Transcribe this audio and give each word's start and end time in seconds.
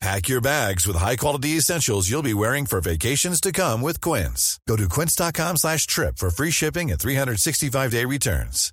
Pack 0.00 0.28
your 0.30 0.40
bags 0.40 0.86
with 0.86 0.96
high-quality 0.96 1.56
essentials 1.58 2.08
you'll 2.10 2.22
be 2.22 2.32
wearing 2.34 2.66
for 2.66 2.80
vacations 2.80 3.38
to 3.40 3.52
come 3.52 3.82
with 3.82 4.00
Quince. 4.00 4.58
Go 4.66 4.76
to 4.76 4.88
quince.com 4.88 5.56
slash 5.56 5.86
trip 5.86 6.16
for 6.18 6.30
free 6.30 6.50
shipping 6.50 6.90
and 6.90 6.98
365-day 7.00 8.04
returns. 8.06 8.72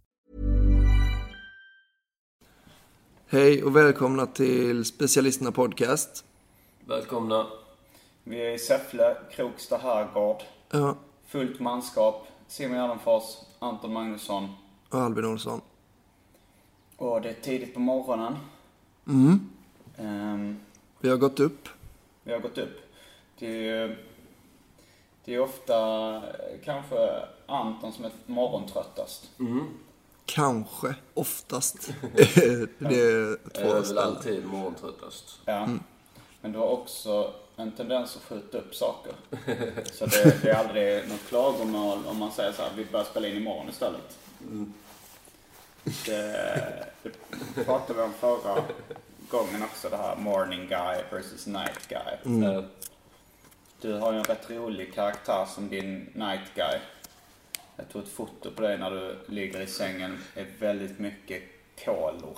Hej 3.30 3.64
och 3.64 3.76
välkomna 3.76 4.26
till 4.26 4.86
Specialisterna 4.86 5.52
Podcast. 5.52 6.24
Välkomna. 6.86 7.48
Vi 8.24 8.42
är 8.42 8.52
i 8.56 8.60
Säffle, 8.60 9.16
Kroksta 9.36 9.78
herrgård. 9.78 10.44
Ja, 10.72 10.98
Fullt 11.28 11.60
manskap. 11.60 12.28
Simon 12.48 12.78
Gärdenfors, 12.78 13.24
Anton 13.60 13.94
Magnusson. 13.94 14.50
och 14.90 15.02
Albin 15.02 15.26
Olsson. 15.26 15.62
Och 16.98 17.22
det 17.22 17.30
är 17.30 17.34
tidigt 17.34 17.74
på 17.74 17.80
morgonen. 17.80 18.36
Mm. 19.08 19.50
Ehm, 19.98 20.60
Vi 21.00 21.10
har 21.10 21.18
gått 21.18 21.40
upp. 21.40 21.70
vi 22.24 22.32
har 22.34 22.40
gått 22.40 22.58
upp. 22.58 22.80
Det 23.40 23.48
är 23.48 23.88
ju 23.88 23.96
det 25.26 25.36
är 25.36 25.40
ofta 25.40 26.16
eh, 26.16 26.22
kanske 26.66 27.24
Anton 27.46 27.94
som 27.94 28.06
är 28.06 28.12
morgontröttast. 28.26 29.30
Kanske. 30.26 30.96
Oftast. 31.14 31.94
det 32.14 32.38
är 32.38 32.60
Jag 32.80 32.92
är 32.92 33.38
två 33.64 33.74
väl 33.74 33.98
alltid 33.98 34.46
morgontröttast. 34.46 35.40
Ja. 35.46 35.70
Men 36.42 36.52
du 36.52 36.60
har 36.60 36.68
också 36.68 37.34
en 37.56 37.72
tendens 37.72 38.16
att 38.16 38.24
skjuta 38.24 38.58
upp 38.58 38.76
saker. 38.76 39.14
Så 39.94 40.06
det, 40.06 40.42
det 40.42 40.50
är 40.50 40.56
aldrig 40.56 41.10
något 41.10 41.28
klagomål 41.30 42.00
om 42.08 42.18
man 42.18 42.32
säger 42.32 42.52
så 42.52 42.62
här, 42.62 42.72
vi 42.76 42.86
börjar 42.86 43.06
spela 43.06 43.28
in 43.28 43.38
imorgon 43.38 43.70
istället. 43.70 44.18
Det, 46.06 46.88
det 47.56 47.64
pratade 47.64 48.00
vi 48.00 48.06
om 48.06 48.14
förra 48.14 48.64
gången 49.30 49.64
också, 49.64 49.90
det 49.90 49.98
här 49.98 50.16
morning 50.16 50.68
guy 50.68 51.02
versus 51.12 51.48
night 51.48 51.88
guy. 51.90 52.44
Eh, 52.46 52.64
Du 53.82 53.94
har 53.94 54.12
ju 54.14 54.18
en 54.18 54.24
rätt 54.24 54.50
rolig 54.50 54.94
karaktär 54.94 55.46
som 55.46 55.70
din 55.70 56.10
night 56.14 56.54
guy. 56.56 56.80
Jag 57.76 57.90
tog 57.90 58.04
ett 58.04 58.10
foto 58.10 58.52
på 58.52 58.62
dig 58.62 58.78
när 58.78 58.92
du 58.92 59.16
ligger 59.28 59.62
i 59.62 59.68
sängen. 59.68 60.18
Det 60.34 60.40
är 60.42 60.48
väldigt 60.60 61.00
mycket 61.00 61.44
kolor. 61.86 62.38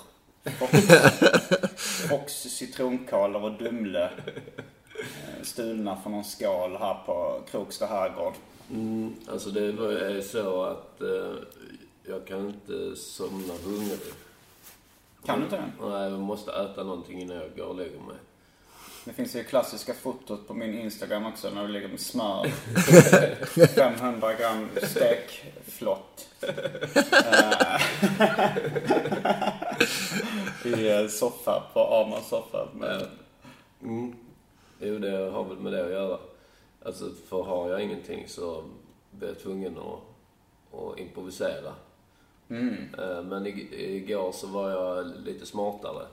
Fox, 2.08 2.32
citronkolor 2.42 3.42
och 3.42 3.52
Dumle. 3.52 4.04
eh, 4.04 5.42
Stulna 5.42 6.00
från 6.02 6.12
någon 6.12 6.24
skål 6.24 6.76
här 6.76 6.94
på 7.06 7.42
Kroksta 7.50 7.86
herrgård. 7.86 8.34
Mm, 8.70 9.14
alltså 9.30 9.50
det 9.50 9.60
är 9.60 10.22
så 10.22 10.62
att 10.64 11.00
eh, 11.02 11.34
jag 12.02 12.26
kan 12.26 12.46
inte 12.48 12.96
somna 12.96 13.54
hungrig. 13.64 13.98
Kan 15.26 15.38
du 15.38 15.44
inte 15.44 15.56
det? 15.56 15.88
Nej, 15.88 16.10
jag 16.10 16.20
måste 16.20 16.52
äta 16.52 16.82
någonting 16.84 17.20
innan 17.20 17.36
jag 17.36 17.56
går 17.56 17.64
och 17.64 17.74
lägger 17.76 18.00
mig. 18.00 18.16
Det 19.04 19.12
finns 19.12 19.36
ju 19.36 19.44
klassiska 19.44 19.94
fotot 19.94 20.48
på 20.48 20.54
min 20.54 20.78
Instagram 20.78 21.26
också 21.26 21.50
när 21.50 21.62
du 21.62 21.68
ligger 21.68 21.88
med 21.88 22.00
smör. 22.00 22.46
500 23.66 24.34
gram 24.34 24.68
stekflott. 24.82 26.26
Eh, 30.64 30.72
I 30.80 30.88
en 30.90 31.08
soffa, 31.10 31.62
på 31.72 31.80
Amans 31.80 32.28
soffa. 32.28 32.68
Med, 32.74 33.06
Mm. 33.82 34.14
Jo, 34.80 34.98
det 34.98 35.10
har 35.30 35.44
väl 35.44 35.56
med 35.58 35.72
det 35.72 35.84
att 35.84 35.90
göra. 35.90 36.18
Alltså, 36.84 37.10
för 37.28 37.42
har 37.42 37.70
jag 37.70 37.82
ingenting 37.82 38.28
så 38.28 38.64
blir 39.10 39.28
jag 39.28 39.38
tvungen 39.38 39.78
att, 39.78 40.78
att 40.80 40.98
improvisera. 40.98 41.74
Eh, 42.50 43.22
Men 43.22 43.46
ig- 43.46 43.72
igår 43.74 44.32
så 44.32 44.46
var 44.46 44.70
jag 44.70 45.06
lite 45.06 45.46
smartare. 45.46 46.06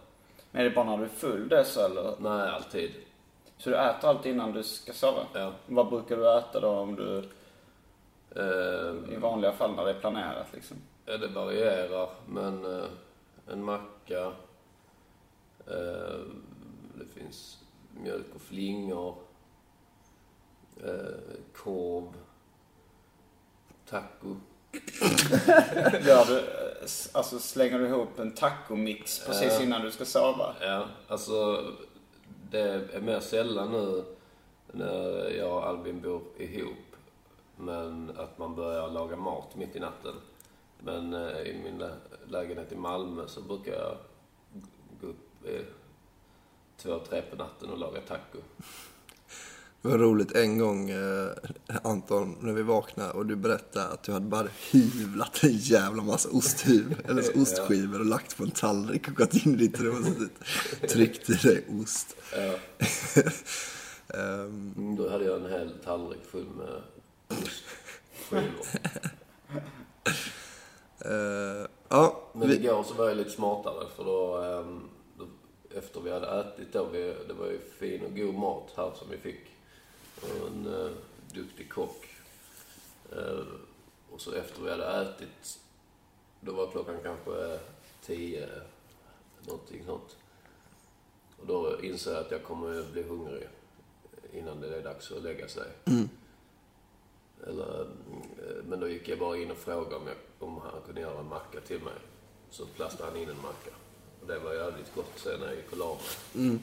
Men 0.52 0.62
är 0.62 0.70
det 0.70 0.76
bara 0.76 0.86
när 0.86 0.98
du 0.98 1.04
är 1.04 1.08
full 1.10 1.50
det 1.50 1.66
så 1.66 1.86
eller? 1.86 2.14
Nej, 2.20 2.50
alltid. 2.50 2.92
Så 3.58 3.70
du 3.70 3.76
äter 3.76 4.10
alltid 4.10 4.32
innan 4.32 4.52
du 4.54 4.64
ska 4.64 4.94
sova? 4.94 5.20
Ja. 5.34 5.52
Vad 5.66 5.90
brukar 5.90 6.18
du 6.18 6.38
äta 6.38 6.60
då 6.60 6.70
om 6.70 6.96
du, 6.96 7.30
Eh, 8.36 9.14
i 9.14 9.16
vanliga 9.20 9.52
fall 9.52 9.76
när 9.76 9.86
det 9.86 9.90
är 9.92 10.00
planerat 10.00 10.48
liksom? 10.54 10.78
Ja, 11.06 11.18
det 11.18 11.28
varierar, 11.28 12.10
men 12.28 12.66
eh, 12.80 12.86
en 13.52 13.64
macka. 13.64 14.22
Eh, 15.68 16.20
det 16.96 17.06
finns 17.16 17.64
mjölk 18.04 18.26
och 18.36 18.42
flingor. 18.42 19.16
Eh, 20.84 21.38
korv. 21.56 22.14
Taco. 23.90 24.36
Gör 26.06 26.26
du, 26.26 26.44
alltså 27.12 27.40
slänger 27.40 27.80
du 27.80 27.88
ihop 27.88 28.20
en 28.20 28.32
tacomix 28.32 29.26
precis 29.26 29.62
innan 29.62 29.82
du 29.82 29.92
ska 29.92 30.06
sova? 30.06 30.56
Ja, 30.62 30.86
alltså 31.08 31.64
det 32.52 32.60
är 32.94 33.02
mer 33.02 33.20
sällan 33.20 33.72
nu 33.72 34.04
när 34.72 35.30
jag 35.38 35.52
och 35.58 35.68
Albin 35.68 36.02
bor 36.02 36.22
ihop. 36.38 36.78
Men 37.58 38.12
att 38.18 38.38
man 38.38 38.56
börjar 38.56 38.90
laga 38.90 39.16
mat 39.16 39.56
mitt 39.56 39.76
i 39.76 39.80
natten. 39.80 40.14
Men 40.80 41.14
eh, 41.14 41.42
i 41.42 41.62
min 41.64 41.78
lä- 41.78 41.96
lägenhet 42.28 42.72
i 42.72 42.76
Malmö 42.76 43.28
så 43.28 43.42
brukar 43.42 43.72
jag 43.74 43.98
gå 45.02 45.08
upp 45.08 45.46
eh, 45.46 45.62
två, 46.78 47.00
tre 47.00 47.22
på 47.22 47.36
natten 47.36 47.70
och 47.70 47.78
laga 47.78 48.02
taco. 48.02 48.38
Det 49.82 49.88
var 49.88 49.98
roligt 49.98 50.32
en 50.36 50.58
gång, 50.58 50.90
eh, 50.90 51.28
Anton, 51.84 52.38
när 52.42 52.54
vi 52.54 52.64
vaknade 52.64 53.12
och 53.12 53.26
du 53.26 53.36
berättade 53.36 53.88
att 53.88 54.04
du 54.04 54.12
hade 54.12 54.26
bara 54.26 54.48
hyvlat 54.72 55.44
en 55.44 55.58
jävla 55.58 56.04
massa 56.04 56.30
osthyv, 56.30 57.02
eller 57.10 57.42
ostskivor 57.42 58.00
och 58.00 58.06
lagt 58.06 58.38
på 58.38 58.44
en 58.44 58.52
tallrik 58.52 59.08
och 59.08 59.16
gått 59.16 59.34
in 59.46 59.54
i 59.54 59.58
ditt 59.58 59.80
rum 59.80 60.06
och 60.82 60.90
tryckt 60.90 61.30
i 61.30 61.34
dig 61.34 61.66
ost. 61.82 62.16
Ehm, 64.14 64.74
Mm, 64.78 64.96
Då 64.96 65.10
hade 65.10 65.26
jag 65.26 65.42
en 65.46 65.52
hel 65.52 65.72
tallrik 65.84 66.26
full 66.32 66.46
med 66.58 66.82
ostskivor. 67.28 68.66
eh, 71.06 71.68
ja, 71.90 72.30
Men 72.34 72.50
vi, 72.50 72.56
igår 72.56 72.84
så 72.84 72.94
var 72.94 73.08
jag 73.08 73.18
lite 73.18 73.30
smartare 73.30 73.88
för 73.96 74.04
då, 74.04 74.38
då 75.18 75.26
efter 75.78 76.02
vi 76.02 76.12
hade 76.12 76.40
ätit 76.40 76.74
då, 76.74 76.86
vi, 76.92 77.16
det 77.28 77.34
var 77.34 77.46
ju 77.46 77.60
fin 77.80 78.02
och 78.06 78.16
god 78.16 78.34
mat 78.36 78.74
här 78.76 78.92
som 78.96 79.08
vi 79.12 79.18
fick. 79.18 79.42
Och 80.22 80.48
en 80.48 80.68
uh, 80.68 80.92
duktig 81.34 81.70
kock. 81.70 82.06
Eh, 83.12 83.46
och 84.12 84.22
så 84.22 84.34
efter 84.34 84.62
vi 84.62 84.72
hade 84.72 85.02
ätit, 85.02 85.60
då 86.42 86.52
var 86.54 86.72
klockan 86.72 86.98
kanske 87.04 87.60
tio, 88.02 88.50
någonting 89.48 89.86
sånt. 89.86 90.18
Och 91.40 91.48
då 91.48 91.82
insåg 91.82 92.14
jag 92.14 92.22
att 92.22 92.32
jag 92.32 92.44
kommer 92.44 92.84
bli 92.92 93.04
hungrig 93.04 93.48
innan 94.34 94.62
det 94.62 94.78
är 94.78 94.84
dags 94.84 95.12
att 95.12 95.24
lägga 95.24 95.48
sig. 95.48 95.72
Eller 97.48 97.88
Eh, 98.48 98.64
Men 98.64 98.80
då 98.80 98.88
gick 98.88 99.08
jag 99.08 99.20
bara 99.20 99.38
in 99.38 99.52
och 99.52 99.58
frågade 99.58 99.96
om, 99.96 100.08
jag, 100.08 100.16
om 100.40 100.58
han 100.58 100.82
kunde 100.86 101.02
göra 101.02 101.20
en 101.20 101.28
macka 101.28 101.62
till 101.62 101.82
mig. 101.82 101.94
Så 102.50 102.66
plastade 102.66 103.12
han 103.12 103.20
in 103.22 103.30
en 103.30 103.42
macka. 103.42 103.72
Och 104.22 104.28
det 104.28 104.40
var 104.40 104.54
jävligt 104.54 104.96
gott 104.96 105.12
sen 105.16 105.40
när 105.40 105.48
jag 105.48 105.56
gick 105.56 105.72
och 105.72 105.78
la 105.78 105.98
mig. 106.34 106.60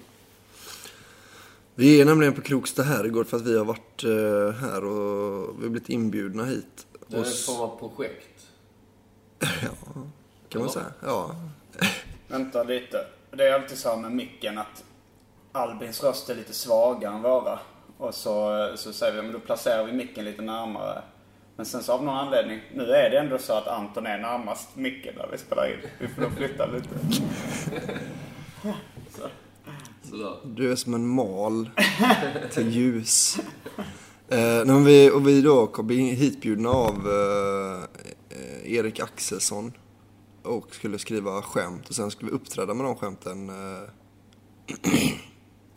Vi 1.76 2.00
är 2.00 2.04
nämligen 2.04 2.34
på 2.34 2.40
Kroksta 2.40 2.82
herrgård 2.82 3.26
för 3.26 3.36
att 3.36 3.46
vi 3.46 3.58
har 3.58 3.64
varit 3.64 4.04
eh, 4.04 4.60
här 4.60 4.84
och 4.84 5.58
vi 5.58 5.62
har 5.62 5.70
blivit 5.70 5.88
inbjudna 5.88 6.44
hit. 6.44 6.86
Det 7.06 7.16
är 7.16 7.20
en 7.20 7.24
form 7.24 7.60
av 7.60 7.78
projekt. 7.78 8.46
kan 10.48 10.60
man 10.60 10.70
säga. 10.70 10.86
Ja. 11.02 11.36
Vänta 12.28 12.62
lite. 12.62 13.06
Det 13.30 13.48
är 13.48 13.54
alltid 13.54 13.78
så 13.78 13.88
här 13.88 13.96
med 13.96 14.12
micken 14.12 14.58
att 14.58 14.84
Albins 15.52 16.02
röst 16.02 16.30
är 16.30 16.34
lite 16.34 16.52
svagare 16.52 17.14
än 17.14 17.22
våra. 17.22 17.58
Och 17.98 18.14
så, 18.14 18.68
så 18.76 18.92
säger 18.92 19.16
vi, 19.16 19.22
men 19.22 19.32
då 19.32 19.38
placerar 19.38 19.84
vi 19.84 19.92
micken 19.92 20.24
lite 20.24 20.42
närmare. 20.42 21.02
Men 21.56 21.66
sen 21.66 21.82
så 21.82 21.92
av 21.92 22.04
någon 22.04 22.16
anledning, 22.16 22.60
nu 22.74 22.82
är 22.82 23.10
det 23.10 23.18
ändå 23.18 23.38
så 23.38 23.52
att 23.52 23.68
Anton 23.68 24.06
är 24.06 24.18
närmast 24.18 24.76
micken 24.76 25.14
när 25.16 25.28
vi 25.32 25.38
spelar 25.38 25.72
in. 25.72 25.78
Vi 25.98 26.08
får 26.08 26.30
flytta 26.30 26.66
lite. 26.66 26.88
Sådär. 30.10 30.36
Du 30.44 30.72
är 30.72 30.76
som 30.76 30.94
en 30.94 31.06
mal 31.06 31.70
till 32.52 32.70
ljus. 32.70 33.38
Eh, 34.28 34.64
men 34.66 34.84
vi, 34.84 35.10
och 35.10 35.28
vi 35.28 35.42
då 35.42 35.66
kom 35.66 35.88
hitbjudna 35.90 36.68
av 36.70 37.08
eh, 37.08 37.82
eh, 38.38 38.72
Erik 38.72 39.00
Axelsson. 39.00 39.72
Och 40.42 40.74
skulle 40.74 40.98
skriva 40.98 41.42
skämt 41.42 41.88
och 41.88 41.94
sen 41.94 42.10
skulle 42.10 42.30
vi 42.30 42.36
uppträda 42.36 42.74
med 42.74 42.86
de 42.86 42.96
skämten 42.96 43.48
eh, 43.48 43.54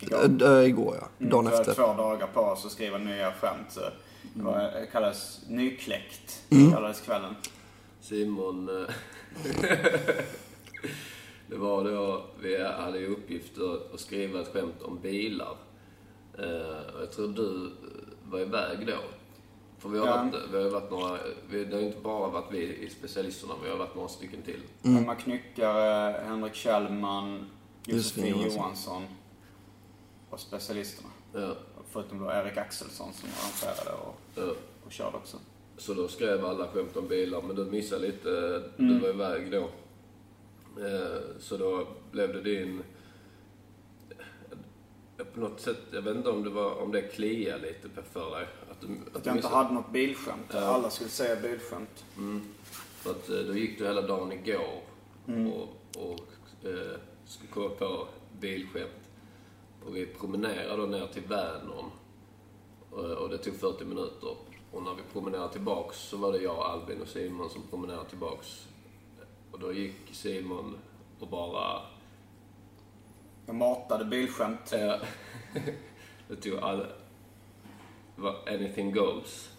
Igår. 0.00 0.58
eh, 0.58 0.66
igår 0.68 0.96
ja. 1.00 1.26
Dagen 1.26 1.44
Vi 1.44 1.50
har 1.50 1.60
efter. 1.60 1.74
två 1.74 1.82
dagar 1.94 2.26
på 2.26 2.40
oss 2.40 2.66
att 2.66 2.72
skriva 2.72 2.98
nya 2.98 3.32
skämt. 3.32 3.66
Så 3.70 3.80
det 4.34 4.42
var, 4.42 4.58
det 4.58 4.88
kallades 4.92 5.40
nykläckt, 5.48 6.42
Mm. 6.50 6.72
kallades 6.72 7.00
kvällen. 7.00 7.34
Simon... 8.00 8.70
eh, 11.48 11.50
det 11.50 11.56
var 11.56 11.84
då, 11.84 12.24
vi 12.40 12.64
hade 12.64 12.98
ju 12.98 13.06
uppgift 13.06 13.52
att, 13.94 14.00
skriva 14.00 14.40
ett 14.40 14.52
skämt 14.52 14.82
om 14.82 14.98
bilar. 14.98 15.56
Eh, 16.38 17.00
jag 17.00 17.12
tror 17.12 17.28
du 17.28 17.64
eh, 17.66 18.30
var 18.30 18.40
iväg 18.40 18.86
då. 18.86 18.98
För 19.78 19.88
vi 19.88 19.98
har, 19.98 20.06
Ja. 20.06 20.16
varit, 20.32 20.34
vi 20.52 20.62
har 20.62 20.70
varit 20.70 20.90
några, 20.90 21.18
vi, 21.50 21.64
det 21.64 21.76
har 21.76 21.82
inte 21.82 22.00
bara 22.00 22.28
varit 22.28 22.52
vi 22.52 22.76
i 22.76 22.90
specialisterna, 22.90 23.54
vi 23.64 23.70
har 23.70 23.76
varit 23.76 23.94
några 23.94 24.08
stycken 24.08 24.42
till. 24.42 24.60
Emma 24.82 25.14
Knyckare, 25.14 26.24
Henrik 26.26 26.54
Kjellman, 26.54 27.50
Josefin 27.86 28.26
Johansson. 28.26 28.56
Johansson 28.56 29.02
och 30.30 30.40
specialisterna. 30.40 31.08
Ja, 31.32 31.54
Förutom 31.90 32.18
då 32.18 32.30
Erik 32.30 32.56
Axelsson 32.56 33.12
som 33.12 33.28
arrangerade 33.28 34.02
och, 34.02 34.16
ja. 34.34 34.54
och 34.86 34.92
körde 34.92 35.16
också. 35.16 35.36
Så 35.76 35.94
då 35.94 36.08
skrev 36.08 36.44
alla 36.46 36.68
skämt 36.68 36.96
om 36.96 37.08
bilar, 37.08 37.42
men 37.42 37.56
du 37.56 37.64
missade 37.64 38.06
lite. 38.06 38.62
Du 38.76 38.98
var 38.98 39.08
iväg 39.08 39.50
då. 39.52 39.68
Eh, 40.76 41.20
Så 41.40 41.56
då 41.56 41.86
blev 42.12 42.32
det 42.32 42.40
din... 42.42 42.82
eh, 45.18 45.24
På 45.34 45.40
något 45.40 45.60
sätt, 45.60 45.78
jag 45.90 46.02
vet 46.02 46.16
inte 46.16 46.30
om 46.30 46.44
det, 46.44 46.50
var, 46.50 46.82
om 46.82 46.92
det 46.92 47.02
kliar 47.02 47.58
lite 47.58 48.02
för 48.12 48.30
dig. 48.30 48.46
Att, 48.70 48.80
du, 48.80 48.86
att, 49.10 49.16
Att 49.16 49.26
jag 49.26 49.36
inte 49.36 49.48
hade 49.48 49.74
något 49.74 49.92
bilskämt. 49.92 50.54
Alla 50.54 50.90
skulle 50.90 51.10
säga 51.10 51.40
bilskämt. 51.40 52.04
För 52.96 53.10
att 53.10 53.28
eh, 53.30 53.36
då 53.38 53.54
gick 53.56 53.78
du 53.78 53.84
hela 53.86 54.02
dagen 54.02 54.32
igår 54.32 54.80
och, 55.26 56.02
och 56.10 56.66
eh, 56.68 56.98
skulle 57.26 57.50
komma 57.52 57.68
på 57.68 58.06
bilskämt. 58.40 58.90
Och 59.86 59.96
vi 59.96 60.06
promenerade 60.06 60.76
då 60.82 60.86
ner 60.86 61.06
till 61.06 61.22
Vänern. 61.22 61.90
Och, 62.90 63.04
och 63.04 63.28
det 63.28 63.38
tog 63.38 63.54
40 63.54 63.84
minuter. 63.84 64.36
Och 64.72 64.82
när 64.82 64.94
vi 64.94 65.02
promenerade 65.12 65.52
tillbaks 65.52 65.98
så 65.98 66.16
var 66.16 66.32
det 66.32 66.38
jag, 66.38 66.56
Albin 66.58 67.02
och 67.02 67.08
Simon 67.08 67.50
som 67.50 67.62
promenerade 67.70 68.08
tillbaks. 68.08 68.67
Och 69.52 69.58
då 69.58 69.72
gick 69.72 69.96
Simon 70.12 70.78
och 71.18 71.28
bara... 71.28 71.80
Jag 73.46 73.54
matade 73.54 74.04
bilskämt. 74.04 74.72
Eh, 74.72 74.94
det 76.28 76.36
tog 76.36 76.58
all... 76.58 76.78
det 78.16 78.22
var 78.22 78.36
Anything 78.46 78.92
goes. 78.92 79.50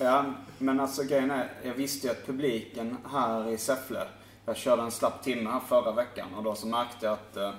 Ja, 0.00 0.24
men 0.58 0.80
alltså 0.80 1.02
grejen 1.02 1.30
är, 1.30 1.52
jag 1.64 1.74
visste 1.74 2.06
ju 2.06 2.10
att 2.10 2.26
publiken 2.26 2.96
här 3.10 3.48
i 3.48 3.58
Säffle, 3.58 4.08
jag 4.44 4.56
körde 4.56 4.82
en 4.82 4.90
slapp 4.90 5.22
timme 5.22 5.50
här 5.50 5.60
förra 5.60 5.92
veckan 5.92 6.34
och 6.34 6.42
då 6.42 6.54
så 6.54 6.66
märkte 6.66 7.06
jag 7.06 7.12
att 7.12 7.36
eh, 7.36 7.52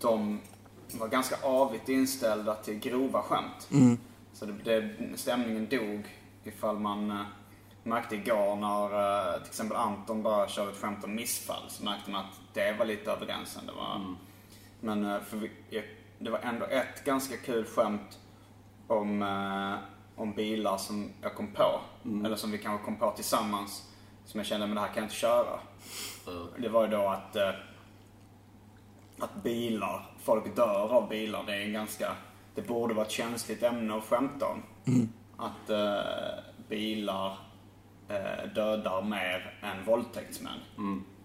de 0.00 0.40
var 0.92 1.08
ganska 1.08 1.36
avigt 1.42 1.88
inställda 1.88 2.54
till 2.54 2.78
grova 2.78 3.22
skämt. 3.22 3.68
Så 4.32 4.46
det, 4.46 4.52
det, 4.64 4.94
stämningen 5.14 5.68
dog 5.68 6.08
ifall 6.44 6.78
man 6.78 7.10
eh, 7.10 7.22
märkte 7.88 8.16
igår 8.16 8.56
när 8.56 8.84
eh, 8.84 9.38
till 9.40 9.48
exempel 9.48 9.76
Anton 9.76 10.22
bara 10.22 10.48
körde 10.48 10.70
ett 10.70 10.76
skämt 10.76 11.04
om 11.04 11.14
missfall 11.14 11.62
så 11.68 11.84
märkte 11.84 12.10
man 12.10 12.20
att 12.20 12.40
det 12.54 12.72
var 12.78 12.84
lite 12.84 13.10
över 13.10 13.26
gränsen. 13.26 13.66
Det 13.66 13.72
var, 13.72 14.14
Men 14.80 15.04
eh, 15.04 15.20
för 15.20 15.50
det 16.18 16.30
var 16.30 16.38
ändå 16.38 16.66
ett 16.66 17.04
ganska 17.04 17.36
kul 17.36 17.64
skämt 17.64 18.18
om, 18.86 19.22
eh, 19.22 19.74
om 20.16 20.32
bilar 20.32 20.76
som 20.76 21.10
jag 21.22 21.34
kom 21.34 21.52
på. 21.52 21.80
Eller 22.24 22.36
som 22.36 22.50
vi 22.50 22.58
kanske 22.58 22.84
kom 22.84 22.96
på 22.96 23.10
tillsammans. 23.10 23.84
Som 24.24 24.38
jag 24.38 24.46
kände, 24.46 24.66
men 24.66 24.74
det 24.74 24.80
här 24.80 24.88
kan 24.88 24.96
jag 24.96 25.04
inte 25.04 25.14
köra. 25.14 25.60
Det 26.58 26.68
var 26.68 26.84
ju 26.84 26.90
då 26.90 27.08
att, 27.08 27.36
att 29.18 29.42
bilar, 29.42 30.06
folk 30.18 30.56
dör 30.56 30.92
av 30.92 31.08
bilar. 31.08 31.42
Det 31.46 31.54
är 31.54 31.60
en 31.60 31.72
ganska, 31.72 32.12
det 32.54 32.62
borde 32.62 32.94
vara 32.94 33.06
ett 33.06 33.12
känsligt 33.12 33.62
ämne 33.62 33.96
att 33.96 34.04
skämta 34.04 34.46
om. 34.46 34.62
Att 35.36 35.70
eh, 35.70 36.44
bilar 36.68 37.38
eh, 38.08 38.52
dödar 38.54 39.02
mer 39.02 39.58
än 39.62 39.84
våldtäktsmän. 39.84 40.58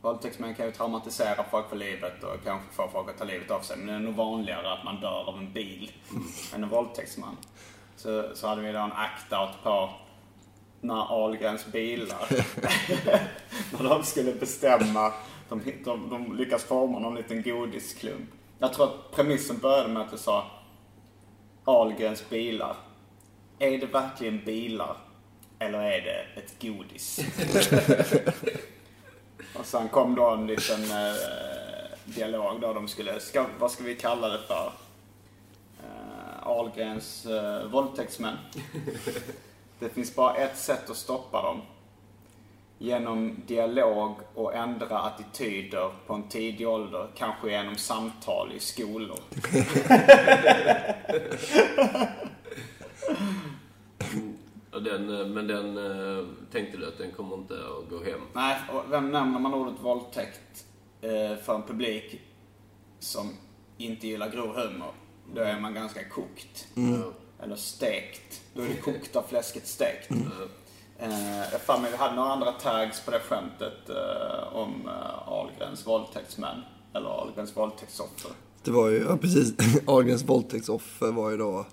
Våldtäktsmän 0.02 0.56
kan 0.56 0.66
ju 0.66 0.72
traumatisera 0.72 1.44
folk 1.52 1.70
för 1.70 1.76
livet 1.76 2.24
och 2.24 2.44
kanske 2.44 2.74
få 2.74 2.90
folk 2.92 3.10
att 3.10 3.18
ta 3.18 3.24
livet 3.24 3.52
av 3.52 3.60
sig. 3.60 3.78
Men 3.78 3.88
det 3.88 3.94
är 3.94 4.00
nog 4.00 4.14
vanligare 4.14 4.74
att 4.74 4.84
man 4.84 5.02
dör 5.02 5.30
av 5.30 5.38
en 5.38 5.54
bil 5.54 5.92
än 6.56 6.64
en 6.64 6.70
våldtäktsman. 6.70 7.38
Så, 7.96 8.36
så 8.36 8.48
hade 8.48 8.62
vi 8.62 8.72
då 8.72 8.80
en 8.80 8.92
act-out 8.92 9.64
på 9.64 9.90
när 10.82 11.26
Ahlgrens 11.26 11.66
bilar, 11.66 12.28
när 13.80 13.90
de 13.90 14.04
skulle 14.04 14.34
bestämma, 14.34 15.14
de, 15.50 15.62
de, 15.86 16.10
de 16.10 16.36
lyckas 16.38 16.64
forma 16.64 17.00
någon 17.00 17.16
liten 17.16 17.44
godisklump. 17.44 18.30
Jag 18.60 18.74
tror 18.74 18.86
att 18.86 19.12
premissen 19.12 19.58
började 19.58 19.90
med 19.90 20.02
att 20.02 20.12
du 20.12 20.18
sa 20.18 20.46
Ahlgrens 21.66 22.30
bilar. 22.30 22.76
Är 23.60 23.78
det 23.78 23.86
verkligen 23.86 24.46
bilar? 24.46 24.98
Eller 25.64 25.80
är 25.80 26.02
det 26.02 26.26
ett 26.42 26.62
godis? 26.62 27.20
Och 29.60 29.66
sen 29.66 29.90
kom 29.90 30.16
då 30.16 30.30
en 30.30 30.48
liten 30.48 30.84
eh, 30.84 31.16
dialog 32.06 32.62
då 32.62 32.74
de 32.74 32.88
skulle, 32.88 33.20
ska, 33.20 33.46
vad 33.60 33.72
ska 33.72 33.84
vi 33.84 33.96
kalla 33.96 34.30
det 34.30 34.40
för? 34.48 34.72
Eh, 35.84 36.48
Ahlgrens 36.48 37.26
eh, 37.26 37.66
våldtäktsmän. 37.66 38.38
Det 39.80 39.90
finns 39.90 40.16
bara 40.16 40.36
ett 40.36 40.58
sätt 40.58 40.90
att 40.90 40.98
stoppa 40.98 41.42
dem. 41.42 41.62
Genom 42.78 43.42
dialog 43.48 44.16
och 44.34 44.56
ändra 44.56 45.00
attityder 45.00 45.92
på 46.08 46.14
en 46.14 46.30
tidig 46.30 46.68
ålder. 46.68 47.08
Kanske 47.16 47.52
genom 47.52 47.76
samtal 47.76 48.52
i 48.56 48.60
skolor. 48.60 49.20
Och 54.74 54.84
den, 54.84 55.20
eh, 55.20 55.28
men 55.28 55.48
den 55.48 55.78
eh, 55.78 56.26
tänkte 56.52 56.78
du 56.78 56.88
att 56.88 56.98
den 56.98 57.12
kommer 57.12 57.36
inte 57.36 57.54
att 57.54 57.90
gå 57.90 58.04
hem? 58.04 58.20
Nej, 58.34 58.62
och 58.74 58.92
vem 58.92 59.12
nämner 59.12 59.40
man 59.40 59.54
ordet 59.54 59.82
våldtäkt 59.82 60.66
eh, 61.02 61.38
för 61.44 61.56
en 61.56 61.64
publik 61.64 62.22
som 63.00 63.30
inte 63.78 64.08
gillar 64.08 64.30
grov 64.30 64.56
humor, 64.56 64.92
då 65.36 65.42
är 65.42 65.60
man 65.60 65.74
ganska 65.74 66.10
kokt. 66.10 66.68
Eller 67.44 67.56
stekt. 67.56 68.42
Då 68.54 68.62
är 68.62 68.68
det 68.68 68.76
kokta 68.82 69.24
fläsket 69.24 69.68
stekt. 69.68 70.12
Eh, 71.00 71.52
jag 71.52 71.62
fan 71.62 71.82
mig, 71.82 71.92
vi 71.92 71.98
hade 71.98 72.16
några 72.16 72.30
andra 72.30 72.52
tags 72.52 73.06
på 73.06 73.12
det 73.12 73.20
skämtet 73.20 73.90
eh, 73.90 74.56
om 74.56 74.88
eh, 74.88 75.28
Ahlgrens 75.28 75.88
våldtäktsmän. 75.88 76.62
Eller 76.94 77.10
Ahlgrens 77.10 77.58
våldtäktsoffer. 77.58 78.32
Det 78.64 78.72
var 78.72 78.90
ju, 78.90 78.98
ja 78.98 79.18
precis, 79.18 79.54
Ahlgrens 79.88 80.24
våldtäktsoffer 80.24 81.12
var 81.12 81.32
ju 81.32 81.38
då 81.38 81.66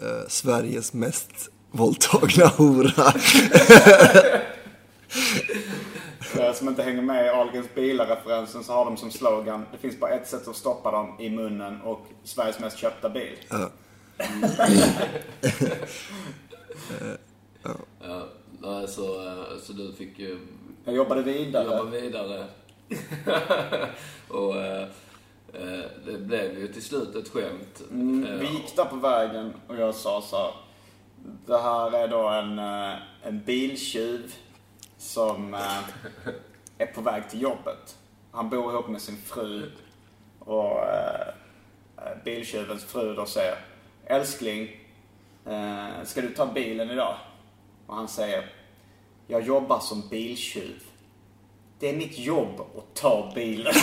eh, 0.00 0.28
Sveriges 0.28 0.92
mest 0.92 1.50
våldtagna 1.74 2.46
hora. 2.46 3.12
Som 6.54 6.68
inte 6.68 6.82
hänger 6.82 7.02
med 7.02 7.26
i 7.26 7.28
Ahlgrens 7.28 7.74
bilar-referensen 7.74 8.64
så 8.64 8.72
har 8.72 8.84
de 8.84 8.96
som 8.96 9.10
slogan 9.10 9.66
Det 9.72 9.78
finns 9.78 10.00
bara 10.00 10.10
ett 10.10 10.28
sätt 10.28 10.48
att 10.48 10.56
stoppa 10.56 10.90
dem 10.90 11.16
i 11.20 11.30
munnen 11.30 11.80
och 11.80 12.06
Sveriges 12.24 12.60
mest 12.60 12.78
köpta 12.78 13.08
bil. 13.08 13.36
Ja, 13.50 13.70
nej, 18.60 18.88
så, 18.88 19.26
eh, 19.26 19.58
så 19.62 19.72
du 19.72 19.92
fick 19.92 20.18
ju 20.18 20.38
Jag 20.84 20.94
jobbade 20.94 21.22
vidare. 21.22 21.64
jobba 21.64 21.84
vidare. 21.90 22.44
och 24.28 24.56
eh, 24.56 24.82
eh, 25.52 25.84
det 26.06 26.18
blev 26.18 26.58
ju 26.58 26.72
till 26.72 26.82
slut 26.82 27.16
ett 27.16 27.28
skämt. 27.28 27.82
Mm, 27.90 28.38
vi 28.38 28.46
gick 28.46 28.76
där 28.76 28.84
på 28.84 28.96
vägen 28.96 29.52
och 29.68 29.76
jag 29.76 29.94
sa 29.94 30.22
så 30.22 30.36
här, 30.36 30.50
Det 31.24 31.58
här 31.58 31.92
är 31.92 32.08
då 32.08 32.28
en, 32.28 32.58
eh, 32.58 32.94
en 33.22 33.44
biltjuv 33.44 34.34
som 34.98 35.54
eh, 35.54 35.78
är 36.78 36.86
på 36.86 37.00
väg 37.00 37.30
till 37.30 37.42
jobbet. 37.42 37.96
Han 38.30 38.50
bor 38.50 38.72
ihop 38.72 38.88
med 38.88 39.00
sin 39.00 39.16
fru 39.16 39.70
och 40.38 40.80
eh, 40.80 41.34
biltjuvens 42.24 42.84
fru 42.84 43.14
då 43.14 43.26
säger 43.26 43.56
Älskling, 44.06 44.80
ska 46.04 46.20
du 46.20 46.28
ta 46.28 46.46
bilen 46.46 46.90
idag? 46.90 47.16
Och 47.86 47.96
han 47.96 48.08
säger 48.08 48.50
Jag 49.26 49.42
jobbar 49.42 49.80
som 49.80 50.08
biltjuv. 50.08 50.82
Det 51.78 51.88
är 51.88 51.96
mitt 51.96 52.18
jobb 52.18 52.60
att 52.60 52.94
ta 52.94 53.32
bilen. 53.34 53.74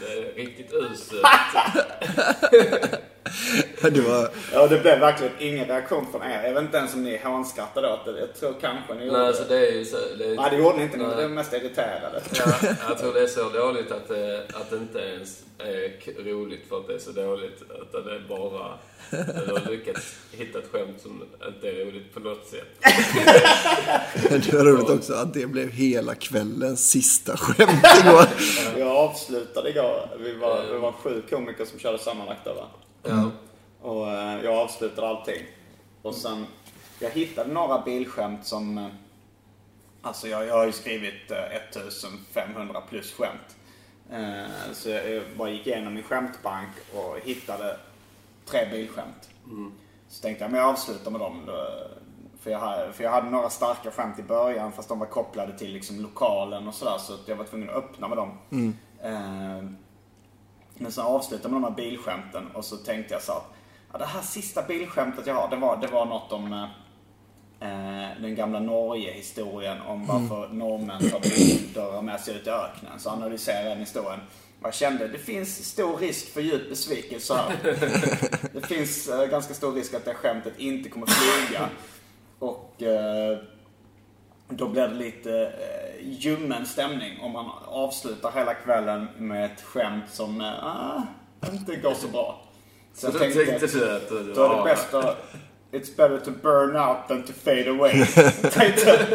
Det 0.00 0.12
är 0.12 0.34
riktigt 0.34 0.72
uselt. 0.72 1.26
Det 3.82 4.00
var, 4.00 4.28
Ja, 4.52 4.66
det 4.66 4.78
blev 4.78 5.00
verkligen 5.00 5.32
ingen 5.38 5.66
reaktion 5.68 6.06
från 6.12 6.22
er. 6.22 6.42
Jag 6.44 6.54
vet 6.54 6.62
inte 6.62 6.76
ens 6.76 6.94
om 6.94 7.04
ni 7.04 7.20
hånskrattade 7.24 7.92
åt 7.92 8.04
det. 8.04 8.20
Jag 8.20 8.34
tror 8.34 8.54
kanske 8.60 8.94
ni 8.94 9.04
gjorde 9.04 9.18
Nej, 9.18 9.22
det. 9.22 9.28
alltså 9.28 9.44
det 9.48 9.68
är 9.68 9.72
ju 9.72 9.84
så... 9.84 9.96
Det 10.18 10.24
är, 10.24 10.36
Nej, 10.36 10.50
det 10.50 10.56
gjorde 10.56 10.76
ni 10.76 10.82
inte. 10.82 10.96
Ni 10.96 11.04
var 11.04 11.28
mest 11.28 11.52
irriterade. 11.52 12.22
Ja, 12.32 12.68
jag 12.88 12.98
tror 12.98 13.12
det 13.14 13.20
är 13.20 13.26
så 13.26 13.48
dåligt 13.48 13.90
att 13.92 14.08
det, 14.08 14.46
att 14.54 14.70
det 14.70 14.76
inte 14.76 14.98
ens 14.98 15.42
är 15.58 16.24
roligt 16.24 16.68
för 16.68 16.78
att 16.78 16.86
det 16.86 16.94
är 16.94 16.98
så 16.98 17.10
dåligt. 17.10 17.62
Utan 17.82 18.04
det 18.04 18.14
är 18.14 18.24
bara... 18.28 18.78
Du 19.10 19.52
har 19.52 19.70
lyckats 19.70 20.16
hitta 20.32 20.58
ett 20.58 20.68
skämt 20.72 21.00
som 21.02 21.22
inte 21.48 21.68
är 21.68 21.84
roligt 21.84 22.14
på 22.14 22.20
något 22.20 22.46
sätt. 22.46 22.68
det 24.30 24.52
var 24.52 24.64
roligt 24.64 24.90
också 24.90 25.14
att 25.14 25.34
det 25.34 25.46
blev 25.46 25.70
hela 25.70 26.14
kvällens 26.14 26.90
sista 26.90 27.36
skämt 27.36 27.86
igår. 28.04 28.24
Jag 28.78 28.88
avslutade 28.88 29.70
igår. 29.70 30.08
Vi 30.18 30.34
var, 30.34 30.64
vi 30.72 30.78
var 30.78 30.92
sju 30.92 31.22
komiker 31.30 31.64
som 31.64 31.78
körde 31.78 31.98
sammanlagt 31.98 32.40
då, 32.44 32.54
va? 32.54 32.66
Ja. 33.02 33.30
Och 33.80 34.08
eh, 34.08 34.44
jag 34.44 34.54
avslutade 34.58 35.08
allting. 35.08 35.42
Och 36.02 36.14
sen, 36.14 36.46
jag 37.00 37.10
hittade 37.10 37.52
några 37.52 37.82
bilskämt 37.82 38.46
som... 38.46 38.78
eh, 38.78 38.86
Alltså 40.04 40.28
jag, 40.28 40.46
jag 40.46 40.54
har 40.54 40.66
ju 40.66 40.72
skrivit 40.72 41.30
eh, 41.30 41.56
1500 41.56 42.80
plus 42.88 43.12
skämt. 43.12 43.56
Eh, 44.10 44.72
Så 44.72 44.88
jag 44.88 45.22
bara 45.36 45.50
gick 45.50 45.66
igenom 45.66 45.94
min 45.94 46.02
skämtbank 46.02 46.68
och 46.94 47.18
hittade 47.24 47.76
tre 48.46 48.68
bilskämt. 48.70 49.30
Så 50.08 50.22
tänkte 50.22 50.44
jag, 50.44 50.50
men 50.50 50.60
jag 50.60 50.68
avslutar 50.68 51.10
med 51.10 51.20
dem. 51.20 51.50
För, 52.40 52.50
jag 52.50 52.58
hade, 52.58 52.92
för 52.92 53.04
jag 53.04 53.10
hade 53.10 53.30
några 53.30 53.50
starka 53.50 53.90
skämt 53.90 54.18
i 54.18 54.22
början 54.22 54.72
fast 54.72 54.88
de 54.88 54.98
var 54.98 55.06
kopplade 55.06 55.58
till 55.58 55.72
liksom 55.72 56.00
lokalen 56.00 56.68
och 56.68 56.74
sådär. 56.74 56.98
Så 56.98 57.12
jag 57.26 57.36
var 57.36 57.44
tvungen 57.44 57.70
att 57.70 57.74
öppna 57.76 58.08
med 58.08 58.18
dem. 58.18 58.38
Eh, 59.02 59.64
men 60.82 60.92
sen 60.92 61.04
avslutade 61.04 61.54
med 61.54 61.62
de 61.62 61.64
här 61.64 61.76
bilskämten 61.76 62.46
och 62.54 62.64
så 62.64 62.76
tänkte 62.76 63.14
jag 63.14 63.22
så 63.22 63.32
att 63.32 63.54
ja, 63.92 63.98
det 63.98 64.04
här 64.04 64.22
sista 64.22 64.62
bilskämtet 64.62 65.26
jag 65.26 65.34
har, 65.34 65.50
det 65.50 65.56
var, 65.56 65.76
det 65.76 65.86
var 65.86 66.06
något 66.06 66.32
om 66.32 66.52
eh, 66.52 66.62
eh, 67.68 68.22
den 68.22 68.34
gamla 68.34 68.60
Norge-historien 68.60 69.80
om 69.80 70.06
varför 70.06 70.48
norrmän 70.48 71.10
tar 71.10 71.20
bildörrar 71.20 72.02
med 72.02 72.20
sig 72.20 72.36
ut 72.36 72.46
i 72.46 72.50
öknen. 72.50 72.98
Så 72.98 73.10
analyserade 73.10 73.62
jag 73.62 73.70
den 73.72 73.78
historien. 73.78 74.20
Jag 74.62 74.74
kände, 74.74 75.08
det 75.08 75.18
finns 75.18 75.64
stor 75.64 75.96
risk 75.96 76.32
för 76.32 76.40
djup 76.40 76.68
besvikelse 76.68 77.34
här. 77.34 77.56
Det 78.52 78.66
finns 78.66 79.08
eh, 79.08 79.26
ganska 79.26 79.54
stor 79.54 79.72
risk 79.72 79.94
att 79.94 80.04
det 80.04 80.14
skämtet 80.14 80.58
inte 80.58 80.88
kommer 80.88 81.06
flyga. 81.06 81.68
Och 82.38 82.82
eh, 82.82 83.38
då 84.56 84.68
blir 84.68 84.88
det 84.88 84.94
lite 84.94 85.40
eh, 85.42 86.08
ljummen 86.08 86.66
stämning 86.66 87.20
om 87.20 87.32
man 87.32 87.50
avslutar 87.66 88.32
hela 88.32 88.54
kvällen 88.54 89.08
med 89.16 89.44
ett 89.44 89.62
skämt 89.62 90.04
som 90.10 90.40
eh, 90.40 90.64
ah, 90.64 91.02
inte 91.52 91.76
går 91.76 91.94
så 91.94 92.08
bra. 92.08 92.44
Så 92.94 93.06
Så 93.06 93.12
då 93.12 93.18
tänkte 93.18 93.66
du 93.66 93.96
att... 93.96 94.08
då 94.34 94.44
är 94.44 94.56
det 94.56 94.64
bäst 94.64 94.94
att 94.94 95.34
It's 95.72 95.90
better 95.96 96.18
to 96.18 96.30
burn 96.30 96.76
out 96.76 97.08
than 97.08 97.22
to 97.22 97.32
fade 97.32 97.70
away. 97.70 98.04
tänkte, 98.50 99.08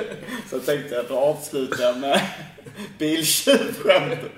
så 0.49 0.59
tänkte 0.59 0.95
jag 0.95 0.99
att 0.99 1.09
då 1.09 1.17
avslutar 1.17 1.83
jag 1.83 1.97
med 1.97 2.21
biltjuvskämtet. 2.99 4.31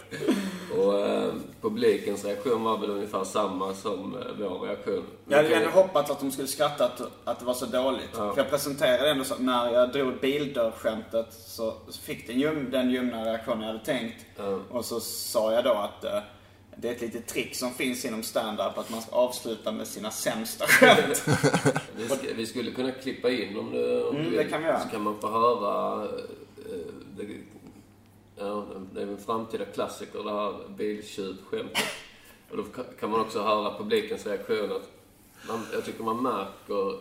Och 0.85 0.99
eh, 1.07 1.33
publikens 1.61 2.25
reaktion 2.25 2.63
var 2.63 2.77
väl 2.77 2.89
ungefär 2.89 3.23
samma 3.23 3.73
som 3.73 4.15
eh, 4.17 4.21
vår 4.49 4.59
reaktion. 4.67 5.03
Jag 5.27 5.37
hade 5.37 5.49
gärna 5.49 5.69
hoppats 5.71 6.11
att 6.11 6.19
de 6.19 6.31
skulle 6.31 6.47
skratta 6.47 6.85
att, 6.85 7.01
att 7.23 7.39
det 7.39 7.45
var 7.45 7.53
så 7.53 7.65
dåligt. 7.65 8.09
Ja. 8.17 8.33
För 8.33 8.41
jag 8.41 8.49
presenterade 8.49 9.09
ändå 9.09 9.23
så, 9.23 9.35
när 9.39 9.73
jag 9.73 9.91
drog 9.91 10.13
bildörrskämtet 10.19 11.27
så, 11.45 11.73
så 11.89 12.01
fick 12.01 12.27
den, 12.27 12.39
ljum, 12.39 12.67
den 12.71 12.89
ljumna 12.91 13.25
reaktionen 13.25 13.61
jag 13.61 13.67
hade 13.67 13.85
tänkt. 13.85 14.25
Ja. 14.37 14.59
Och 14.71 14.85
så 14.85 14.99
sa 14.99 15.53
jag 15.53 15.63
då 15.63 15.71
att 15.73 16.03
eh, 16.05 16.19
det 16.75 16.87
är 16.89 16.91
ett 16.91 17.01
litet 17.01 17.27
trick 17.27 17.55
som 17.55 17.71
finns 17.73 18.05
inom 18.05 18.23
stand-up 18.23 18.77
att 18.77 18.89
man 18.89 19.01
ska 19.01 19.15
avsluta 19.15 19.71
med 19.71 19.87
sina 19.87 20.11
sämsta 20.11 20.65
skämt. 20.67 21.23
Vi, 21.97 22.03
sk- 22.07 22.33
vi 22.35 22.45
skulle 22.45 22.71
kunna 22.71 22.91
klippa 22.91 23.29
in 23.29 23.59
om 23.59 23.71
du, 23.71 24.03
om 24.03 24.15
Mm, 24.15 24.25
du 24.31 24.37
det 24.37 24.43
vill. 24.43 24.49
kan 24.51 24.61
vi 24.61 24.67
göra. 24.67 24.79
Så 24.79 24.89
kan 24.89 25.01
man 25.01 25.19
få 25.21 25.27
höra... 25.31 26.03
eh, 26.03 26.09
Det, 27.17 27.23
ja, 28.39 28.65
det 28.93 29.01
är 29.01 29.07
en 29.07 29.17
framtida 29.17 29.65
klassiker 29.65 30.23
det 30.23 30.31
här 30.31 30.53
biltjuvskämtet. 30.77 31.83
Och 32.51 32.57
då 32.57 32.63
ka- 32.63 32.99
kan 32.99 33.09
man 33.11 33.19
också 33.21 33.41
höra 33.41 33.77
publikens 33.77 34.25
reaktion. 34.27 34.71
Att 34.71 34.89
man, 35.47 35.59
jag 35.73 35.85
tycker 35.85 36.03
man 36.03 36.23
märker 36.23 36.99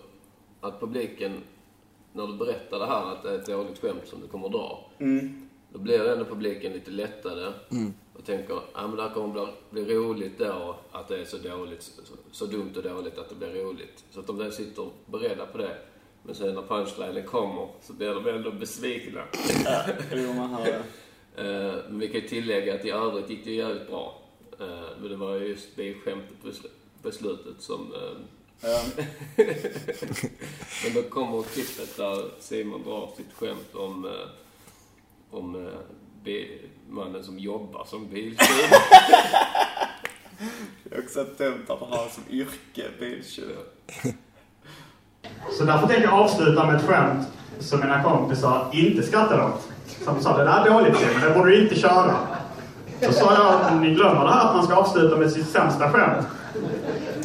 att 0.61 0.81
publiken, 0.81 1.33
när 2.13 2.27
du 2.27 2.33
berättar 2.33 2.79
det 2.79 2.87
här 2.87 3.13
att 3.13 3.23
det 3.23 3.31
är 3.31 3.35
ett 3.35 3.47
dåligt 3.47 3.81
skämt 3.81 4.03
som 4.09 4.21
du 4.21 4.27
kommer 4.29 4.49
dra. 4.49 4.91
Då 5.73 5.79
blir 5.79 6.09
ändå 6.13 6.25
publiken 6.25 6.73
lite 6.73 6.91
lättade 6.91 7.53
och 8.19 8.25
tänker 8.25 8.55
ja 8.75 8.87
men 8.87 8.97
det 8.97 9.03
här 9.03 9.15
kommer 9.15 9.29
bli, 9.35 9.47
bli 9.85 9.95
roligt 9.95 10.39
då 10.39 10.77
att 10.93 11.09
det 11.09 11.19
är 11.21 11.25
så 11.25 11.37
dåligt, 11.37 11.83
så, 11.83 11.93
så 12.33 12.47
dumt 12.47 12.73
och 12.77 12.83
dåligt 12.83 13.19
att 13.19 13.29
det 13.29 13.35
blir 13.35 13.65
roligt. 13.65 14.05
Så 14.11 14.21
att 14.21 14.27
de 14.27 14.39
där 14.39 14.51
sitter 14.51 14.89
beredda 15.07 15.47
på 15.47 15.59
det. 15.59 15.77
Men 16.23 16.35
sen 16.35 16.55
när 16.55 16.63
punchlinen 16.63 17.27
kommer 17.27 17.69
så 17.83 17.93
blir 17.93 18.15
de 18.15 18.27
ändå 18.29 18.51
besvikna. 18.51 19.21
Man 20.37 20.51
hör 20.51 20.65
det. 20.65 20.75
Eh, 20.75 20.81
Men 21.89 21.99
vi 21.99 22.09
kan 22.09 22.21
ju 22.21 22.29
tillägga 22.29 22.75
att 22.75 22.85
i 22.85 22.91
övrigt 22.91 23.31
gick 23.31 23.45
det 23.45 23.53
jävligt 23.53 23.89
bra. 23.89 24.23
Eh, 24.61 24.67
Men 25.01 25.09
det 25.11 25.17
var 25.17 25.35
ju 25.35 25.47
just 25.47 25.77
bilskämtet 25.77 26.43
på 26.43 26.49
sl- 26.49 26.71
på 27.03 27.11
slutet 27.11 27.63
som... 27.63 27.95
eh. 27.95 28.17
Men 30.85 30.95
då 30.95 31.03
kommer 31.03 31.43
klippet 31.43 31.97
där 31.97 32.25
Simon 32.41 32.83
drar 32.83 33.11
sitt 33.17 33.33
skämt 33.35 33.75
om, 33.75 34.05
eh, 34.05 34.11
om 35.31 35.67
eh, 35.67 35.73
mannen 36.89 37.25
som 37.25 37.39
jobbar 37.39 37.85
som 37.85 38.09
biltjuv. 38.09 38.39
Det 40.85 40.95
är 40.97 41.03
också 41.05 41.25
dumt 41.39 41.65
att 41.69 41.81
har 41.81 42.09
som 42.09 42.23
yrke 42.31 42.85
biltjuv. 43.01 43.57
Så 45.59 45.65
därför 45.65 45.87
tänker 45.87 46.03
jag 46.03 46.13
avsluta 46.15 46.67
med 46.67 46.77
ett 46.77 46.87
skämt 46.87 47.27
som 47.61 47.81
mina 47.81 48.03
kompisar 48.03 48.71
inte 48.73 49.03
skrattade 49.03 49.45
åt. 49.45 49.69
Som 50.05 50.21
sa, 50.21 50.39
det 50.39 50.45
där 50.45 50.67
är 50.67 50.71
dåligt 50.71 50.97
men 51.21 51.29
det 51.29 51.39
borde 51.39 51.51
du 51.51 51.63
inte 51.63 51.75
köra. 51.75 52.17
Så 53.01 53.13
sa 53.13 53.35
jag, 53.35 53.81
ni 53.81 53.95
glömmer 53.95 54.25
det 54.25 54.31
här 54.31 54.49
att 54.49 54.57
man 54.57 54.65
ska 54.65 54.77
avsluta 54.77 55.17
med 55.17 55.31
sitt 55.31 55.49
sämsta 55.49 55.91
skämt. 55.91 56.27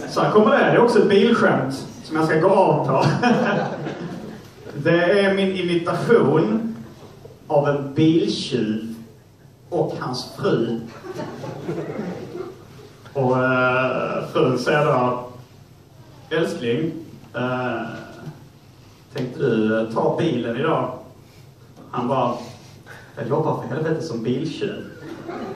Så 0.09 0.21
här 0.21 0.31
kommer 0.31 0.51
det, 0.51 0.57
det 0.57 0.71
är 0.71 0.83
också 0.83 0.99
ett 0.99 1.09
bilskämt 1.09 1.87
som 2.03 2.17
jag 2.17 2.25
ska 2.25 2.35
gå 2.35 2.49
av 2.49 2.87
på. 2.87 3.05
Det 4.75 5.19
är 5.19 5.33
min 5.33 5.55
imitation 5.55 6.75
av 7.47 7.69
en 7.69 7.93
biltjuv 7.93 8.95
och 9.69 9.93
hans 9.99 10.33
fru. 10.37 10.79
Och 13.13 13.43
eh, 13.43 14.25
frun 14.33 14.59
säger 14.59 14.85
då, 14.85 15.27
älskling, 16.29 16.91
eh, 17.35 17.81
tänkte 19.13 19.39
du 19.39 19.89
ta 19.93 20.17
bilen 20.19 20.57
idag? 20.57 20.91
Han 21.91 22.07
bara, 22.07 22.33
jag 23.15 23.27
jobbar 23.27 23.61
för 23.61 23.67
helvete 23.75 24.01
som 24.01 24.23
biltjuv. 24.23 24.89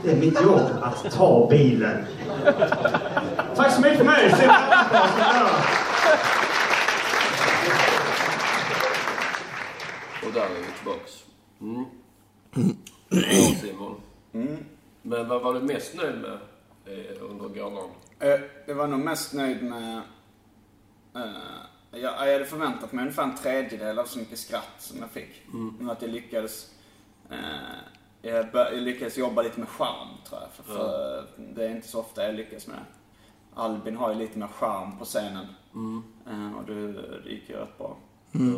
Det 0.04 0.12
är 0.12 0.16
mitt 0.16 0.42
jobb 0.42 0.62
att 0.82 1.12
ta 1.12 1.48
bilen. 1.50 2.06
Tack 3.56 3.74
så 3.74 3.82
mycket 3.82 3.98
för 3.98 4.06
mig! 4.06 4.34
Och 10.26 10.34
där 10.34 10.42
är 10.46 10.50
vi 10.50 10.72
tillbaks. 10.78 11.24
Mm. 11.62 11.86
Ja, 13.10 13.56
Simon. 13.62 14.02
Men 15.02 15.28
vad 15.28 15.42
var 15.42 15.54
du 15.54 15.60
mest 15.60 15.96
nöjd 15.96 16.16
med 16.22 16.32
eh, 16.86 17.24
under 17.30 17.48
gårdagen? 17.48 17.90
Eh, 18.20 18.40
Jag 18.68 18.76
var 18.76 18.88
nog 18.88 19.00
mest 19.00 19.34
nöjd 19.34 19.64
med... 19.64 20.02
eh, 21.16 21.22
jag, 21.92 22.02
jag 22.02 22.34
hade 22.34 22.46
förväntat 22.46 22.92
mig 22.94 23.02
ungefär 23.02 23.24
en 23.24 23.36
tredjedel 23.38 24.00
av 24.00 24.06
så 24.06 24.20
mycket 24.20 24.40
skratt 24.40 24.74
som 24.80 24.98
jag 25.00 25.10
fick. 25.10 25.42
Men 25.80 25.90
att 25.90 26.02
jag 26.02 26.12
lyckades... 26.12 26.72
eh, 27.30 27.78
jag, 28.22 28.52
bör, 28.52 28.72
jag 28.72 28.82
lyckades 28.84 29.18
jobba 29.18 29.42
lite 29.42 29.60
med 29.60 29.70
charm, 29.70 30.08
tror 30.26 30.42
jag. 30.42 30.52
För, 30.52 30.64
för 30.64 31.26
Det 31.38 31.66
är 31.66 31.70
inte 31.70 31.88
så 31.88 32.00
ofta 32.00 32.26
jag 32.26 32.36
lyckas 32.36 32.68
med 32.68 32.76
det. 32.76 32.86
Albin 33.62 33.98
har 33.98 34.14
ju 34.14 34.20
lite 34.20 34.40
mer 34.40 34.48
charm 34.48 35.00
på 35.00 35.06
scenen. 35.06 35.46
Eh, 36.28 36.58
och 36.58 36.66
det, 36.66 36.92
det 37.24 37.30
gick 37.30 37.50
ju 37.50 37.56
rätt 37.56 37.78
bra. 37.78 37.98
Mm. 38.34 38.56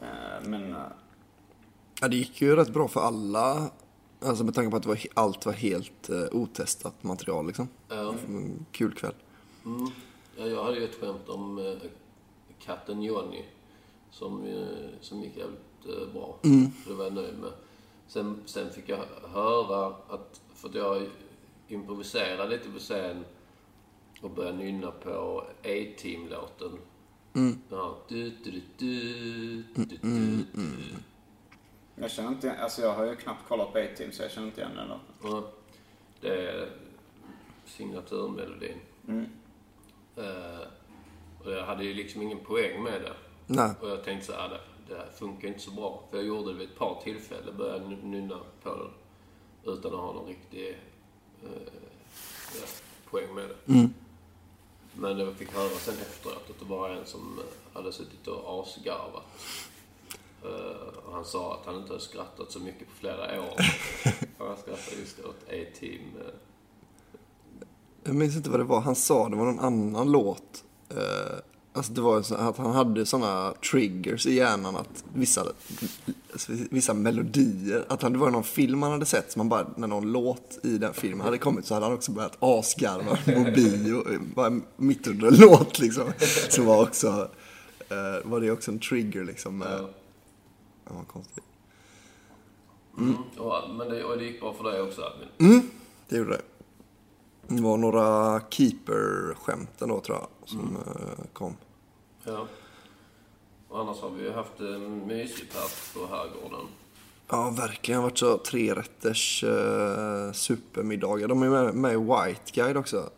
Eh, 0.00 0.48
men... 0.48 0.76
Ja, 2.00 2.08
det 2.08 2.16
gick 2.16 2.40
ju 2.40 2.56
rätt 2.56 2.72
bra 2.72 2.88
för 2.88 3.00
alla. 3.00 3.70
Alltså 4.20 4.44
med 4.44 4.54
tanke 4.54 4.70
på 4.70 4.76
att 4.76 4.82
det 4.82 4.88
var, 4.88 4.98
allt 5.14 5.46
var 5.46 5.52
helt 5.52 6.10
uh, 6.10 6.24
otestat 6.32 7.02
material 7.02 7.46
liksom. 7.46 7.68
Ja. 7.88 8.14
En 8.28 8.66
kul 8.72 8.94
kväll. 8.94 9.14
Ja, 10.36 10.46
jag 10.46 10.64
hade 10.64 10.76
ju 10.76 10.84
ett 10.84 11.00
skämt 11.00 11.28
om 11.28 11.78
katten 12.58 13.02
Johnny 13.02 13.44
som, 14.10 14.64
som 15.00 15.22
gick 15.22 15.36
jävligt 15.36 15.67
eh, 15.86 16.12
bra. 16.12 16.38
Det 16.86 16.94
var 16.94 17.04
jag 17.04 17.12
nöjd 17.14 17.38
med. 17.38 17.52
Sen, 18.06 18.42
sen 18.46 18.70
fick 18.70 18.88
jag 18.88 19.04
höra 19.32 19.86
att, 19.86 20.40
för 20.54 20.68
att 20.68 20.74
jag 20.74 21.06
improviserade 21.68 22.50
lite 22.50 22.70
på 22.70 22.78
scen 22.78 23.24
och 24.20 24.30
började 24.30 24.58
nynna 24.58 24.90
på 24.90 25.44
A-Team-låten. 25.62 26.78
Ja, 27.70 27.98
du, 28.08 28.30
du, 28.30 28.50
du, 28.50 28.62
du, 28.76 29.84
du, 29.84 29.96
du, 30.02 30.44
du. 30.52 30.70
Jag 31.94 32.10
känner 32.10 32.28
inte, 32.28 32.52
alltså 32.52 32.82
jag 32.82 32.94
har 32.94 33.04
ju 33.04 33.16
knappt 33.16 33.48
kollat 33.48 33.72
på 33.72 33.78
A-Team 33.78 34.12
så 34.12 34.22
jag 34.22 34.30
känner 34.30 34.46
inte 34.46 34.60
igen 34.60 34.76
den 34.76 34.88
låten. 34.88 35.02
Ja, 35.22 35.50
det 36.20 36.50
är 36.50 36.68
signaturmelodin. 37.66 38.78
Eh, 40.16 40.66
och 41.44 41.52
jag 41.52 41.66
hade 41.66 41.84
ju 41.84 41.94
liksom 41.94 42.22
ingen 42.22 42.38
poäng 42.38 42.82
med 42.82 43.02
det. 43.02 43.12
Nej. 43.46 43.70
Och 43.80 43.88
jag 43.88 44.04
tänkte 44.04 44.26
så 44.26 44.32
här, 44.32 44.60
det, 44.88 45.18
funkar 45.18 45.48
inte 45.48 45.60
så 45.60 45.70
bra. 45.70 46.02
För 46.10 46.16
jag 46.16 46.26
gjorde 46.26 46.52
det 46.52 46.58
vid 46.58 46.68
ett 46.68 46.78
par 46.78 47.00
tillfällen, 47.04 47.56
började 47.56 47.86
nynna 47.88 48.38
på 48.62 48.68
den. 48.70 48.90
Utan 49.74 49.94
att 49.94 50.00
ha 50.00 50.12
någon 50.12 50.26
riktig 50.26 50.68
eh, 51.42 51.72
ja, 52.54 52.66
poäng 53.10 53.34
med 53.34 53.44
det. 53.48 53.54
Men 54.94 55.18
jag 55.18 55.34
fick 55.34 55.52
höra 55.54 55.68
sen 55.68 55.94
efteråt 55.94 56.50
att 56.50 56.58
det 56.58 56.64
var 56.64 56.90
en 56.90 57.06
som 57.06 57.38
eh, 57.38 57.74
hade 57.76 57.92
suttit 57.92 58.26
och 58.28 58.62
asgarvat. 58.62 59.24
Eh, 60.44 60.98
och 61.06 61.12
han 61.14 61.24
sa 61.24 61.54
att 61.54 61.66
han 61.66 61.76
inte 61.76 61.88
hade 61.88 62.00
skrattat 62.00 62.52
så 62.52 62.60
mycket 62.60 62.88
på 62.88 62.94
flera 62.94 63.40
år. 63.42 63.54
han 64.38 64.56
skrattade 64.56 64.96
just 65.00 65.20
åt 65.20 65.42
A-Team. 65.48 66.00
eh, 66.20 66.34
Jag 68.04 68.14
minns 68.14 68.36
inte 68.36 68.50
vad 68.50 68.60
det 68.60 68.64
var 68.64 68.80
han 68.80 68.96
sa, 68.96 69.28
det 69.28 69.36
var 69.36 69.44
någon 69.44 69.60
annan 69.60 70.12
låt. 70.12 70.64
Eh, 70.88 71.38
alltså 71.72 71.92
det 71.92 72.00
var 72.00 72.22
så 72.22 72.34
att 72.34 72.56
han 72.56 72.72
hade 72.72 73.06
sådana 73.06 73.54
triggers 73.70 74.26
i 74.26 74.34
hjärnan 74.34 74.76
att 74.76 75.04
vissa, 75.14 75.46
vissa 76.70 76.94
melodier, 76.94 77.84
att 77.88 78.02
han, 78.02 78.12
det 78.12 78.18
var 78.18 78.30
någon 78.30 78.44
film 78.44 78.82
han 78.82 78.92
hade 78.92 79.06
sett 79.06 79.32
som 79.32 79.40
han 79.40 79.48
bara, 79.48 79.66
när 79.76 79.88
någon 79.88 80.12
låt 80.12 80.58
i 80.62 80.78
den 80.78 80.94
filmen 80.94 81.20
hade 81.20 81.38
kommit 81.38 81.66
så 81.66 81.74
hade 81.74 81.86
han 81.86 81.94
också 81.94 82.12
börjat 82.12 82.36
asgarva 82.40 83.16
på 83.24 83.50
bio, 83.54 84.04
bara 84.34 84.60
mitt 84.76 85.06
under 85.06 85.28
en 85.28 85.36
låt 85.36 85.78
liksom. 85.78 86.12
Så 86.50 86.62
var 86.62 86.82
också, 86.82 87.30
eh, 87.88 88.30
var 88.30 88.40
det 88.40 88.50
också 88.50 88.70
en 88.70 88.78
trigger 88.78 89.24
liksom. 89.24 89.62
Eh, 89.62 89.68
ja, 90.84 90.92
vad 90.96 91.08
konstigt. 91.08 91.44
Och, 93.38 93.70
men 93.70 93.88
det, 93.88 94.04
och 94.04 94.18
det 94.18 94.24
gick 94.24 94.40
bra 94.40 94.54
för 94.54 94.64
dig 94.64 94.80
också 94.80 95.02
Albin. 95.02 95.70
Det 96.08 96.16
gjorde 96.16 96.30
det. 96.30 96.42
Det 97.54 97.62
var 97.62 97.76
några 97.76 98.40
keeper-skämt 98.50 99.82
ändå 99.82 100.00
tror 100.00 100.18
jag, 100.18 100.26
som 100.48 100.76
eh, 100.76 101.24
kom. 101.32 101.56
Ja. 102.24 102.46
Och 103.68 103.80
annars 103.80 104.00
har 104.00 104.10
vi 104.10 104.22
ju 104.22 104.32
haft 104.32 104.58
mysigt 105.06 105.54
här 105.54 105.68
på 106.00 106.14
herrgården. 106.14 106.66
Ja, 107.30 107.50
verkligen. 107.50 107.96
Det 108.00 108.02
har 108.02 108.10
varit 108.10 108.18
så 108.18 108.38
trerätters 108.38 109.44
uh, 109.44 110.32
supermiddagar. 110.32 111.28
De 111.28 111.42
är 111.42 111.48
med, 111.50 111.74
med 111.74 111.92
i 111.92 111.96
White 111.96 112.52
Guide 112.52 112.76
också, 112.76 113.10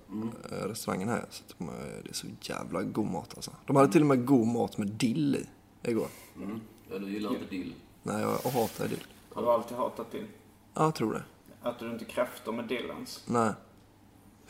eh, 0.50 0.56
restaurangen 0.68 1.08
här. 1.08 1.24
Så 1.30 1.42
de, 1.58 1.68
är- 1.68 2.02
det 2.04 2.08
är 2.10 2.14
så 2.14 2.26
jävla 2.40 2.82
god 2.82 3.06
mat 3.10 3.32
alltså. 3.36 3.50
De 3.66 3.76
hade 3.76 3.92
till 3.92 4.00
och 4.00 4.06
med 4.06 4.26
god 4.26 4.46
mat 4.46 4.78
med 4.78 4.86
dill 4.88 5.36
i 5.36 5.46
igår. 5.90 6.08
Mm. 6.36 6.60
Ja, 6.90 6.98
du 6.98 7.10
gillar 7.10 7.30
inte 7.30 7.44
dill. 7.50 7.74
Nej, 8.02 8.20
jag 8.22 8.50
hatar 8.50 8.88
dill. 8.88 9.04
Har 9.34 9.42
du 9.42 9.48
alltid 9.50 9.76
hatat 9.76 10.12
dill? 10.12 10.26
Ja, 10.74 10.82
jag 10.84 10.94
tror 10.94 11.12
det. 11.12 11.22
Äter 11.68 11.86
du 11.86 11.92
inte 11.92 12.04
kräftor 12.04 12.52
med 12.52 12.64
dill 12.64 12.86
ens? 12.90 13.22
Nej. 13.26 13.52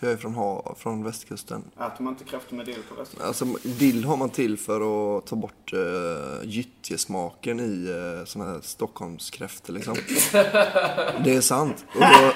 Jag 0.03 0.13
är 0.13 0.17
från, 0.17 0.35
ha, 0.35 0.75
från 0.79 1.05
västkusten. 1.05 1.65
Äter 1.77 2.05
man 2.05 2.13
inte 2.13 2.25
kräftor 2.25 2.57
med 2.57 2.67
dill 2.67 2.83
på 2.89 2.95
västkusten? 2.95 3.27
Alltså, 3.27 3.45
dill 3.79 4.05
har 4.05 4.17
man 4.17 4.31
till 4.31 4.59
för 4.59 4.81
att 5.19 5.27
ta 5.27 5.37
bort 5.37 5.73
uh, 5.73 5.81
gyttjesmaken 6.45 7.61
i 7.61 7.89
uh, 7.89 8.25
såna 8.25 8.45
här 8.45 8.61
Stockholmskräftor 8.63 9.75
liksom. 9.75 9.95
det 11.25 11.35
är 11.35 11.41
sant. 11.41 11.85
Och 11.95 12.01
då, 12.01 12.33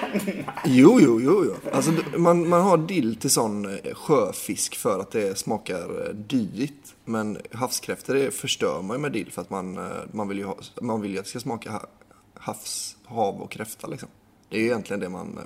jo, 0.64 0.98
jo, 1.00 1.20
jo, 1.20 1.44
jo. 1.44 1.70
Alltså, 1.72 1.92
man, 2.16 2.48
man 2.48 2.60
har 2.60 2.76
dill 2.76 3.16
till 3.16 3.30
sån 3.30 3.64
eh, 3.64 3.94
sjöfisk 3.94 4.76
för 4.76 4.98
att 4.98 5.10
det 5.10 5.38
smakar 5.38 6.12
dyrt. 6.12 6.94
Men 7.04 7.38
havskräftor 7.52 8.30
förstör 8.30 8.82
man 8.82 8.96
ju 8.96 9.00
med 9.00 9.12
dill 9.12 9.32
för 9.32 9.42
att 9.42 9.50
man, 9.50 9.78
man, 10.12 10.28
vill 10.28 10.38
ju 10.38 10.44
ha, 10.44 10.56
man 10.80 11.00
vill 11.00 11.12
ju 11.12 11.18
att 11.18 11.24
det 11.24 11.30
ska 11.30 11.40
smaka 11.40 11.70
ha, 11.70 11.86
havs, 12.34 12.96
hav 13.04 13.42
och 13.42 13.50
kräfta 13.50 13.86
liksom. 13.86 14.08
Det 14.48 14.56
är 14.56 14.60
ju 14.60 14.66
egentligen 14.66 15.00
det 15.00 15.08
man, 15.08 15.38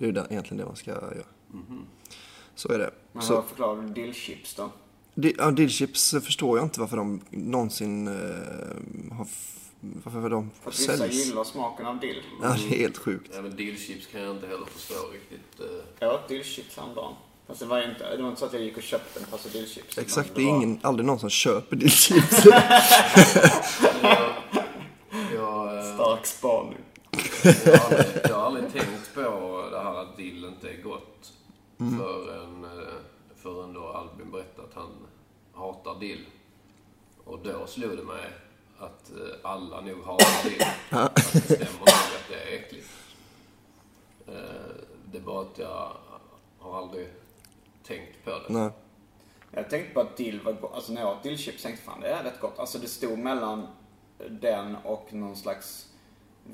det 0.00 0.04
är 0.04 0.06
ju 0.06 0.12
det- 0.12 0.26
egentligen 0.30 0.56
det 0.58 0.64
man 0.66 0.76
ska 0.76 0.90
göra. 0.90 1.12
Så 2.54 2.72
är 2.72 2.78
det. 2.78 2.90
Men 3.12 3.22
Så- 3.22 3.34
vad 3.34 3.44
förklarar 3.44 3.82
du 3.82 3.88
dillchips 3.88 4.54
då? 4.54 4.70
Di- 5.14 5.34
Ja, 5.38 5.50
dillchips 5.50 6.10
förstår 6.24 6.58
jag 6.58 6.66
inte 6.66 6.80
varför 6.80 6.96
de 6.96 7.20
någonsin 7.30 8.08
eh, 8.08 8.14
har... 9.16 9.24
f- 9.24 9.56
Varför 10.04 10.30
de 10.30 10.50
För 10.62 10.70
att 10.70 10.78
vissa 10.80 10.96
säljs. 10.96 11.26
gillar 11.26 11.44
smaken 11.44 11.86
av 11.86 12.00
dill. 12.00 12.22
Ja, 12.42 12.48
det 12.48 12.74
är 12.74 12.78
helt 12.78 12.98
sjukt. 12.98 13.30
Ja, 13.34 13.42
men 13.42 13.56
dillchips 13.56 14.06
kan 14.06 14.20
jag 14.22 14.30
inte 14.36 14.46
heller 14.46 14.66
förstå 14.66 14.94
riktigt. 15.12 15.60
eh. 15.60 15.66
Jag 15.98 16.14
åt 16.14 16.28
dillchips 16.28 16.76
häromdagen. 16.76 17.14
Fast 17.46 17.60
det 17.60 17.66
var, 17.66 17.82
inte, 17.90 18.16
det 18.16 18.22
var 18.22 18.28
inte 18.28 18.40
så 18.40 18.46
att 18.46 18.52
jag 18.52 18.62
gick 18.62 18.76
och 18.76 18.82
köpte 18.82 19.20
en 19.20 19.26
påse 19.26 19.48
dillchips. 19.48 19.98
Exakt, 19.98 20.30
det 20.34 20.42
är 20.42 20.46
var- 20.46 20.56
ingen, 20.56 20.78
aldrig 20.82 21.06
någon 21.06 21.18
som 21.18 21.30
köper 21.30 21.76
dillchips. 21.82 22.44
Jag, 25.34 25.78
eh, 25.78 25.94
Stark 25.94 26.26
spaning. 26.26 26.78
jag, 27.64 28.04
jag 28.28 28.34
har 28.34 28.46
aldrig 28.46 28.72
tänkt 28.72 29.14
på 29.14 29.20
det 29.70 29.78
här 29.80 29.94
att 30.02 30.16
dill 30.16 30.44
inte 30.44 30.68
är 30.68 30.82
gott. 31.80 31.98
Förrän, 31.98 32.64
eh, 32.64 32.94
förrän 33.36 33.72
då 33.72 33.88
Albin 33.88 34.30
berättade 34.30 34.68
att 34.68 34.74
han 34.74 34.90
hatar 35.54 36.00
dill. 36.00 36.26
Och 37.24 37.38
då 37.38 37.66
slog 37.66 37.96
det 37.96 38.04
mig 38.04 38.30
att 38.78 39.10
eh, 39.10 39.50
alla 39.50 39.80
nog 39.80 40.04
hatar 40.04 40.50
dill. 40.50 40.62
Att 40.90 41.14
det 41.32 41.40
stämmer 41.40 41.78
nog 41.78 41.88
att 41.88 42.28
det 42.28 42.34
är 42.54 42.58
äckligt. 42.58 42.88
Eh, 44.26 44.34
Det 45.12 45.18
är 45.18 45.22
bara 45.22 45.40
att 45.42 45.58
jag 45.58 45.92
har 46.58 46.78
aldrig 46.78 47.08
tänkt 47.86 48.24
på 48.24 48.30
det. 48.30 48.44
Nej. 48.48 48.70
Jag 49.50 49.70
tänkte 49.70 49.94
på 49.94 50.00
att 50.00 50.16
dill 50.16 50.40
var 50.40 50.52
gott. 50.52 50.74
Alltså 50.74 50.92
när 50.92 51.00
jag 51.00 51.10
åt 51.16 51.22
dillchips 51.22 51.62
tänkte 51.62 51.82
jag 51.86 51.92
fan 51.94 52.00
det 52.00 52.08
är 52.08 52.24
rätt 52.24 52.40
gott. 52.40 52.58
Alltså 52.58 52.78
det 52.78 52.88
stod 52.88 53.18
mellan 53.18 53.66
den 54.30 54.76
och 54.84 55.12
någon 55.12 55.36
slags 55.36 55.89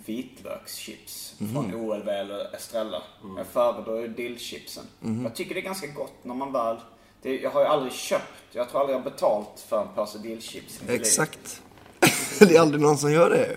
vitlökschips 0.06 1.34
från 1.52 1.74
OLW 1.74 2.08
eller 2.10 2.54
Estrella. 2.54 3.02
Jag 3.36 3.46
föredrar 3.46 4.00
ju 4.00 4.08
dillchipsen. 4.08 4.84
Jag 5.22 5.34
tycker 5.34 5.54
det 5.54 5.60
är 5.60 5.64
ganska 5.64 5.86
gott 5.86 6.24
när 6.24 6.34
man 6.34 6.52
väl... 6.52 6.76
Det, 7.22 7.40
jag 7.40 7.50
har 7.50 7.60
ju 7.60 7.66
aldrig 7.66 7.92
köpt, 7.92 8.32
jag 8.52 8.70
tror 8.70 8.80
aldrig 8.80 8.96
jag 8.98 9.02
har 9.02 9.10
betalt 9.10 9.64
för 9.68 9.82
en 9.82 9.88
påse 9.94 10.18
dillchips. 10.18 10.80
Exakt. 10.88 11.62
det 12.38 12.56
är 12.56 12.60
aldrig 12.60 12.82
någon 12.82 12.98
som 12.98 13.12
gör 13.12 13.30
det. 13.30 13.56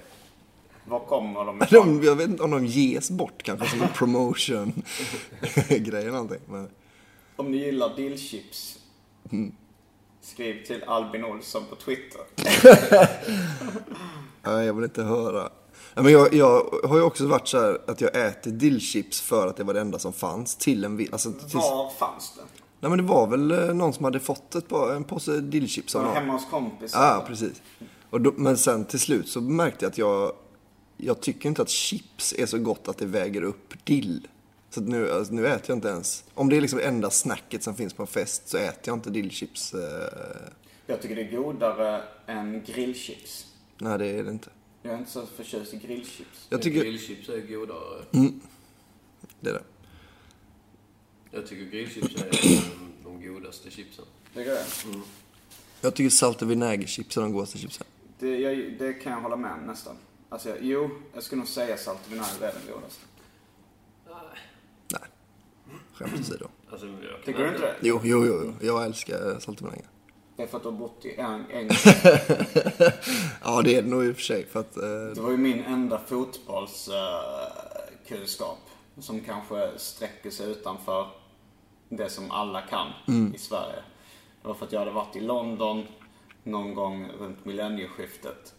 Var 0.85 0.99
kommer 0.99 1.45
de 1.45 1.57
ifrån? 1.63 1.99
De, 1.99 2.05
jag 2.07 2.15
vet 2.15 2.29
inte 2.29 2.43
om 2.43 2.51
de 2.51 2.65
ges 2.65 3.11
bort 3.11 3.43
kanske 3.43 3.69
som 3.69 3.81
en 3.81 3.89
promotion-grej 3.89 5.69
eller 6.01 6.11
någonting. 6.11 6.39
Men, 6.45 6.69
Om 7.35 7.51
ni 7.51 7.57
gillar 7.57 7.95
dillchips, 7.95 8.79
skriv 10.21 10.65
till 10.65 10.83
Albin 10.83 11.25
Olsson 11.25 11.63
på 11.69 11.75
Twitter. 11.75 12.21
nej, 14.43 14.65
jag 14.65 14.73
vill 14.73 14.83
inte 14.83 15.03
höra. 15.03 15.49
Men 16.03 16.11
jag, 16.11 16.33
jag 16.33 16.79
har 16.83 16.95
ju 16.97 17.03
också 17.03 17.27
varit 17.27 17.47
så 17.47 17.59
här 17.59 17.81
att 17.87 18.01
jag 18.01 18.27
äter 18.27 18.51
dillchips 18.51 19.21
för 19.21 19.47
att 19.47 19.57
det 19.57 19.63
var 19.63 19.73
det 19.73 19.79
enda 19.81 19.99
som 19.99 20.13
fanns 20.13 20.55
till 20.55 20.83
en 20.83 20.97
vi- 20.97 21.09
alltså, 21.11 21.31
tills, 21.31 21.53
Var 21.53 21.89
fanns 21.89 22.33
det? 22.35 22.41
Nej 22.79 22.89
men 22.89 22.97
det 22.97 23.03
var 23.13 23.27
väl 23.27 23.51
eh, 23.51 23.73
någon 23.73 23.93
som 23.93 24.05
hade 24.05 24.19
fått 24.19 24.55
ett 24.55 24.71
en 24.71 25.03
påse 25.03 25.39
dillchips 25.41 25.95
av 25.95 26.03
någon. 26.03 26.13
hemma 26.15 26.33
hos 26.33 26.45
kompisar? 26.51 26.99
Ja, 27.01 27.23
precis. 27.27 27.61
Och 28.09 28.21
då, 28.21 28.33
men 28.35 28.57
sen 28.57 28.85
till 28.85 28.99
slut 28.99 29.29
så 29.29 29.41
märkte 29.41 29.85
jag 29.85 29.89
att 29.91 29.97
jag, 29.97 30.31
jag 30.97 31.21
tycker 31.21 31.49
inte 31.49 31.61
att 31.61 31.69
chips 31.69 32.33
är 32.37 32.45
så 32.45 32.57
gott 32.57 32.87
att 32.87 32.97
det 32.97 33.05
väger 33.05 33.41
upp 33.41 33.73
dill. 33.85 34.27
Så 34.69 34.81
nu, 34.81 35.11
alltså, 35.11 35.33
nu 35.33 35.47
äter 35.47 35.63
jag 35.67 35.77
inte 35.77 35.87
ens, 35.87 36.23
om 36.33 36.49
det 36.49 36.57
är 36.57 36.61
liksom 36.61 36.79
enda 36.83 37.09
snacket 37.09 37.63
som 37.63 37.75
finns 37.75 37.93
på 37.93 38.03
en 38.03 38.07
fest 38.07 38.49
så 38.49 38.57
äter 38.57 38.79
jag 38.83 38.95
inte 38.97 39.09
dillchips. 39.09 39.73
Eh, 39.73 39.79
Jag 40.87 41.01
tycker 41.01 41.15
det 41.15 41.21
är 41.21 41.37
godare 41.37 42.01
än 42.27 42.63
grillchips. 42.65 43.45
nej 43.77 43.97
det 43.97 44.05
är 44.07 44.23
det 44.23 44.31
inte. 44.31 44.49
Jag 44.81 44.93
är 44.93 44.97
inte 44.97 45.11
så 45.11 45.25
förtjust 45.25 45.73
i 45.73 45.77
grillchips. 45.77 46.47
Jag 46.49 46.61
tycker, 46.61 46.81
Grillchips 46.83 47.29
är 47.29 47.41
godare. 47.41 48.05
det 49.39 49.49
är 49.49 49.53
det. 49.53 49.63
Jag 51.31 51.47
tycker 51.47 51.65
grillchips 51.65 52.15
är 52.21 52.29
de, 52.31 52.61
de 53.03 53.27
godaste 53.27 53.71
chipsen. 53.71 54.05
Tycker 54.33 54.49
du 54.49 54.55
det? 54.55 55.01
Jag 55.81 55.95
tycker 55.95 56.09
salt 56.09 56.41
och 56.41 56.51
vinägerchips 56.51 57.17
är 57.17 57.21
de 57.21 57.31
godaste 57.31 57.57
chipsen. 57.57 57.87
Det, 58.19 58.37
jag, 58.39 58.75
det 58.79 58.93
kan 58.93 59.11
jag 59.11 59.21
hålla 59.21 59.35
med 59.35 59.53
om 59.53 59.59
nästan. 59.59 59.95
Alltså, 60.29 60.49
jag, 60.49 60.57
jo, 60.61 60.89
jag 61.13 61.23
skulle 61.23 61.39
nog 61.39 61.47
säga 61.47 61.77
salt 61.77 61.99
och 62.05 62.11
vinäger 62.13 62.41
är 62.41 62.53
den 62.53 62.73
godaste. 62.75 63.05
Nej, 64.91 65.01
skämt 65.93 66.19
åsido. 66.19 66.47
Alltså, 66.71 66.87
Tycker 67.25 67.39
du 67.43 67.47
inte 67.47 67.61
det? 67.61 67.75
Jo, 67.81 68.01
jo, 68.03 68.25
jo, 68.25 68.41
jo. 68.45 68.67
Jag 68.67 68.85
älskar 68.85 69.39
salt 69.39 69.61
och 69.61 69.67
vinäger. 69.67 69.87
Det 70.39 70.43
är 70.43 70.47
för 70.47 70.57
att 70.57 70.63
du 70.63 70.69
har 70.69 70.77
bott 70.77 71.05
i 71.05 71.15
en, 71.15 71.45
en 71.51 71.67
Ja, 73.43 73.61
det 73.61 73.75
är 73.75 73.81
det 73.81 73.89
nog 73.89 74.05
i 74.05 74.11
och 74.11 74.15
för 74.15 74.21
sig. 74.21 74.45
För 74.45 74.59
att, 74.59 74.77
eh, 74.77 74.83
Det 75.15 75.21
var 75.21 75.31
ju 75.31 75.37
min 75.37 75.63
enda 75.63 75.99
fotbollskunskap 76.07 78.57
som 78.99 79.21
kanske 79.21 79.69
sträcker 79.77 80.29
sig 80.29 80.51
utanför 80.51 81.07
det 81.89 82.09
som 82.09 82.31
alla 82.31 82.61
kan 82.61 82.87
Mm. 83.07 83.35
i 83.35 83.37
Sverige. 83.37 83.75
Det 84.41 84.47
var 84.47 84.55
för 84.55 84.65
att 84.65 84.71
jag 84.71 84.79
hade 84.79 84.91
varit 84.91 85.15
i 85.15 85.19
London 85.19 85.85
någon 86.43 86.73
gång 86.73 87.11
runt 87.19 87.45
millennieskiftet 87.45 88.53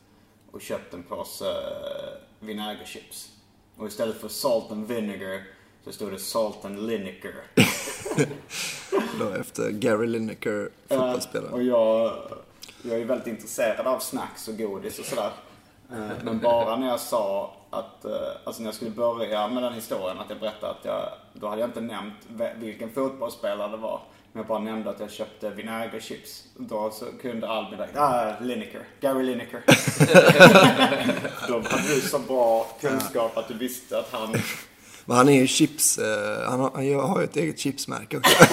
och 0.50 0.60
köpt 0.60 0.94
en 0.94 1.02
påse 1.02 1.50
eh, 1.50 2.12
vinägerchips. 2.40 3.28
Och 3.76 3.86
istället 3.86 4.20
för 4.20 4.28
salt 4.28 4.72
and 4.72 4.86
vinegar 4.88 5.42
så 5.84 5.92
stod 5.92 6.12
det 6.12 6.18
salt 6.18 6.64
and 6.64 6.86
lineker. 6.86 7.34
Då 9.18 9.28
efter 9.40 9.70
Gary 9.70 10.06
Lineker, 10.06 10.70
fotbollsspelare. 10.88 11.52
Och 11.52 11.62
jag, 11.62 12.12
jag 12.82 13.00
är 13.00 13.04
väldigt 13.04 13.26
intresserad 13.26 13.86
av 13.86 13.98
snacks 13.98 14.48
och 14.48 14.58
godis 14.58 14.98
och 14.98 15.04
sådär. 15.04 15.30
Eh, 15.92 16.10
Men 16.24 16.38
bara 16.38 16.76
när 16.76 16.88
jag 16.88 17.00
sa 17.00 17.56
att, 17.70 18.04
eh, 18.04 18.12
alltså 18.44 18.62
när 18.62 18.68
jag 18.68 18.74
skulle 18.74 18.90
börja 18.90 19.48
med 19.48 19.62
den 19.62 19.72
historien, 19.74 20.18
att 20.18 20.30
jag 20.30 20.38
berättade 20.38 20.72
att 20.72 20.84
jag, 20.84 21.08
då 21.32 21.48
hade 21.48 21.60
jag 21.60 21.68
inte 21.68 21.80
nämnt 21.80 22.14
vilken 22.56 22.92
fotbollsspelare 22.92 23.70
det 23.70 23.76
var. 23.76 24.00
Men 24.32 24.40
jag 24.40 24.46
bara 24.46 24.58
nämnde 24.58 24.90
att 24.90 25.00
jag 25.00 25.10
köpte 25.10 25.50
vinägerchips. 25.50 26.44
Då 26.56 26.90
så 26.90 27.04
kunde 27.22 27.48
Albin 27.48 27.78
direkt, 27.78 27.96
ah, 27.96 28.32
Lineker, 28.40 28.82
Gary 29.00 29.22
Lineker. 29.22 29.62
då 31.48 31.54
hade 31.54 31.94
du 31.94 32.00
så 32.00 32.18
bra 32.18 32.66
kunskap 32.80 33.36
att 33.36 33.48
du 33.48 33.54
visste 33.54 33.98
att 33.98 34.12
han 34.12 34.34
Men 35.04 35.16
han 35.16 35.28
är 35.28 35.40
ju 35.40 35.46
chips, 35.46 35.98
eh, 35.98 36.50
han 36.50 36.60
har, 36.60 36.70
han 36.74 37.10
har 37.10 37.18
ju 37.18 37.24
ett 37.24 37.36
eget 37.36 37.58
chipsmärke 37.58 38.16
också. 38.16 38.36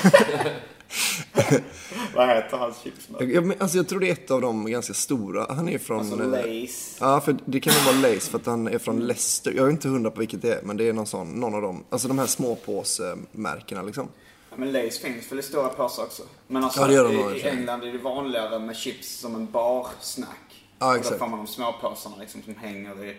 Vad 2.15 2.27
heter 2.27 2.57
hans 2.57 2.77
chips? 2.83 3.09
jag, 3.19 3.45
men, 3.45 3.57
alltså 3.59 3.77
jag 3.77 3.87
tror 3.87 3.99
det 3.99 4.09
är 4.09 4.13
ett 4.13 4.31
av 4.31 4.41
de 4.41 4.65
ganska 4.65 4.93
stora. 4.93 5.53
Han 5.53 5.69
är 5.69 5.77
från... 5.77 5.99
Alltså 5.99 6.23
eh, 6.23 6.29
Lace. 6.29 6.97
Ja, 6.99 7.21
för 7.21 7.37
det 7.45 7.59
kan 7.59 7.73
nog 7.73 7.83
vara 7.83 8.13
Lace 8.13 8.31
för 8.31 8.37
att 8.37 8.45
han 8.45 8.67
är 8.67 8.77
från 8.77 8.99
Leicester. 8.99 9.53
Jag 9.55 9.67
är 9.67 9.71
inte 9.71 9.87
hundra 9.87 10.11
på 10.11 10.19
vilket 10.19 10.41
det 10.41 10.53
är, 10.53 10.61
men 10.61 10.77
det 10.77 10.89
är 10.89 10.93
någon 10.93 11.07
sån, 11.07 11.31
någon 11.31 11.55
av 11.55 11.61
dem. 11.61 11.83
Alltså 11.89 12.07
de 12.07 12.19
här 12.19 12.25
småpåsmärkena 12.25 13.81
liksom. 13.81 14.07
Ja, 14.49 14.55
men 14.57 14.71
Lays 14.71 14.99
finns 14.99 15.31
väl 15.31 15.39
i 15.39 15.43
stora 15.43 15.69
påsar 15.69 16.03
också? 16.03 16.23
Men 16.47 16.63
alltså, 16.63 16.91
Ja, 16.91 17.11
i 17.11 17.39
i. 17.39 17.43
England 17.43 17.83
är 17.83 17.91
det 17.91 17.97
vanligare 17.97 18.59
med 18.59 18.75
chips 18.75 19.19
som 19.19 19.35
en 19.35 19.51
barsnack. 19.51 20.46
Ja, 20.79 20.87
Och 20.89 20.95
exakt. 20.95 21.13
Då 21.13 21.19
får 21.19 21.27
man 21.27 21.39
de 21.45 21.47
små 21.47 21.73
påsarna 21.81 22.15
liksom 22.15 22.41
som 22.43 22.55
hänger 22.55 23.05
i, 23.05 23.15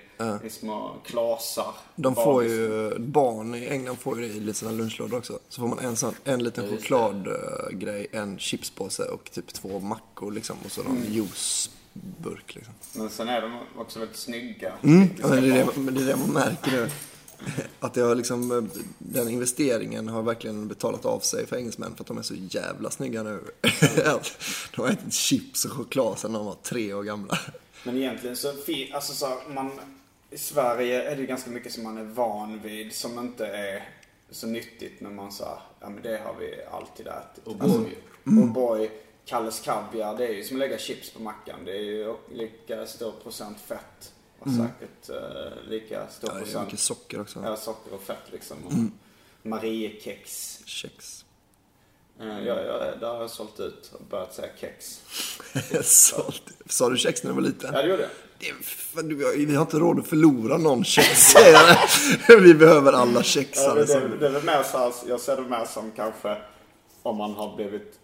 i 0.47 0.51
små 0.51 0.97
klasar. 1.07 1.75
De 1.97 2.15
får 2.15 2.25
Badis. 2.35 2.53
ju, 2.53 2.99
barn 2.99 3.55
i 3.55 3.67
England 3.67 3.97
får 3.97 4.21
ju 4.21 4.29
det 4.29 4.35
i 4.35 4.41
lite 4.41 4.59
sådana 4.59 4.77
lunchlådor 4.77 5.19
också. 5.19 5.39
Så 5.49 5.61
får 5.61 5.69
man 5.69 5.79
en, 5.79 5.97
sån, 5.97 6.15
en 6.25 6.43
liten 6.45 6.69
chokladgrej, 6.69 8.07
en 8.13 8.39
chipspåse 8.39 9.03
och 9.05 9.31
typ 9.33 9.53
två 9.53 9.81
mackor 9.81 10.33
liksom. 10.33 10.57
Och 10.65 10.71
så 10.71 10.83
någon 10.83 10.97
Mm. 10.97 11.13
juiceburk 11.13 12.55
liksom. 12.55 12.75
Men 12.95 13.11
sen 13.11 13.29
är 13.29 13.41
de 13.43 13.59
också 13.79 13.99
väldigt 13.99 14.17
snygga. 14.19 14.73
Mm. 14.83 15.09
Ja, 15.21 15.29
men 15.29 15.43
det, 15.43 15.49
är 15.61 15.67
det, 15.85 15.91
det 15.91 16.01
är 16.03 16.07
det 16.07 16.17
man 16.17 16.31
märker 16.33 16.71
nu. 16.71 16.91
Att 17.81 17.95
det 17.95 18.01
har 18.01 18.15
liksom, 18.15 18.53
eh, 18.53 18.81
den 18.99 19.29
investeringen 19.29 20.09
har 20.09 20.23
verkligen 20.23 20.69
betalat 20.69 21.05
av 21.05 21.21
sig 21.21 21.47
för 21.47 21.57
engelsmän 21.57 21.95
för 21.95 22.05
att 22.05 22.09
de 22.09 22.19
är 22.19 22.23
så 22.23 22.35
jävla 22.35 22.91
snygga 22.91 23.23
nu. 23.23 23.41
de 24.77 24.83
har 24.83 24.89
ätit 24.89 25.13
chips 25.13 25.65
och 25.65 25.71
choklad 25.73 26.19
sedan 26.19 26.33
de 26.33 26.47
var 26.47 26.57
tre 26.63 26.95
år 26.95 27.03
gamla. 27.03 27.39
Men 27.85 27.97
egentligen 27.97 28.37
så, 28.37 28.53
alltså 28.93 29.13
så 29.13 29.41
man, 29.49 29.71
i 30.31 30.39
Sverige 30.39 31.11
är 31.11 31.15
det 31.15 31.21
ju 31.21 31.27
ganska 31.27 31.51
mycket 31.51 31.73
som 31.73 31.83
man 31.83 31.99
är 31.99 32.05
van 32.05 32.61
vid 32.63 32.93
som 32.95 33.19
inte 33.19 33.47
är 33.47 33.89
så 34.31 34.47
nyttigt 34.47 35.01
när 35.01 35.11
man 35.11 35.33
sa, 35.33 35.63
ja 35.81 35.89
men 35.89 36.03
det 36.03 36.21
har 36.25 36.35
vi 36.41 36.55
alltid 36.71 37.07
ätit. 37.07 37.45
O'boy. 37.45 37.63
Alltså, 37.63 37.85
Mm. 38.27 38.45
O'boy, 38.45 38.91
Kalles 39.25 39.61
kaviar, 39.61 40.17
det 40.17 40.27
är 40.27 40.33
ju 40.33 40.45
som 40.45 40.57
att 40.57 40.59
lägga 40.59 40.79
chips 40.79 41.11
på 41.11 41.23
mackan. 41.23 41.57
Det 41.65 41.71
är 41.73 41.83
ju 41.83 42.15
lika 42.33 42.87
stor 42.87 43.13
procent 43.23 43.61
fett 43.61 44.13
och 44.39 44.49
säkert 44.51 45.09
eh, 45.11 45.69
lika 45.71 46.07
stor 46.09 46.29
Mm. 46.31 46.39
Ja, 46.41 46.45
procent 46.45 46.65
mycket 46.67 46.81
socker 46.81 47.21
också. 47.21 47.41
ja, 47.45 47.57
socker 47.57 47.95
och 47.95 48.03
fett 48.03 48.23
liksom. 48.33 48.57
Och 48.67 48.73
Mariekex. 49.49 50.59
Kex. 50.65 51.25
Eh, 52.21 52.27
ja, 52.27 52.61
ja, 52.63 52.95
där 53.01 53.09
har 53.09 53.21
jag 53.21 53.31
sålt 53.31 53.61
ut 53.61 53.93
och 53.99 54.05
börjat 54.11 54.35
säga 54.35 54.49
kex. 54.61 55.01
Sålt. 55.89 56.43
Sa 56.67 56.89
du 56.89 56.97
kex 56.97 57.23
när 57.23 57.31
du 57.31 57.35
var 57.35 57.43
liten? 57.43 57.71
Ja, 57.75 57.83
det 57.83 57.89
gjorde 57.89 58.03
jag. 58.03 58.11
Det 58.39 58.65
fan, 58.65 59.09
vi 59.47 59.55
har 59.55 59.63
inte 59.63 59.79
råd 59.79 59.99
att 59.99 60.07
förlora 60.07 60.57
någon 60.59 60.85
kex. 60.85 61.35
Vi 62.43 62.55
behöver 62.55 62.93
alla 62.93 63.13
Ja, 63.13 63.23
kexar. 63.23 63.75
det, 63.75 63.81
liksom. 63.81 64.01
det, 64.11 64.17
det 64.17 64.27
är 64.27 64.31
väl 64.31 64.45
mer 64.45 64.63
så 64.63 64.79
här, 64.79 64.93
jag 65.09 65.21
ser 65.21 65.37
det 65.37 65.43
mer 65.43 65.65
som 65.65 65.91
kanske 65.93 66.37
om 67.03 67.17
man 67.17 67.33
har 67.35 67.57
blivit 67.57 67.99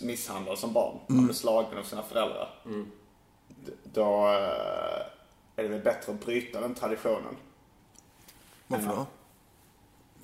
misshandlad 0.00 0.58
som 0.58 0.72
barn. 0.72 0.98
Man 1.06 1.24
blir 1.24 1.34
slagen 1.34 1.78
av 1.78 1.82
sina 1.82 2.02
föräldrar. 2.02 2.60
D- 3.66 3.72
Då 3.94 4.28
eh, 4.32 5.06
är 5.56 5.62
det 5.62 5.68
väl 5.68 5.80
bättre 5.80 6.12
att 6.12 6.24
bryta 6.24 6.60
den 6.60 6.74
traditionen. 6.74 7.36
Varför 8.66 8.88
då? 8.88 9.06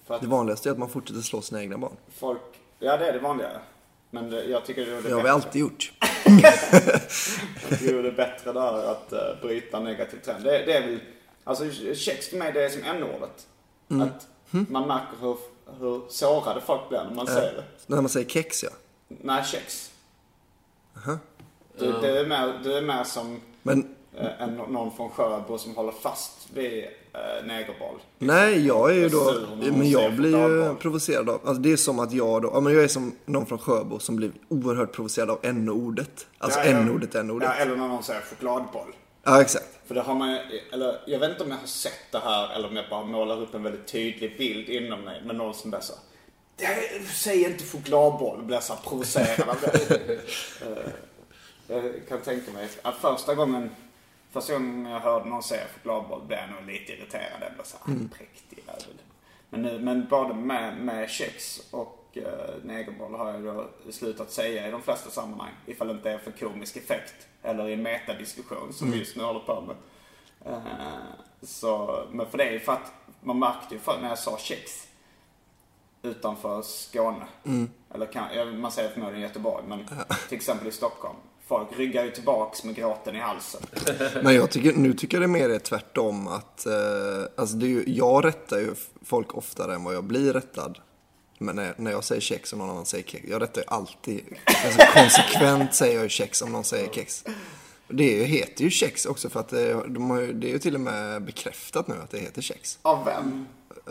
För 0.07 0.15
att 0.15 0.21
Det 0.21 0.27
vanligaste 0.27 0.69
är 0.69 0.73
att 0.73 0.79
man 0.79 0.89
fortsätter 0.89 1.21
slå 1.21 1.43
sina 1.43 1.63
egna 1.63 1.79
barn. 1.79 1.97
folk, 2.09 2.41
ja 2.79 2.97
det 2.97 3.09
är 3.09 3.13
det 3.13 3.19
vanligare. 3.19 3.61
Men 4.11 4.31
det, 4.31 4.45
jag 4.45 4.65
tycker 4.65 4.87
det 4.87 4.93
är 4.93 5.03
det 5.03 5.09
Det 5.09 5.15
har 5.15 5.23
vi 5.23 5.29
alltid 5.29 5.61
gjort. 5.61 5.93
Jag 7.71 7.79
tycker 7.79 8.03
det 8.03 8.09
är 8.09 8.13
bättre 8.13 8.53
där 8.53 8.91
att 8.93 9.13
uh, 9.13 9.19
bryta 9.43 9.81
negativ 9.81 10.19
trend. 10.19 10.45
Det, 10.45 10.51
det 10.51 10.73
är 10.73 10.87
väl, 10.87 11.01
alltså 11.45 11.71
kex 11.95 12.29
för 12.29 12.37
mig 12.37 12.53
det 12.53 12.65
är 12.65 12.69
som 12.69 12.83
n-ordet. 12.83 13.47
Att 13.89 14.29
man 14.69 14.89
märker 14.89 15.17
hur, 15.21 15.37
hur 15.79 16.03
sårade 16.09 16.61
folk 16.61 16.89
blir 16.89 17.05
när 17.05 17.15
man 17.15 17.27
säger 17.27 17.55
det. 17.55 17.65
När 17.87 18.01
man 18.01 18.09
säger 18.09 18.29
kex, 18.29 18.63
ja. 18.63 18.71
Nej, 19.09 19.45
kex. 19.45 19.91
Du, 21.79 21.93
det, 21.93 22.21
är 22.21 22.27
mer, 22.27 22.61
du 22.65 22.75
är 22.75 22.83
mer 22.83 23.05
som 23.05 23.41
Men 23.63 23.95
eh, 24.19 24.43
en, 24.43 24.55
någon 24.55 24.97
från 24.97 25.11
Sjöbo 25.11 25.59
som 25.59 25.77
håller 25.77 25.93
fast 25.93 26.49
vid 26.55 26.85
eh, 27.13 27.47
negerboll. 27.47 27.99
nej, 28.19 28.67
jag 28.67 28.91
är 28.91 28.95
ju 28.95 29.09
då... 29.09 29.35
Men 29.57 29.91
jag 29.91 30.13
blir 30.17 30.39
ju 30.39 30.75
provocerad 30.75 31.29
av... 31.31 31.41
Alltså 31.45 31.63
det 31.63 31.73
är 31.73 31.77
som 31.77 31.99
att 31.99 32.13
jag 32.13 32.43
då... 32.43 32.51
Ja, 32.55 32.61
men 32.61 32.73
jag 32.75 32.85
är 32.85 32.89
som 32.89 33.13
någon 33.25 33.47
från 33.47 33.59
Sjöbo 33.59 33.99
som 33.99 34.17
blir 34.17 34.31
oerhört 34.49 34.93
provocerad 34.93 35.31
av 35.31 35.39
n-ordet. 35.43 36.27
Alltså 36.39 36.59
Ja, 36.61 36.65
ja. 36.67 36.71
n-ordet, 36.79 37.15
n-ordet. 37.15 37.49
Ja, 37.49 37.63
eller 37.63 37.77
när 37.77 37.89
någon 37.89 38.03
säger 38.03 38.21
chokladboll. 38.21 38.95
Ja, 39.25 39.41
exakt. 39.41 39.67
För 39.87 39.95
det 39.95 40.01
har 40.01 40.15
man 40.15 40.39
eller 40.73 41.01
jag 41.07 41.19
vet 41.19 41.31
inte 41.31 41.43
om 41.45 41.51
jag 41.51 41.57
har 41.59 41.67
sett 41.67 42.13
det 42.13 42.19
här 42.19 42.53
eller 42.55 42.69
om 42.69 42.77
jag 42.77 42.85
bara 42.91 43.05
målar 43.05 43.41
upp 43.43 43.55
en 43.55 43.63
väldigt 43.63 43.87
tydlig 43.87 44.39
bild 44.39 44.69
inom 44.69 45.01
mig 45.01 45.23
med 45.27 45.37
någon 45.37 45.55
som 45.55 45.71
blir 45.71 45.81
så 45.81 45.93
"Det- 46.57 47.07
Säg 47.15 47.43
inte 47.45 47.65
chokladboll 47.65 48.43
blir 48.43 48.61
så 48.61 48.75
provocerad 48.89 49.49
av 49.49 49.57
det. 49.63 50.19
Eh, 51.69 51.77
Jag 51.77 51.93
kan 52.09 52.21
tänka 52.21 52.53
mig 52.53 52.69
att 52.83 52.95
första 52.95 53.35
gången 53.35 53.71
Första 54.31 54.53
gången 54.53 54.87
jag 54.87 55.01
hörde 55.01 55.29
någon 55.29 55.43
säga 55.43 55.65
chokladboll 55.75 56.23
blev 56.27 56.39
jag 56.39 56.51
nog 56.51 56.67
lite 56.67 56.93
irriterad. 56.93 57.41
Jag 57.41 57.53
blev 57.55 57.65
så 57.65 57.77
här, 57.85 57.95
präktig 58.19 58.59
jävel. 58.67 59.01
Men, 59.51 59.63
nu, 59.63 59.79
men 59.79 60.09
både 60.09 60.35
med, 60.35 60.77
med 60.77 61.11
kex 61.11 61.61
och 61.71 62.17
uh, 62.17 62.65
negerboll 62.65 63.15
har 63.15 63.33
jag 63.33 63.43
då 63.45 63.67
slutat 63.91 64.31
säga 64.31 64.69
i 64.69 64.71
de 64.71 64.83
flesta 64.83 65.11
sammanhang. 65.11 65.53
Ifall 65.67 65.89
det 65.89 65.95
inte 65.95 66.11
är 66.11 66.19
för 66.19 66.31
komisk 66.31 66.77
effekt. 66.77 67.27
Eller 67.43 67.69
i 67.69 67.73
en 67.73 67.83
metadiskussion 67.83 68.73
som 68.73 68.91
vi 68.91 68.99
just 68.99 69.17
nu 69.17 69.23
håller 69.23 69.41
på 69.41 69.61
med. 69.61 69.77
Eh, 70.45 70.63
så, 71.43 72.05
men 72.11 72.27
för 72.27 72.39
det 72.39 72.45
är 72.45 72.53
ju 72.53 72.61
för 72.61 72.73
att 72.73 72.93
man 73.21 73.39
märkte 73.39 73.75
ju 73.75 73.81
för 73.81 73.99
när 74.01 74.09
jag 74.09 74.19
sa 74.19 74.39
kex 74.39 74.89
utanför 76.03 76.63
Skåne. 76.63 77.27
Eller 77.95 78.07
kan, 78.07 78.61
man 78.61 78.73
säger 78.73 78.91
förmodligen 78.91 79.23
Göteborg, 79.23 79.65
men 79.69 79.85
till 80.29 80.37
exempel 80.37 80.69
i 80.69 80.73
Stockholm. 80.73 81.17
Folk 81.51 81.69
ryggar 81.79 82.05
ju 82.05 82.11
tillbaks 82.11 82.65
med 82.65 82.75
gråten 82.77 83.17
i 83.17 83.19
halsen. 83.19 83.61
Men 84.23 84.35
jag 84.35 84.51
tycker, 84.51 84.73
nu 84.73 84.95
tycker 84.95 85.17
jag 85.17 85.23
det 85.23 85.27
mer 85.33 85.49
är 85.51 85.59
tvärtom 85.59 86.29
att, 86.29 86.67
eh, 86.67 86.73
alltså 87.37 87.57
det 87.57 87.67
är 87.67 87.69
ju, 87.69 87.85
jag 87.87 88.25
rättar 88.25 88.59
ju 88.59 88.75
folk 89.05 89.35
oftare 89.37 89.75
än 89.75 89.85
vad 89.85 89.95
jag 89.95 90.05
blir 90.05 90.33
rättad. 90.33 90.79
Men 91.39 91.57
när, 91.57 91.75
när 91.77 91.91
jag 91.91 92.05
säger 92.05 92.21
kex 92.21 92.53
och 92.53 92.59
någon 92.59 92.71
annan 92.71 92.87
säger 92.87 93.05
kex, 93.05 93.25
jag 93.29 93.43
rättar 93.43 93.61
ju 93.61 93.67
alltid, 93.69 94.25
alltså 94.65 94.81
konsekvent 94.95 95.75
säger 95.75 95.95
jag 95.95 96.03
ju 96.03 96.09
kex 96.09 96.43
om 96.43 96.53
någon 96.53 96.65
säger 96.65 96.89
kex. 96.89 97.25
Det 97.89 98.05
är 98.15 98.19
ju- 98.19 98.25
heter 98.25 98.65
ju 98.65 98.71
kex 98.71 99.07
också 99.07 99.29
för 99.31 99.41
att 99.41 99.49
det, 99.49 99.73
de 99.89 100.11
har 100.11 100.21
ju, 100.21 100.33
det 100.33 100.49
är 100.49 100.53
ju 100.53 100.59
till 100.59 100.75
och 100.75 100.81
med 100.81 101.23
bekräftat 101.23 101.89
nu 101.89 101.95
att 102.05 102.11
det 102.11 102.19
heter 102.19 102.43
kex. 102.43 102.79
Av 102.83 103.05
vem? 103.05 103.47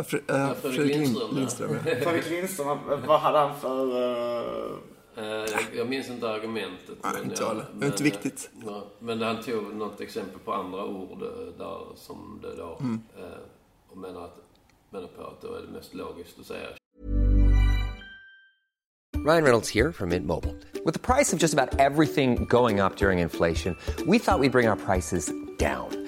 Fre, 0.05 0.19
äh, 0.27 0.53
Fredrik 0.61 0.75
Fredrik 0.75 0.95
Lind- 0.97 1.03
Lindström, 1.03 1.29
ja. 1.31 1.39
Lindström 1.39 1.77
ja. 1.85 1.95
Fredrik 2.03 2.29
Lindström, 2.29 2.77
vad 3.07 3.19
hade 3.19 3.37
han 3.39 3.59
för... 3.59 4.01
eh, 4.01 4.39
Eh, 4.39 4.77
jag, 5.25 5.61
jag 5.75 5.89
minns 5.89 6.09
inte 6.09 6.29
argumentet. 6.29 6.97
Nej, 7.03 7.11
men 7.13 7.23
inte 7.23 7.41
jag 7.41 7.47
heller. 7.47 7.63
Det 7.63 7.69
är 7.69 7.79
men, 7.79 7.87
inte 7.91 8.03
viktigt. 8.03 8.49
eh, 8.57 8.63
ja, 8.67 8.83
Men 8.99 9.21
han 9.21 9.43
tog 9.43 9.75
något 9.75 10.01
exempel 10.01 10.39
på 10.39 10.53
andra 10.53 10.85
ord 10.85 11.21
eh, 11.21 11.57
där 11.57 11.79
som 11.95 12.39
det 12.41 12.55
då... 12.55 12.77
Mm. 12.79 13.01
eh, 13.17 13.23
och 13.89 13.97
menar, 13.97 14.25
att, 14.25 14.37
menar 14.89 15.07
på 15.07 15.23
att 15.23 15.41
då 15.41 15.53
är 15.53 15.61
det 15.61 15.67
mest 15.67 15.93
logiskt 15.93 16.39
att 16.39 16.45
säga 16.45 16.67
Ryan 19.25 19.43
Reynolds 19.43 19.69
here 19.69 19.91
from 19.91 20.09
Mint 20.09 20.25
Mobile. 20.25 20.55
With 20.85 20.93
the 20.93 20.99
price 20.99 21.33
of 21.33 21.39
just 21.39 21.53
about 21.53 21.79
everything 21.79 22.45
going 22.45 22.79
up 22.79 22.95
during 22.95 23.19
inflation, 23.19 23.75
we 24.07 24.17
thought 24.17 24.39
we'd 24.39 24.51
bring 24.51 24.69
our 24.69 24.77
prices 24.77 25.31
down. 25.57 25.98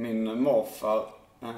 Min 0.00 0.42
morfar, 0.42 1.06
eh, 1.40 1.50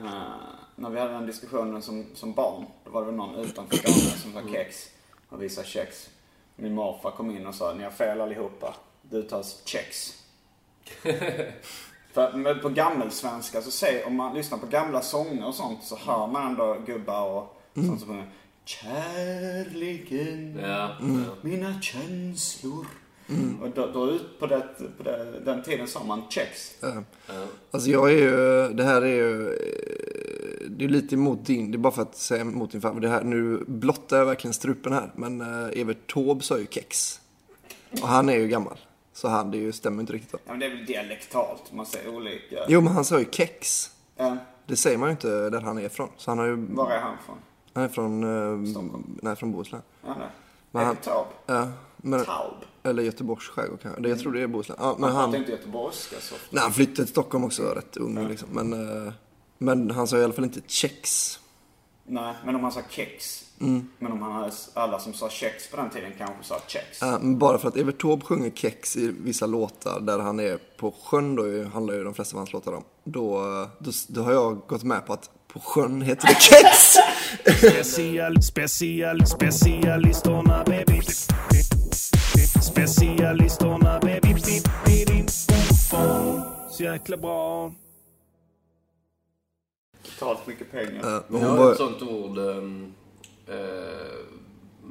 när 0.77 0.91
vi 0.91 0.99
hade 1.01 1.13
den 1.13 1.27
diskussionen 1.27 1.83
som, 1.83 2.07
som 2.15 2.33
barn, 2.33 2.65
då 2.85 2.91
var 2.91 3.01
det 3.01 3.07
väl 3.07 3.15
någon 3.15 3.35
utanför 3.35 3.77
Skåne 3.77 3.95
som 3.95 4.33
sa 4.33 4.53
kex 4.53 4.89
och 5.29 5.43
vi 5.43 5.49
sa 5.49 5.63
kex. 5.63 6.11
Min 6.57 6.75
morfar 6.75 7.11
kom 7.11 7.31
in 7.31 7.47
och 7.47 7.55
sa, 7.55 7.75
ni 7.75 7.85
har 7.85 7.91
fel 7.91 8.21
allihopa. 8.21 8.75
Det 9.03 9.17
uttalas 9.17 9.63
kex. 9.65 10.13
För 12.13 12.61
på 12.63 12.69
gammelsvenska 12.69 13.63
så 13.63 13.71
säger, 13.71 14.07
om 14.07 14.17
man 14.17 14.35
lyssnar 14.35 14.59
på 14.59 14.67
gamla 14.67 15.01
sånger 15.01 15.47
och 15.47 15.55
sånt 15.55 15.85
så 15.85 15.97
hör 15.97 16.27
man 16.27 16.47
ändå 16.47 16.77
gubbar 16.87 17.31
och 17.31 17.57
sånt 17.75 18.01
som 18.01 18.09
sjunger 18.09 18.31
Kärleken, 18.65 20.59
Ja, 20.63 20.97
mina 21.43 21.81
känslor. 21.81 22.87
Och 23.63 23.69
då, 23.75 23.87
då 23.93 24.11
ut 24.11 24.39
på, 24.41 24.47
det, 24.47 24.63
på 24.99 25.03
det, 25.03 25.41
den 25.45 25.63
tiden 25.63 25.87
sa 25.89 26.05
man 26.05 26.23
kex. 26.31 26.75
Ja. 26.81 26.93
Alltså 27.71 27.91
jag 27.91 28.13
är 28.13 28.17
ju, 28.17 28.69
det 28.75 28.85
här 28.85 29.03
är 29.03 29.15
ju, 29.15 29.47
eh, 29.49 30.71
det 30.71 30.85
är 30.85 30.89
lite 30.89 31.15
emot 31.15 31.47
din, 31.47 31.71
det 31.71 31.77
är 31.77 31.79
bara 31.79 31.93
för 31.93 32.03
att 32.03 32.17
säga 32.17 32.41
emot 32.41 32.73
din 32.73 32.81
farmor. 32.81 33.01
Det 33.01 33.09
här, 33.09 33.23
nu 33.25 33.65
blottar 33.67 34.17
jag 34.17 34.27
verkligen 34.27 34.55
strupen 34.55 34.93
här. 34.93 35.11
Men 35.15 35.41
eh, 35.41 35.81
Evert 35.81 36.13
Taube 36.15 36.43
sa 36.43 36.59
ju 36.59 36.67
kex. 36.71 37.21
Och 38.03 38.09
han 38.09 38.29
är 38.29 38.37
ju 38.37 38.49
gammal. 38.49 38.79
Så 39.13 39.29
han, 39.29 39.51
det 39.51 39.57
ju, 39.59 39.73
stämmer 39.73 40.01
inte 40.01 40.13
riktigt 40.13 40.33
då. 40.33 40.39
Ja, 40.45 40.51
men 40.51 40.61
det 40.61 40.67
är 40.67 40.71
väl 40.71 40.87
dialektalt, 40.87 41.73
man 41.73 41.87
säger 41.87 42.15
olika. 42.15 42.57
Jo 42.69 42.81
men 42.81 42.93
han 42.93 43.05
sa 43.05 43.19
ju 43.19 43.25
kex. 43.31 43.91
Ja, 44.17 44.37
Det 44.67 44.77
säger 44.77 44.99
man 44.99 45.09
ju 45.09 45.11
inte 45.11 45.51
där 45.51 45.61
han 45.61 45.79
är 45.79 45.83
ifrån. 45.83 46.09
Så 46.17 46.31
han 46.31 46.39
har 46.39 46.47
ju, 46.47 46.57
var 46.57 46.91
är 46.91 47.01
han 47.01 47.17
från? 47.27 47.37
han 47.75 47.85
är 47.85 47.89
från, 47.89 48.23
eh, 48.65 48.71
Stockholm. 48.71 49.19
nej 49.23 49.37
från 49.37 49.53
Bohuslän. 49.53 49.83
Ja, 50.07 50.17
nej. 50.73 50.85
Evert 50.85 51.03
Taube. 51.03 51.31
Ja, 51.47 51.69
men, 52.03 52.25
Taub. 52.25 52.55
eller 52.83 53.03
Göteborgs 53.03 53.43
skärgård 53.49 53.79
kanske. 53.83 54.03
Det- 54.03 54.09
Jag 54.09 54.19
tror 54.19 54.33
det 54.33 54.41
är 54.43 54.47
Bohuslän. 54.47 54.77
Ja, 54.81 54.87
men 54.93 55.01
Man 55.01 55.11
pratar 55.11 55.21
han, 55.27 55.35
inte 55.35 55.51
göteborgska 55.53 56.17
så 56.21 56.35
ofta. 56.35 56.47
nej, 56.51 56.63
han 56.63 56.73
flyttade 56.73 56.97
till 56.97 57.07
Stockholm 57.09 57.45
också 57.45 57.63
rätt 57.63 57.97
ung 57.97 58.29
liksom. 58.29 58.49
Men, 58.53 59.07
eh, 59.07 59.13
men 59.59 59.91
han 59.91 60.07
sa 60.09 60.19
i 60.19 60.25
alla 60.25 60.33
fall 60.33 60.45
inte 60.45 60.61
kex. 60.67 61.39
Nej, 62.07 62.35
men 62.45 62.55
om 62.57 62.63
han 62.63 62.73
sa 62.73 62.81
kex. 62.91 63.45
Mm. 63.61 63.89
Men 63.99 64.13
om 64.13 64.23
han 64.23 64.33
hade, 64.33 64.53
alla 64.75 64.99
som 64.99 65.13
sa 65.15 65.29
kex 65.31 65.71
på 65.71 65.77
den 65.77 65.91
tiden 65.91 66.13
kanske 66.19 66.37
sa 66.45 66.61
kex. 66.67 66.99
Ja, 67.01 67.19
men 67.23 67.39
bara 67.39 67.59
för 67.59 67.69
att 67.69 67.77
Evert 67.77 68.01
Taube 68.03 68.25
sjunger 68.25 68.51
kex 68.51 68.97
i 68.97 69.15
vissa 69.19 69.47
låtar 69.47 70.01
där 70.01 70.19
han 70.19 70.41
är 70.41 70.59
på 70.77 70.95
sjön 71.05 71.35
då 71.37 71.65
handlar 71.73 71.95
ju 71.95 72.05
de 72.05 72.15
flesta 72.15 72.35
av 72.35 72.39
hans 72.39 72.53
låtar 72.53 72.73
om. 72.73 72.85
Då, 73.05 73.39
då, 73.79 73.91
då 74.09 74.23
har 74.23 74.33
jag 74.33 74.59
gått 74.67 74.83
med 74.83 75.07
på 75.07 75.13
att 75.13 75.31
på 75.49 75.61
sjön 75.61 76.03
heter 76.03 76.29
det 76.29 76.41
kex. 76.41 76.97
Special, 77.59 78.43
special, 78.43 79.27
specialisterna 79.27 80.65
baby. 80.67 81.01
Specialisterna 82.73 84.01
baby. 84.01 84.35
Så 86.71 86.83
jäkla 86.83 87.17
bra. 87.17 87.73
Totalt 90.05 90.47
mycket 90.47 90.71
pengar. 90.71 91.01
Ja, 91.03 91.23
Vi 91.29 91.37
hon 91.37 91.45
har 91.47 91.57
bara- 91.57 91.73
ett 91.73 91.79
sånt 91.79 92.03
ord, 92.03 92.39
um, 92.39 92.95
eh, 93.47 93.57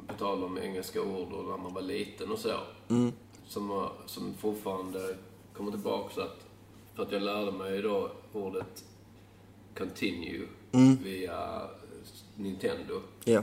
på 0.06 0.14
tal 0.18 0.44
om 0.44 0.58
engelska 0.58 1.02
ord 1.02 1.32
och 1.32 1.44
när 1.44 1.56
man 1.56 1.74
var 1.74 1.82
liten 1.82 2.30
och 2.32 2.38
så. 2.38 2.52
Mm. 2.88 3.12
Som, 3.46 3.68
var- 3.68 3.92
som 4.06 4.34
fortfarande 4.40 5.16
kommer 5.56 5.70
tillbaka 5.70 6.14
så 6.14 6.20
att, 6.20 6.38
för 6.94 7.02
att 7.02 7.12
jag 7.12 7.22
lärde 7.22 7.52
mig 7.52 7.82
då 7.82 8.10
ordet 8.32 8.84
continue 9.78 10.46
Mm. 10.72 10.96
via 11.02 11.60
Nintendo. 12.36 13.00
Ja. 13.24 13.42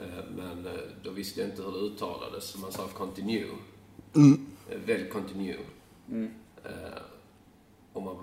Eh, 0.00 0.24
Men 0.36 0.66
eh, 0.66 0.80
då 1.02 1.10
visste 1.10 1.40
jag 1.40 1.50
inte 1.50 1.62
hur 1.62 1.72
det 1.72 1.78
uttalades, 1.78 2.44
så 2.44 2.58
man 2.58 2.72
sa 2.72 2.88
continue. 2.88 3.48
Mm. 4.14 4.46
Eh, 4.70 4.78
Välj 4.78 5.08
continue. 5.08 5.58
Eh, 6.64 7.02
och, 7.92 8.02
man, 8.02 8.16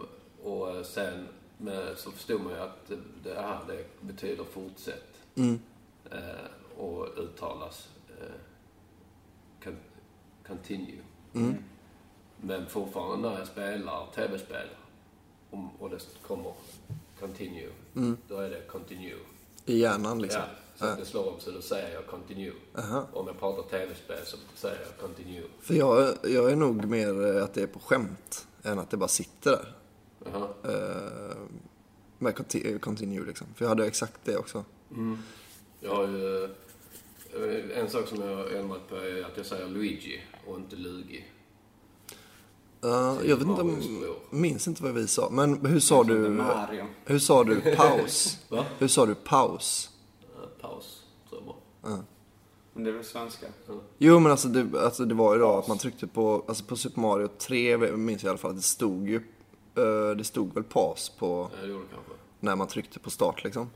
och 0.43 0.85
sen 0.85 1.27
med, 1.57 1.97
så 1.97 2.11
förstod 2.11 2.41
man 2.41 2.53
ju 2.53 2.59
att 2.59 2.91
det, 3.23 3.33
här 3.35 3.59
det 3.67 3.85
betyder 4.01 4.43
fortsätt. 4.43 5.19
Mm. 5.35 5.59
Eh, 6.11 6.77
och 6.77 7.07
uttalas 7.17 7.89
eh, 8.19 8.33
con, 9.63 9.75
continue. 10.47 10.99
Mm. 11.33 11.55
Men 12.41 12.65
fortfarande 12.67 13.29
när 13.29 13.37
jag 13.39 13.47
spelar 13.47 14.07
tv-spel 14.15 14.67
om- 15.49 15.69
och 15.79 15.89
det 15.89 15.99
kommer 16.27 16.53
continue, 17.19 17.69
då 18.27 18.37
är 18.37 18.49
det 18.49 18.61
continue. 18.67 19.17
I 19.65 19.79
hjärnan 19.79 20.21
liksom. 20.21 20.41
Ja, 20.41 20.47
så 20.79 20.85
att 20.85 20.99
det 20.99 21.05
slår 21.05 21.33
om 21.33 21.39
så 21.39 21.51
då 21.51 21.61
säger 21.61 21.93
jag 21.93 22.07
continue. 22.07 22.53
Aha. 22.77 23.07
Om 23.13 23.27
jag 23.27 23.39
pratar 23.39 23.63
tv-spel 23.79 24.17
så 24.25 24.37
säger 24.55 24.77
jag 24.79 25.07
continue. 25.07 25.43
För 25.61 25.73
jag, 25.73 26.13
jag 26.23 26.51
är 26.51 26.55
nog 26.55 26.85
mer 26.85 27.39
att 27.41 27.53
det 27.53 27.61
är 27.63 27.67
på 27.67 27.79
skämt 27.79 28.47
än 28.63 28.79
att 28.79 28.89
det 28.89 28.97
bara 28.97 29.07
sitter 29.07 29.51
där. 29.51 29.73
Eh, 30.63 31.37
med 32.17 32.33
conti- 32.35 32.79
continue 32.79 33.25
liksom. 33.25 33.47
För 33.55 33.65
jag 33.65 33.69
hade 33.69 33.87
exakt 33.87 34.19
det 34.23 34.37
också. 34.37 34.63
Jag 35.79 35.95
har 35.95 36.07
ju... 36.07 36.43
eh, 36.43 37.79
En 37.79 37.89
sak 37.89 38.07
som 38.07 38.21
jag 38.21 38.35
har 38.35 38.45
ändrat 38.49 38.89
på 38.89 38.95
är 38.95 39.23
att 39.23 39.37
jag 39.37 39.45
säger 39.45 39.67
Luigi 39.67 40.21
och 40.47 40.57
inte 40.57 40.75
Lugi. 40.75 41.25
Ja, 42.81 43.17
jag 43.23 43.35
vet 43.37 43.47
inte, 43.47 43.61
om- 43.61 43.83
minns 44.29 44.67
inte 44.67 44.83
vad 44.83 44.93
vi 44.93 45.07
sa. 45.07 45.29
Men 45.29 45.65
hur 45.65 45.79
sa 45.79 46.03
du... 46.03 46.13
Hur 47.05 47.19
sa 47.19 47.43
du 47.43 47.61
paus? 47.77 48.37
Va? 48.49 48.65
Hur 48.79 48.87
sa 48.87 49.05
du 49.05 49.15
paus? 49.15 49.88
Eh, 50.61 50.69
Paus, 50.69 51.03
jag 51.31 51.43
bara. 51.43 52.03
Men 52.73 52.83
det 52.83 52.89
är 52.89 52.93
väl 52.93 53.03
svenska? 53.03 53.45
Jo 53.97 54.19
men 54.19 54.31
alltså 54.31 54.47
det, 54.47 54.79
alltså 54.83 55.05
det 55.05 55.13
var 55.15 55.33
ju 55.33 55.39
då 55.39 55.51
att 55.57 55.67
man 55.67 55.77
tryckte 55.77 56.07
på, 56.07 56.43
alltså 56.47 56.63
på 56.65 56.75
Super 56.75 57.01
Mario 57.01 57.27
3 57.27 57.77
minns 57.77 58.23
jag 58.23 58.27
i 58.27 58.29
alla 58.29 58.37
fall 58.37 58.51
att 58.51 58.57
det 58.57 58.63
stod 58.63 59.07
ju, 59.09 59.15
eh, 59.75 60.15
det 60.17 60.23
stod 60.23 60.53
väl 60.53 60.63
paus 60.63 61.09
på 61.19 61.49
Ja, 61.55 61.61
det 61.61 61.67
gjorde 61.71 61.83
det 61.83 61.89
kanske. 61.93 62.11
när 62.39 62.55
man 62.55 62.67
tryckte 62.67 62.99
på 62.99 63.09
start 63.09 63.43
liksom. 63.43 63.69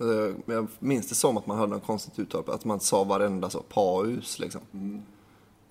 Eh, 0.00 0.34
Men 0.44 0.56
jag 0.56 0.66
minns 0.78 1.08
det 1.08 1.14
som 1.14 1.36
att 1.36 1.46
man 1.46 1.58
hade 1.58 1.72
något 1.72 1.86
konstigt 1.86 2.18
uttal, 2.18 2.42
på- 2.42 2.52
att 2.52 2.64
man 2.64 2.80
sa 2.80 3.04
varenda 3.04 3.50
så, 3.50 3.62
paus 3.62 4.38
liksom. 4.38 4.60
Nej, 4.70 5.02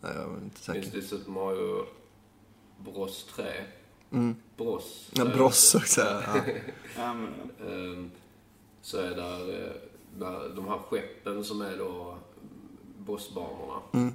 jag 0.01 0.13
är 0.15 0.21
inte 0.23 0.39
Minns 0.41 0.59
säker. 0.65 0.91
du 0.93 1.01
Super 1.01 1.31
Mario 1.31 1.85
Bros 2.77 3.27
3? 3.35 3.45
Bros. 4.57 5.09
Ja, 5.13 5.25
jag. 5.35 5.45
också. 5.45 5.79
Ja. 5.97 6.41
Ehm, 7.67 8.11
så 8.81 8.97
är 8.97 9.09
där 9.15 9.73
de 10.55 10.67
här 10.67 10.77
skeppen 10.77 11.43
som 11.43 11.61
är 11.61 11.77
då 11.77 12.17
bossbanorna. 12.97 13.81
Mm. 13.93 14.13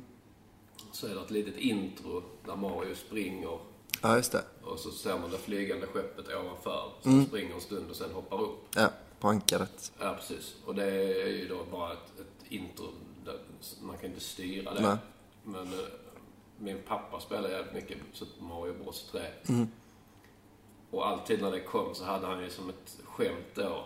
Så 0.92 1.06
är 1.06 1.14
det 1.14 1.20
ett 1.20 1.30
litet 1.30 1.56
intro 1.56 2.22
där 2.46 2.56
Mario 2.56 2.94
springer 2.94 3.58
ja, 4.02 4.16
just 4.16 4.32
det. 4.32 4.44
och 4.62 4.78
så 4.78 4.90
ser 4.90 5.18
man 5.18 5.30
det 5.30 5.38
flygande 5.38 5.86
skeppet 5.86 6.28
ovanför. 6.28 6.90
Så 7.02 7.08
Mm. 7.08 7.26
springer 7.26 7.54
en 7.54 7.60
stund 7.60 7.90
och 7.90 7.96
sen 7.96 8.12
hoppar 8.12 8.40
upp. 8.42 8.58
Ja, 8.76 8.88
på 9.20 9.28
ankaret. 9.28 9.92
Ja, 10.00 10.14
precis. 10.18 10.54
Och 10.66 10.74
det 10.74 10.84
är 11.22 11.28
ju 11.28 11.48
då 11.48 11.64
bara 11.72 11.92
ett, 11.92 12.20
ett 12.20 12.52
intro. 12.52 12.86
Där 13.24 13.38
man 13.82 13.96
kan 13.98 14.06
inte 14.10 14.20
styra 14.20 14.74
det. 14.74 14.82
Nej. 14.82 14.96
Men 15.44 15.66
eh, 15.72 15.78
min 16.58 16.78
pappa 16.88 17.20
spelade 17.20 17.50
jävligt 17.54 17.74
mycket 17.74 17.98
Super 18.12 18.42
Mario 18.44 18.74
Bros 18.84 19.08
3. 19.12 19.20
Mm. 19.48 19.68
Och 20.90 21.06
alltid 21.08 21.42
när 21.42 21.50
det 21.50 21.60
kom 21.60 21.94
så 21.94 22.04
hade 22.04 22.26
han 22.26 22.42
ju 22.42 22.50
som 22.50 22.68
ett 22.68 22.98
skämt 23.04 23.46
då 23.54 23.84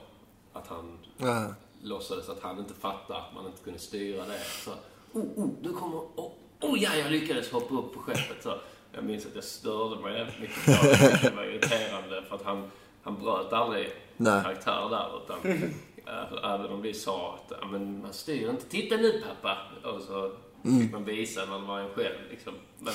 att 0.53 0.67
han 0.67 0.99
Ja, 1.19 1.55
låtsades 1.83 2.29
att 2.29 2.43
han 2.43 2.59
inte 2.59 2.75
fattade 2.75 3.19
att 3.19 3.35
man 3.35 3.47
inte 3.47 3.65
kunde 3.65 3.79
styra 3.79 4.25
det. 4.27 4.41
Så, 4.65 4.71
oh, 5.13 5.25
oh, 5.37 5.49
du 5.63 5.73
kommer... 5.73 5.99
Oh, 5.99 6.33
oh 6.61 6.83
ja, 6.83 6.91
jag 6.97 7.11
lyckades 7.13 7.51
hoppa 7.53 7.75
upp 7.75 7.95
på 7.95 8.01
skeppet. 8.01 8.43
Så, 8.43 8.55
jag 8.93 9.05
minns 9.05 9.27
att 9.27 9.35
jag 9.35 9.45
störde 9.45 10.01
mig 10.03 10.19
jävligt 10.19 10.41
mycket 10.41 10.65
på 10.65 10.87
det. 10.87 11.19
Det 11.23 11.37
var 11.37 11.45
irriterande 11.45 12.23
för 12.29 12.35
att 12.37 12.43
han, 12.45 12.71
han 13.03 13.15
bröt 13.23 13.53
aldrig 13.53 13.91
Nej. 14.17 14.43
karaktär 14.43 14.89
där. 14.91 15.23
Utan, 15.25 15.63
äh, 16.07 16.55
även 16.55 16.67
om 16.73 16.83
vi 16.83 16.95
sa 16.95 17.35
att 17.51 17.71
men 17.71 18.03
man 18.03 18.13
styr 18.13 18.51
inte. 18.51 18.69
Titta 18.69 18.97
nu 18.97 19.23
pappa! 19.29 19.59
Och 19.89 20.03
så 20.03 20.33
Mm. 20.65 20.81
fick 20.83 20.93
man 20.93 21.05
visa 21.05 21.41
när 21.41 21.47
man 21.51 21.67
var 21.67 21.81
en 21.81 21.89
själv. 21.95 22.17
Liksom. 22.31 22.53
Men 22.79 22.93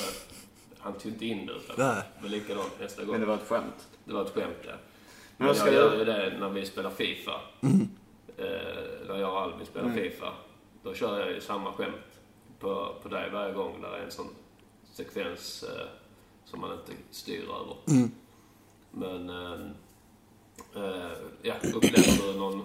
han 0.78 0.92
tog 0.92 1.12
inte 1.12 1.26
in 1.26 1.46
det. 1.46 1.52
Utan 1.52 1.74
Nej. 1.78 2.02
det 2.16 2.22
var 2.22 2.28
likadant 2.28 2.72
nästa 2.80 3.02
gång. 3.04 3.10
Men 3.12 3.20
det 3.20 3.26
var 3.26 3.34
ett 3.34 3.48
skämt. 3.48 3.88
Det 4.04 4.12
var 4.14 4.22
ett 4.24 4.34
skämt, 4.34 4.56
ja. 4.66 4.72
Men 5.36 5.46
jag 5.48 5.66
du- 5.66 5.72
gör 5.72 5.96
ju 5.98 6.04
det 6.04 6.36
när 6.40 6.48
vi 6.48 6.66
spelar 6.66 6.90
FIFA. 6.90 7.40
Mm. 7.62 7.88
Eh, 8.38 8.44
när 9.08 9.18
jag 9.20 9.32
och 9.32 9.40
Albin 9.40 9.66
spelar 9.66 9.86
Mm. 9.88 9.98
FIFA. 10.02 10.32
Då 10.82 10.94
kör 10.94 11.20
jag 11.20 11.30
ju 11.32 11.40
samma 11.40 11.72
skämt 11.72 11.94
på, 12.60 12.94
på 13.02 13.08
dig 13.08 13.30
varje 13.30 13.54
gång. 13.54 13.80
Där 13.82 13.88
är 13.98 14.04
en 14.04 14.10
sån 14.10 14.28
sekvens 14.92 15.62
eh, 15.62 15.86
som 16.44 16.60
man 16.60 16.72
inte 16.72 16.92
styr 17.10 17.42
över. 17.42 17.76
Mm. 17.98 18.10
Men, 18.90 19.30
eh, 19.30 19.52
eh, 20.84 21.10
ja, 21.42 21.54
upplever 21.74 22.32
du 22.32 22.38
någon... 22.38 22.62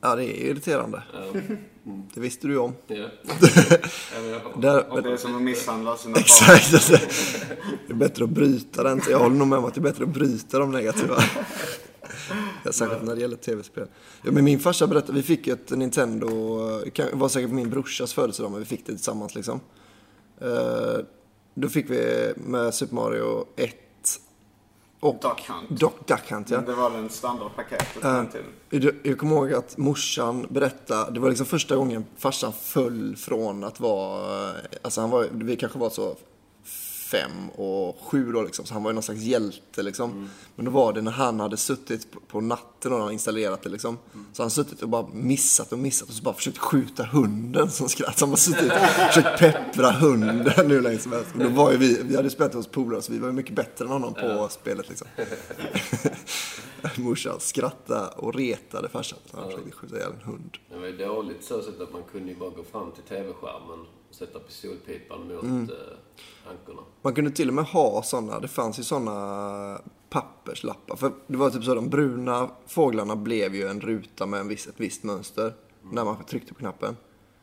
Ja, 0.00 0.16
det 0.16 0.24
är 0.24 0.46
irriterande. 0.50 1.02
eh, 1.14 1.42
Det 2.14 2.20
visste 2.20 2.46
du 2.46 2.52
ju 2.52 2.58
om. 2.58 2.74
Där- 2.86 3.10
har- 4.90 5.02
Det 5.02 5.12
är 5.12 5.16
som 5.16 5.36
att 5.36 5.42
misshandla 5.42 5.96
sina 5.96 6.12
barn. 6.14 6.20
Exakt. 6.22 6.88
Det 7.86 7.92
är 7.92 7.94
bättre 7.94 8.24
att 8.24 8.30
bryta 8.30 8.82
den. 8.82 9.00
Jag 9.10 9.18
håller 9.18 9.36
nog 9.36 9.48
med 9.48 9.58
om 9.58 9.64
att 9.64 9.74
det 9.74 9.80
är 9.80 9.82
bättre 9.82 10.04
att 10.04 10.10
bryta 10.10 10.58
de 10.58 10.70
negativa. 10.72 11.16
Ja, 12.64 12.72
Särskilt 12.72 13.02
när 13.02 13.14
det 13.14 13.20
gäller 13.20 13.36
tv-spel. 13.36 13.88
Ja, 14.22 14.32
men 14.32 14.44
min 14.44 14.58
farsa 14.60 14.86
berättade, 14.86 15.12
vi 15.12 15.22
fick 15.22 15.46
ett 15.46 15.70
Nintendo, 15.70 16.28
det 16.94 17.10
var 17.12 17.28
säkert 17.28 17.48
på 17.50 17.54
min 17.54 17.70
brorsas 17.70 18.12
födelsedag, 18.12 18.50
men 18.50 18.60
vi 18.60 18.66
fick 18.66 18.86
det 18.86 18.92
tillsammans 18.92 19.34
liksom. 19.34 19.60
Eh, 20.40 20.98
Då 21.54 21.68
fick 21.68 21.90
vi 21.90 22.32
med 22.36 22.74
Super 22.74 22.94
Mario 22.94 23.44
1 23.56 23.74
och 25.00 25.14
Duck 25.22 25.48
Hunt. 25.48 25.80
Doc 25.80 25.92
Duck 26.06 26.30
Hunt, 26.32 26.50
ja. 26.50 26.60
Det 26.60 26.74
var 26.74 26.90
den 26.90 27.08
standardpaketet 27.10 28.00
på 28.02 28.08
Eh, 28.08 28.24
jag- 28.70 28.94
Jag 29.02 29.18
kommer 29.18 29.36
ihåg 29.36 29.52
att 29.52 29.76
morsan 29.78 30.46
berättade, 30.50 31.10
det 31.12 31.20
var 31.20 31.28
liksom 31.28 31.46
första 31.46 31.76
gången 31.76 32.04
farsan 32.16 32.52
föll 32.52 33.16
från 33.16 33.64
att 33.64 33.80
vara, 33.80 34.52
alltså 34.82 35.00
han 35.00 35.10
var, 35.10 35.26
vi 35.32 35.56
kanske 35.56 35.78
var 35.78 35.90
så 35.90 36.16
fem 37.10 37.48
och 37.50 37.98
sju 38.02 38.32
då 38.32 38.42
liksom, 38.42 38.64
så 38.66 38.74
han 38.74 38.82
var 38.82 38.90
ju 38.90 38.94
någon 38.94 39.02
slags 39.02 39.20
hjälte 39.20 39.82
liksom. 39.82 40.28
Men 40.56 40.64
då 40.64 40.70
var 40.70 40.92
det 40.92 41.02
när 41.02 41.12
han 41.12 41.40
hade 41.40 41.56
suttit 41.56 42.10
på- 42.10 42.20
på 42.20 42.40
natten 42.40 42.92
och 42.92 43.00
han 43.00 43.12
installerat 43.12 43.62
det 43.62 43.68
liksom. 43.68 43.98
Så 44.32 44.42
han 44.42 44.50
suttit 44.50 44.82
och 44.82 44.88
bara 44.88 45.06
missat 45.12 45.72
och 45.72 45.78
missat 45.78 46.08
och 46.08 46.14
så 46.14 46.22
bara 46.22 46.34
försökt 46.34 46.58
skjuta 46.58 47.04
hunden 47.04 47.70
som 47.70 47.88
skratt. 47.88 48.18
Så 48.18 48.24
han 48.24 48.30
bara 48.30 48.36
suttit 48.36 48.72
och 48.72 48.78
försökt 49.12 49.38
peppra 49.38 49.90
hunden 49.90 50.70
hur 50.70 50.80
länge 50.80 50.98
som 50.98 51.12
helst. 51.12 51.28
Och 51.34 51.38
då 51.40 51.48
var 51.48 51.72
ju 51.72 51.76
vi, 51.78 52.02
vi 52.02 52.16
hade 52.16 52.30
spelat 52.30 52.54
hos 52.54 52.66
polare 52.66 53.02
så 53.02 53.12
vi 53.12 53.18
var 53.18 53.26
ju 53.28 53.34
mycket 53.34 53.54
bättre 53.56 53.84
än 53.84 53.90
honom 53.90 54.14
på 54.14 54.48
spelet 54.50 54.88
liksom. 54.88 55.06
Morsan 56.98 57.40
skrattade 57.40 58.08
och 58.16 58.34
retade 58.34 58.88
farsan. 58.88 59.18
så 59.30 59.36
Han 59.36 59.46
försökte 59.50 59.70
skjuta 59.72 59.96
ihjäl 59.96 60.12
en 60.12 60.20
hund. 60.32 60.56
Det 60.70 60.76
var 60.78 60.86
ju 60.86 60.96
dåligt 60.96 61.44
så 61.44 61.62
sätt 61.62 61.80
att 61.80 61.92
man 61.92 62.02
kunde 62.12 62.32
ju 62.32 62.38
bara 62.38 62.50
gå 62.50 62.62
fram 62.64 62.92
till 62.92 63.02
tv-skärmen 63.02 63.80
och 64.08 64.14
sätta 64.14 64.38
pistolpipan 64.38 65.28
mot 65.28 65.42
Mm. 65.42 65.62
eh, 65.70 66.50
ankorna. 66.50 66.82
Man 67.02 67.14
kunde 67.14 67.30
till 67.30 67.48
och 67.48 67.54
med 67.54 67.64
ha 67.64 68.02
sådana, 68.02 68.40
det 68.40 68.48
fanns 68.48 68.78
ju 68.78 68.82
sådana 68.82 69.80
papperslappar. 70.10 70.96
För 70.96 71.12
det 71.26 71.36
var 71.36 71.50
typ 71.50 71.64
så, 71.64 71.74
de 71.74 71.88
bruna 71.88 72.50
fåglarna 72.66 73.16
blev 73.16 73.54
ju 73.54 73.66
en 73.68 73.80
ruta 73.80 74.26
med 74.26 74.40
en 74.40 74.48
viss, 74.48 74.66
ett 74.66 74.74
visst 74.80 75.02
mönster 75.02 75.54
när 75.92 76.04
man 76.04 76.24
tryckte 76.24 76.54
på 76.54 76.58
knappen. 76.60 76.96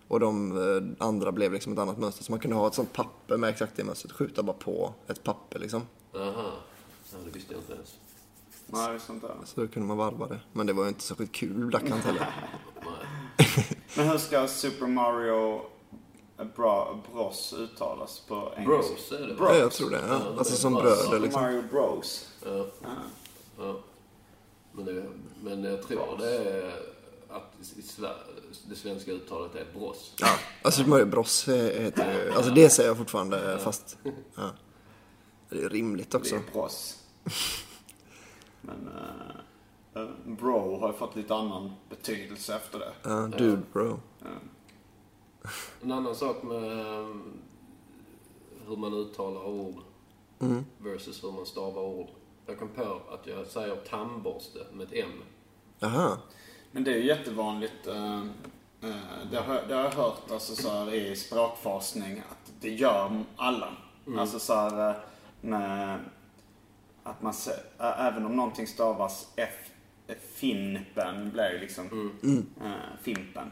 Och 0.07 0.19
de 0.19 0.51
eh, 0.99 1.05
andra 1.07 1.31
blev 1.31 1.53
liksom 1.53 1.73
ett 1.73 1.79
annat 1.79 1.97
mönster. 1.97 2.23
Så 2.23 2.31
man 2.31 2.39
kunde 2.39 2.55
ha 2.57 2.67
ett 2.67 2.73
sånt 2.73 2.93
papper 2.93 3.37
med 3.37 3.49
exakt 3.49 3.73
det 3.75 3.83
mönstret, 3.83 4.11
skjuta 4.11 4.43
bara 4.43 4.57
på 4.57 4.93
ett 5.07 5.23
papper 5.23 5.59
liksom. 5.59 5.81
Aha. 6.15 6.51
Ja, 7.11 7.17
det 7.25 7.31
visste 7.31 7.53
jag 7.53 7.61
inte 7.61 7.73
ens. 7.73 7.95
Nej, 8.65 8.99
sånt 8.99 9.21
där. 9.21 9.35
Så 9.45 9.61
då 9.61 9.67
kunde 9.67 9.87
man 9.87 9.97
varva 9.97 10.27
det. 10.27 10.39
Men 10.53 10.67
det 10.67 10.73
var 10.73 10.83
ju 10.83 10.89
inte 10.89 11.03
särskilt 11.03 11.31
kul 11.31 11.69
Duck 11.69 11.89
Hunt 11.89 12.03
heller. 12.03 12.35
Men 13.97 14.07
hur 14.07 14.17
ska 14.17 14.47
Super 14.47 14.87
Mario 14.87 15.61
Bra, 16.55 16.99
Bros 17.11 17.53
uttalas 17.53 18.19
på 18.27 18.53
engelska? 18.57 18.93
Bros, 18.93 19.11
är 19.11 19.27
det? 19.27 19.33
Bros. 19.33 19.49
Ja, 19.49 19.57
jag 19.57 19.71
tror 19.71 19.89
det. 19.89 20.01
Ja. 20.09 20.21
Alltså 20.37 20.55
som 20.55 20.73
Bros. 20.73 20.83
bröder 20.83 21.03
Super 21.03 21.19
liksom. 21.19 21.41
Mario 21.41 21.63
Bros. 21.71 22.29
Ja. 22.45 22.65
ja. 23.57 23.79
Men, 24.71 24.85
det, 24.85 25.05
men 25.43 25.63
jag 25.63 25.87
tror 25.87 26.17
det 26.19 26.37
är 26.37 26.73
att 27.29 27.77
i 27.77 27.81
Sverige, 27.81 28.13
det 28.69 28.75
svenska 28.75 29.11
uttalet 29.11 29.55
är 29.55 29.65
bross. 29.79 30.13
Ja, 30.17 30.27
alltså 30.61 30.77
Super 30.77 30.89
Mario 30.89 31.05
Bros 31.05 31.47
heter 31.47 32.13
ju, 32.13 32.31
alltså 32.31 32.51
det 32.51 32.69
säger 32.69 32.89
jag 32.89 32.97
fortfarande 32.97 33.59
fast, 33.63 33.97
ja. 34.35 34.51
Det 35.49 35.63
är 35.63 35.69
rimligt 35.69 36.15
också. 36.15 36.35
Det 36.35 36.41
är 36.41 36.53
Bros. 36.53 36.99
Men 38.65 38.89
eh, 38.97 40.01
eh, 40.01 40.09
Bro 40.25 40.79
har 40.79 40.87
ju 40.87 40.93
fått 40.93 41.15
lite 41.15 41.35
annan 41.35 41.71
betydelse 41.89 42.55
efter 42.55 42.79
det. 42.79 42.91
Ja, 43.03 43.09
dude 43.37 43.61
bro. 43.73 43.99
En 45.81 45.91
annan 45.91 46.15
sak 46.15 46.43
med 46.43 46.79
eh, 46.79 47.07
hur 48.67 48.75
man 48.77 48.93
uttalar 48.93 49.45
ord 49.47 49.75
Mm. 50.39 50.65
versus 50.77 51.23
hur 51.23 51.31
man 51.31 51.45
stavar 51.45 51.81
ord. 51.81 52.07
Jag 52.45 52.59
kom 52.59 52.67
på 52.69 52.99
att 53.11 53.27
jag 53.27 53.47
säger 53.47 53.75
tandborste 53.75 54.59
med 54.73 54.87
ett 54.87 54.93
M. 55.05 55.23
Aha. 55.81 56.17
Men 56.71 56.83
det 56.83 56.91
är 56.93 56.95
ju 56.97 57.05
jättevanligt. 57.05 57.87
eh, 57.87 58.19
eh, 58.81 58.95
det, 59.31 59.37
har, 59.37 59.61
det 59.67 59.75
har 59.75 59.83
jag 59.83 59.91
hört 59.91 60.31
alltså, 60.31 60.55
så 60.55 60.69
här, 60.69 60.93
i 60.93 61.15
språkforskning 61.15 62.19
att 62.31 62.51
det 62.61 62.69
gör 62.69 63.23
alla. 63.35 63.69
Mm. 64.07 64.19
Alltså 64.19 64.39
så 64.39 64.53
här, 64.53 64.89
eh, 64.89 64.95
med, 65.41 65.99
att 67.05 67.21
man 67.21 67.33
även 67.79 68.25
om 68.25 68.35
någonting 68.35 68.67
stavas 68.67 69.33
F, 69.35 69.49
eh, 70.07 70.15
Finpen 70.33 71.31
blir 71.31 71.51
ju 71.51 71.59
liksom 71.59 71.87
Mm. 72.23 72.45
eh, 72.63 72.71
Fimpen. 73.01 73.51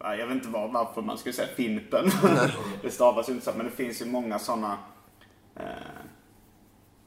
Ja, 0.00 0.16
Jag 0.16 0.26
vet 0.26 0.34
inte 0.36 0.48
var, 0.48 0.68
varför 0.68 1.02
man 1.02 1.18
skulle 1.18 1.32
säga 1.32 1.48
Fimpen. 1.56 2.04
det 2.82 2.90
stavas 2.90 3.28
ju 3.28 3.32
inte 3.32 3.44
så, 3.44 3.52
men 3.56 3.66
det 3.66 3.72
finns 3.72 4.02
ju 4.02 4.06
många 4.06 4.38
sådana 4.38 4.78
eh, 5.56 5.64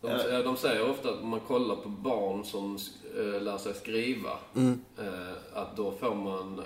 De, 0.02 0.42
de 0.44 0.58
säger 0.58 0.90
ofta 0.90 1.10
att 1.10 1.22
om 1.22 1.30
man 1.30 1.40
kollar 1.40 1.76
på 1.76 1.90
barn 1.90 2.44
som 2.46 2.78
eh, 3.18 3.42
lär 3.42 3.58
sig 3.58 3.74
skriva, 3.74 4.30
Mm. 4.56 4.80
att 5.54 5.78
då 5.78 5.92
får 5.92 6.16
man, 6.16 6.62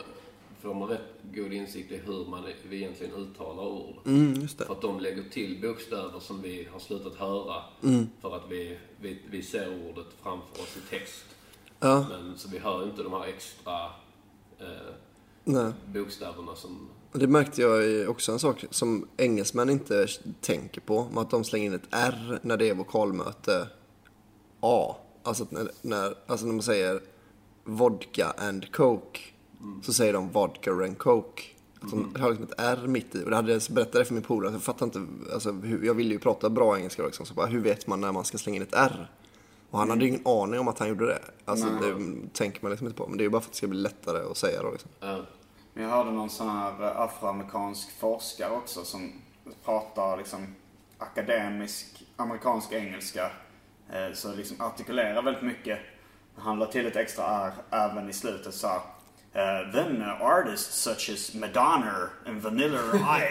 får 0.61 0.73
man 0.73 0.89
rätt 0.89 1.13
god 1.33 1.53
insikt 1.53 1.91
i 1.91 1.97
hur 1.97 2.25
man 2.25 2.43
vi 2.69 2.77
egentligen 2.77 3.13
uttalar 3.13 3.63
ord. 3.63 3.95
Mm. 4.05 4.47
För 4.47 4.71
att 4.71 4.81
de 4.81 4.99
lägger 4.99 5.23
till 5.23 5.61
bokstäver 5.61 6.19
som 6.19 6.41
vi 6.41 6.67
har 6.71 6.79
slutat 6.79 7.15
höra. 7.15 7.63
Mm. 7.83 8.09
För 8.21 8.35
att 8.35 8.43
vi, 8.49 8.77
vi, 9.01 9.21
vi 9.29 9.41
ser 9.41 9.89
ordet 9.89 10.07
framför 10.23 10.61
oss 10.61 10.77
i 10.77 10.89
text. 10.89 11.25
Ja. 11.79 12.05
Men, 12.09 12.37
så 12.37 12.49
vi 12.49 12.59
hör 12.59 12.83
inte 12.83 13.03
de 13.03 13.13
här 13.13 13.23
extra 13.23 13.85
eh, 14.59 15.69
bokstäverna 15.85 16.55
som... 16.55 16.89
Det 17.11 17.27
märkte 17.27 17.61
jag 17.61 18.09
också 18.09 18.31
en 18.31 18.39
sak 18.39 18.65
som 18.69 19.07
engelsmän 19.17 19.69
inte 19.69 20.07
tänker 20.41 20.81
på. 20.81 21.07
Att 21.15 21.29
de 21.29 21.43
slänger 21.43 21.65
in 21.65 21.73
ett 21.73 21.87
R 21.91 22.39
när 22.41 22.57
det 22.57 22.69
är 22.69 22.75
vokalmöte 22.75 23.67
A. 24.59 24.95
Alltså 25.23 25.47
när, 25.49 25.71
när, 25.81 26.15
alltså 26.27 26.45
när 26.45 26.53
man 26.53 26.63
säger 26.63 27.01
vodka 27.63 28.33
and 28.37 28.71
coke. 28.71 29.19
Så 29.83 29.93
säger 29.93 30.13
de 30.13 30.29
vodka 30.29 30.71
and 30.71 30.97
coke. 30.97 31.43
Att 31.81 31.89
de 31.89 32.15
har 32.19 32.29
liksom 32.29 32.45
ett 32.45 32.59
R 32.59 32.87
mitt 32.87 33.15
i. 33.15 33.23
Och 33.23 33.29
det 33.29 33.35
hade 33.35 33.51
jag 33.51 33.61
berättat 33.69 34.07
för 34.07 34.13
min 34.13 34.23
polare. 34.23 34.51
Jag 34.51 34.63
fattar 34.63 34.85
inte. 34.85 35.05
Alltså, 35.33 35.51
hur, 35.51 35.85
jag 35.85 35.93
ville 35.93 36.13
ju 36.13 36.19
prata 36.19 36.49
bra 36.49 36.77
engelska 36.77 37.05
liksom. 37.05 37.25
Så 37.25 37.33
bara, 37.33 37.45
hur 37.45 37.59
vet 37.59 37.87
man 37.87 38.01
när 38.01 38.11
man 38.11 38.25
ska 38.25 38.37
slänga 38.37 38.55
in 38.55 38.61
ett 38.61 38.73
R? 38.73 39.11
Och 39.69 39.79
han 39.79 39.89
hade 39.89 40.01
ju 40.01 40.07
ingen 40.07 40.27
aning 40.27 40.59
om 40.59 40.67
att 40.67 40.79
han 40.79 40.89
gjorde 40.89 41.05
det. 41.05 41.19
Alltså 41.45 41.65
Nej. 41.65 41.93
det 41.93 42.33
tänker 42.33 42.59
man 42.61 42.71
liksom 42.71 42.87
inte 42.87 42.97
på. 42.97 43.07
Men 43.07 43.17
det 43.17 43.21
är 43.21 43.25
ju 43.25 43.29
bara 43.29 43.41
för 43.41 43.47
att 43.47 43.51
det 43.51 43.57
ska 43.57 43.67
bli 43.67 43.79
lättare 43.79 44.31
att 44.31 44.37
säga 44.37 44.61
då 44.61 44.71
liksom. 44.71 44.91
Men 45.73 45.83
jag 45.83 45.89
hörde 45.89 46.11
någon 46.11 46.29
sån 46.29 46.49
här 46.49 46.83
eh, 46.83 46.99
afroamerikansk 46.99 47.99
forskare 47.99 48.51
också 48.51 48.83
som 48.83 49.11
pratar 49.65 50.17
liksom 50.17 50.55
akademisk 50.97 52.03
amerikansk 52.15 52.71
engelska. 52.71 53.31
Eh, 53.89 54.13
Så 54.13 54.35
liksom 54.35 54.61
artikulerar 54.61 55.21
väldigt 55.21 55.43
mycket. 55.43 55.79
Han 56.35 56.59
la 56.59 56.65
till 56.65 56.85
ett 56.85 56.95
extra 56.95 57.25
R 57.25 57.53
även 57.69 58.09
i 58.09 58.13
slutet 58.13 58.53
sa 58.53 58.81
uh, 59.35 59.71
Then 59.71 60.01
uh, 60.01 60.21
artists 60.21 60.75
such 60.75 61.09
as 61.09 61.35
Madonna 61.35 62.09
and 62.25 62.41
Vanilla 62.41 62.79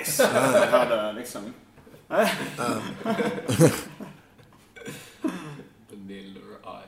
Ice. 0.03 0.19
Jag 0.35 0.67
hörde 0.67 1.13
liksom... 1.13 1.55
Vanilla 5.91 6.41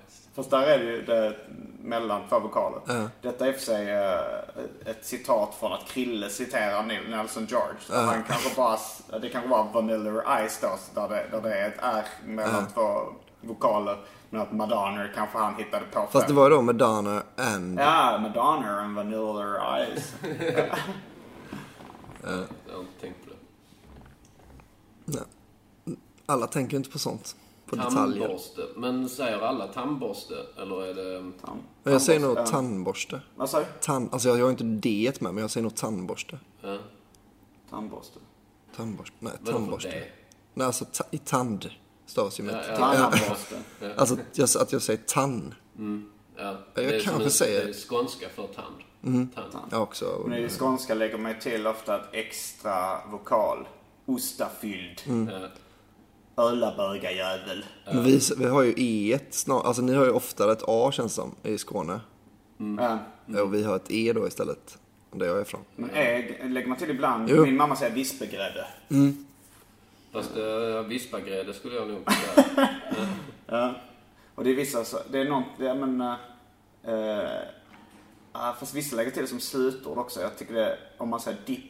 Ice. 0.09 0.29
Fast 0.35 0.51
där 0.51 0.63
är 0.63 0.79
det 0.79 0.85
ju 0.85 1.03
det 1.03 1.37
mellan 1.83 2.29
två 2.29 2.39
vokaler. 2.39 2.81
Ja. 2.87 3.09
Detta 3.23 3.47
är 3.47 3.53
för 3.53 3.61
sig 3.61 3.91
eh, 3.91 4.91
ett 4.91 5.05
citat 5.05 5.55
från 5.61 5.73
att 5.73 5.89
Krille 5.89 6.31
citerar 6.31 6.83
Nelson 7.11 7.47
George. 7.47 7.79
Ja. 7.91 7.97
Han 7.97 8.25
kanske 8.25 8.57
bara, 8.57 8.79
det 9.21 9.29
kanske 9.29 9.51
var 9.51 9.65
Vanilla 9.73 10.49
Ice 10.49 10.61
då, 10.61 10.79
där 10.95 11.09
det, 11.09 11.27
där 11.31 11.43
det 11.43 11.55
är 11.55 11.69
ett 11.69 11.79
R 11.83 12.05
mellan 12.25 12.67
två 12.75 13.15
vokaler. 13.41 13.99
Men 14.31 14.41
att 14.41 14.53
Madonna 14.53 15.09
kanske 15.14 15.39
han 15.39 15.55
hittade 15.55 15.85
på 15.93 16.09
Fast 16.12 16.28
det 16.28 16.35
var 16.35 16.51
då 16.51 16.62
Madonna 16.62 17.22
and... 17.37 17.81
Ja, 17.81 18.18
Madonna 18.22 18.81
and 18.81 18.95
Vanilla 18.97 19.87
Ice. 19.97 20.14
Eh, 22.24 22.31
Jag 22.68 22.74
har 22.74 22.81
inte 22.81 23.01
tänkt 23.01 23.24
på 23.24 23.31
det. 23.31 23.37
nej. 25.05 25.97
Alla 26.26 26.47
tänker 26.47 26.76
inte 26.76 26.91
på 26.91 26.99
sånt. 26.99 27.37
På 27.66 27.76
detaljer. 27.76 28.20
Tandborste. 28.26 28.62
Men 28.76 29.09
säger 29.09 29.41
alla 29.41 29.66
tandborste? 29.66 30.35
Eller 30.59 30.87
är 30.87 30.95
det... 30.95 31.33
Men 31.83 31.93
jag 31.93 32.03
säger 32.03 32.20
nog 32.20 32.47
Tandborste. 32.47 33.20
Vad 33.37 33.51
sa 33.51 33.59
du? 33.61 33.66
Tand, 33.81 34.09
alltså 34.12 34.28
jag 34.28 34.45
har 34.45 34.51
inte 34.51 34.64
det 34.64 35.20
med 35.20 35.35
men 35.35 35.41
jag 35.43 35.51
säger 35.51 35.62
nog 35.62 35.74
tandborste. 35.74 36.39
Ja. 36.61 36.78
Tandborste. 37.70 38.18
Tandborste. 38.76 39.16
Nej, 39.18 39.33
tandborste. 39.45 40.05
Nej, 40.55 40.66
alltså 40.66 40.85
ta, 40.85 41.05
i 41.11 41.18
tand 41.18 41.70
stavas 42.11 42.41
ju 42.41 42.45
med 42.45 42.55
Ja, 42.79 42.95
ja. 42.95 43.13
Ja. 43.29 43.37
Ja. 43.81 43.89
Alltså 43.97 44.17
jag, 44.33 44.49
att 44.61 44.73
jag 44.73 44.83
säger 44.83 45.01
tann. 45.07 45.55
Ja, 46.37 46.45
Jag 46.45 46.57
det 46.75 46.97
är 46.97 47.01
kanske 47.01 47.25
en- 47.25 47.31
säger- 47.31 47.65
Det 47.65 47.71
är 47.71 47.89
skånska 47.89 48.27
för 48.35 48.47
tand. 48.47 48.75
Mm. 49.05 49.29
Tand. 49.29 49.49
Jag 49.71 49.83
också. 49.83 50.25
Men 50.29 50.39
i 50.39 50.49
skånska 50.49 50.95
lägger 50.95 51.19
man 51.19 51.35
till 51.41 51.67
ofta 51.67 51.97
ett 51.97 52.07
extra 52.13 53.07
vokal. 53.11 53.69
Ostafylld. 54.07 55.01
Mm. 55.07 55.29
Ja. 56.37 56.43
Ölabögajävel. 56.45 57.65
Men 57.93 58.05
vi, 58.05 58.21
vi 58.39 58.45
har 58.47 58.63
ju 58.63 58.73
E1 58.73 59.21
snart. 59.31 59.65
Alltså 59.65 59.83
ni 59.83 59.95
har 59.95 60.05
ju 60.05 60.11
oftare 60.11 60.53
ett 60.53 60.63
A 60.67 60.91
känns 60.93 61.15
som 61.15 61.35
i 61.43 61.59
Skåne. 61.59 62.01
Ja. 62.79 62.99
Och 63.43 63.55
vi 63.55 63.63
har 63.63 63.77
ett 63.77 63.91
E 63.91 64.13
då 64.15 64.27
istället. 64.27 64.79
Där 65.13 65.27
jag 65.27 65.37
är 65.39 65.43
ifrån. 65.43 65.61
Men 65.77 65.91
ägg 65.91 66.41
lägger 66.45 66.69
man 66.69 66.79
till 66.79 66.91
ibland. 66.91 67.31
Jo. 67.31 67.43
Min 67.45 67.57
mamma 67.57 67.77
säger 67.77 67.95
vispegrädde. 67.95 68.67
Fast 70.13 70.37
uh, 70.37 70.81
vispagrädde 70.89 71.55
skulle 71.55 71.75
jag 71.77 71.89
nog 71.89 72.03
säga. 72.13 72.69
Ja. 73.47 73.75
Och 74.35 74.45
det 74.45 74.51
är 74.51 74.55
vissa, 74.55 74.85
så- 74.85 75.03
det 75.11 75.19
är 75.19 75.25
något, 75.25 75.45
ja 75.59 75.75
men... 75.75 76.01
eh, 76.01 76.15
eh, 76.95 77.43
ja, 78.33 78.57
fast 78.61 78.75
vissa 78.75 78.97
lägger 78.97 79.11
till 79.11 79.23
det 79.23 79.29
som 79.29 79.41
slutord 79.41 79.99
också. 79.99 80.21
Jag 80.21 80.39
tycker 80.39 80.55
det, 80.55 80.79
om 80.99 81.09
man 81.09 81.21
säger 81.21 81.39
dipp. 81.47 81.63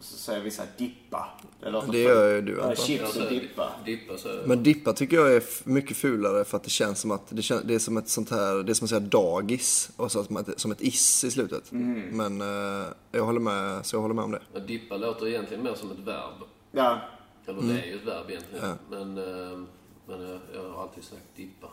Så 0.00 0.16
säger 0.16 0.40
vissa 0.40 0.62
dippa. 0.78 1.28
Det, 1.60 1.70
låter 1.70 1.92
Det 1.92 1.98
gör 2.02 2.34
ju 2.34 2.40
du, 2.40 2.62
Anton. 2.62 2.76
Chips 2.76 3.16
och 3.16 3.28
dippa. 3.28 3.72
Dippa 3.84 4.16
så... 4.16 4.28
Men 4.46 4.62
dippa 4.62 4.92
tycker 4.92 5.16
jag 5.16 5.32
är 5.34 5.42
mycket 5.64 5.96
fulare 5.96 6.44
för 6.44 6.56
att 6.56 6.64
det 6.64 6.70
känns 6.70 7.00
som 7.00 7.10
att 7.10 7.22
det, 7.28 7.42
kän, 7.42 7.60
det 7.64 7.74
är 7.74 7.78
som 7.78 7.96
ett 7.96 8.08
sånt 8.08 8.30
här, 8.30 8.62
det 8.62 8.72
är 8.72 8.74
som 8.74 8.84
att 8.84 8.88
säga 8.88 9.00
dagis 9.00 9.90
och 9.96 10.12
så 10.12 10.24
som 10.24 10.36
ett, 10.36 10.60
som 10.60 10.72
ett 10.72 10.80
is 10.80 11.24
i 11.24 11.30
slutet. 11.30 11.72
Men 11.72 12.40
eh, 12.40 12.86
jag 13.12 13.24
håller 13.24 13.40
med, 13.40 13.86
så 13.86 13.96
jag 13.96 14.00
håller 14.00 14.14
med 14.14 14.24
om 14.24 14.30
det. 14.30 14.40
Men 14.52 14.66
dippa 14.66 14.96
låter 14.96 15.28
egentligen 15.28 15.62
mer 15.64 15.74
som 15.74 15.90
ett 15.90 15.98
verb. 15.98 16.34
Ja. 16.72 17.00
Eller 17.46 17.62
det 17.62 17.82
är 17.82 17.86
ju 17.86 17.96
ett 17.96 18.06
verb 18.06 18.30
egentligen. 18.30 18.78
Men, 18.90 19.18
eh, 19.18 19.58
men 20.06 20.22
jag, 20.22 20.40
jag 20.54 20.70
har 20.70 20.82
alltid 20.82 21.04
sagt 21.04 21.36
dippa. 21.36 21.68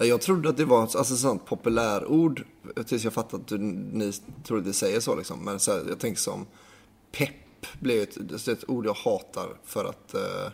Jag 0.00 0.20
trodde 0.20 0.48
att 0.48 0.56
det 0.56 0.64
var 0.64 0.80
alltså, 0.80 0.98
ett 0.98 1.06
sånt 1.06 1.46
populärord 1.46 2.44
tills 2.86 3.04
jag 3.04 3.12
fattade 3.12 3.42
att 3.42 3.48
du, 3.48 3.58
ni 3.58 4.12
tror 4.44 4.58
att 4.58 4.64
det 4.64 4.72
säger 4.72 5.00
så 5.00 5.16
liksom. 5.16 5.44
Men 5.44 5.60
så 5.60 5.72
här, 5.72 5.84
jag 5.88 5.98
tänker 5.98 6.20
som 6.20 6.46
pepp 7.12 7.66
blir 7.80 7.94
ju 7.94 8.02
ett, 8.02 8.28
det 8.28 8.48
är 8.48 8.52
ett 8.52 8.70
ord 8.70 8.86
jag 8.86 8.94
hatar 8.94 9.48
för 9.64 9.84
att 9.84 10.14
eh, 10.14 10.52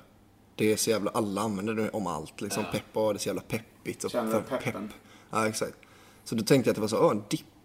det 0.54 0.72
är 0.72 0.76
så 0.76 0.90
jävla, 0.90 1.10
alla 1.10 1.40
använder 1.40 1.74
det 1.74 1.90
om 1.90 2.06
allt 2.06 2.40
liksom. 2.40 2.64
Pepp, 2.72 2.82
och 2.92 3.14
det 3.14 3.16
är 3.16 3.20
så 3.20 3.28
jävla 3.28 3.42
peppigt. 3.42 4.04
Och 4.04 4.10
Känner 4.10 4.34
du 4.50 4.58
peppen? 4.58 4.92
Ja, 5.30 5.48
exakt. 5.48 5.76
Så 6.24 6.34
då 6.34 6.44
tänkte 6.44 6.68
jag 6.68 6.72
att 6.72 6.76
det 6.76 6.80
var 6.80 6.88
så, 6.88 6.98
åh, 6.98 7.14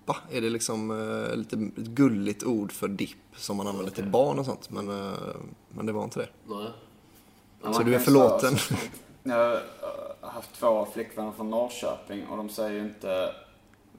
dippa. 0.09 0.35
Är 0.37 0.41
det 0.41 0.49
liksom 0.49 0.91
eh, 0.91 1.35
lite 1.35 1.55
ett 1.55 1.87
gulligt 1.87 2.43
ord 2.43 2.71
för 2.71 2.87
dipp 2.87 3.35
som 3.35 3.57
man 3.57 3.67
använder 3.67 3.91
till 3.91 4.05
barn 4.09 4.39
och 4.39 4.45
sånt? 4.45 4.69
Men, 4.69 4.89
eh, 4.89 5.17
men 5.69 5.85
det 5.85 5.91
var 5.91 6.03
inte 6.03 6.19
det. 6.19 6.29
Nej. 6.47 6.71
Ja, 7.63 7.73
Så 7.73 7.83
du 7.83 7.95
är 7.95 7.99
förlåten. 7.99 8.57
så. 8.57 8.75
Jag 9.23 9.35
har 9.35 9.53
eh, 9.53 10.29
haft 10.29 10.53
två 10.53 10.85
flickvänner 10.93 11.31
från 11.31 11.49
Norrköping 11.49 12.27
och 12.27 12.37
de 12.37 12.49
säger 12.49 12.71
ju 12.71 12.87
inte 12.89 13.35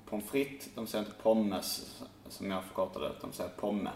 pommes 0.08 0.24
frites, 0.30 0.68
de 0.74 0.86
säger 0.86 1.04
inte 1.04 1.16
pommes 1.22 2.00
som 2.28 2.50
jag 2.50 2.64
förkortade 2.64 3.08
det, 3.08 3.14
de 3.20 3.32
säger 3.32 3.50
pomme. 3.50 3.90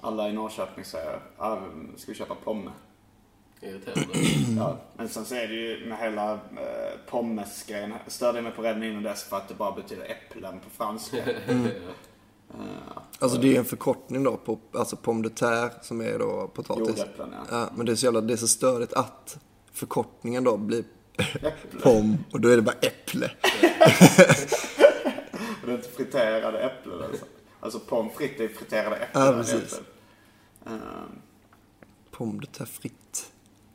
Alla 0.00 0.28
i 0.28 0.32
Norrköping 0.32 0.84
säger, 0.84 1.20
ah, 1.38 1.56
ska 1.96 2.12
vi 2.12 2.18
köpa 2.18 2.34
pomme? 2.34 2.70
Irriterande. 3.60 4.06
Ja, 4.56 4.78
men 4.96 5.08
sen 5.08 5.24
så 5.24 5.34
är 5.34 5.48
det 5.48 5.54
ju 5.54 5.86
med 5.86 5.98
hela 5.98 6.32
eh, 6.32 6.38
pommes-grejen, 7.10 7.92
störde 8.06 8.38
jag 8.38 8.42
mig 8.44 8.52
på 8.52 8.62
redan 8.62 8.82
innan 8.82 9.02
dess 9.02 9.22
för 9.24 9.36
att 9.36 9.48
det 9.48 9.54
bara 9.54 9.72
betyder 9.72 10.04
äpplen 10.04 10.60
på 10.60 10.70
franska. 10.70 11.16
Alltså 13.18 13.38
det 13.38 13.54
är 13.54 13.58
en 13.58 13.64
förkortning 13.64 14.22
då 14.22 14.36
på 14.36 14.58
alltså 14.72 14.96
pomme 14.96 15.22
de 15.22 15.30
terre 15.30 15.70
som 15.82 16.00
är 16.00 16.18
då 16.18 16.50
potatis. 16.54 16.88
Jordäpplen, 16.88 17.32
ja. 17.32 17.44
ja. 17.50 17.68
Men 17.76 17.86
det 17.86 17.92
är 17.92 17.96
så 17.96 18.06
jävla, 18.06 18.20
det 18.20 18.32
är 18.32 18.36
så 18.36 18.48
störigt 18.48 18.92
att 18.92 19.38
förkortningen 19.72 20.44
då 20.44 20.56
blir 20.56 20.84
pom 21.82 22.24
och 22.32 22.40
då 22.40 22.48
är 22.48 22.56
det 22.56 22.62
bara 22.62 22.76
äpple. 22.82 23.30
Och 25.62 25.66
det 25.66 25.72
är 25.72 25.76
inte 25.76 25.88
friterade 25.88 26.58
äpplen 26.58 27.02
alltså. 27.02 27.24
Alltså 27.60 27.78
pommes 27.80 28.14
frites 28.14 28.40
är 28.40 28.48
friterade 28.48 28.96
äpplen. 28.96 29.26
Ja, 29.26 29.32
precis. 29.32 29.54
egentligen. 29.54 29.84
Eh, 30.66 31.02
Pomme 32.10 32.40
de 32.40 32.46
terre 32.46 32.66
fritt. 32.66 33.32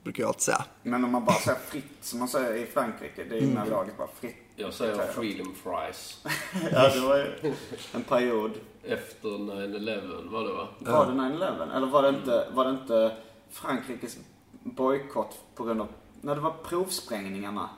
Brukar 0.09 0.23
jag 0.23 0.27
alltid 0.27 0.41
säga. 0.41 0.65
Men 0.83 1.03
om 1.03 1.11
man 1.11 1.25
bara 1.25 1.35
säger 1.35 1.59
fritt 1.59 1.97
som 2.01 2.19
man 2.19 2.27
säger 2.27 2.53
i 2.53 2.65
Frankrike, 2.65 3.23
det 3.23 3.35
är 3.35 3.41
ju 3.41 3.51
Mm. 3.51 3.63
mer 3.63 3.71
logiskt 3.71 3.97
bara 3.97 4.07
fritt. 4.19 4.35
Jag 4.55 4.73
säger 4.73 5.07
freedom 5.07 5.55
fries. 5.63 6.25
Ja, 6.71 6.89
det 6.93 6.99
var 6.99 7.17
ju 7.17 7.53
en 7.93 8.03
period. 8.03 8.51
Efter 8.83 9.29
9-11 9.29 10.29
var 10.29 10.43
det 10.43 10.53
va? 10.53 10.67
Var 10.79 11.05
det 11.05 11.11
9-11? 11.11 11.75
Eller 11.75 11.87
var 11.87 12.01
det 12.03 12.09
inte, 12.09 12.47
var 12.53 12.65
det 12.65 12.71
inte 12.71 13.17
Frankrikes 13.51 14.17
bojkott 14.63 15.37
på 15.55 15.63
grund 15.63 15.81
av... 15.81 15.87
Nej, 16.21 16.35
det 16.35 16.41
var 16.41 16.53
provsprängningarna. 16.63 17.69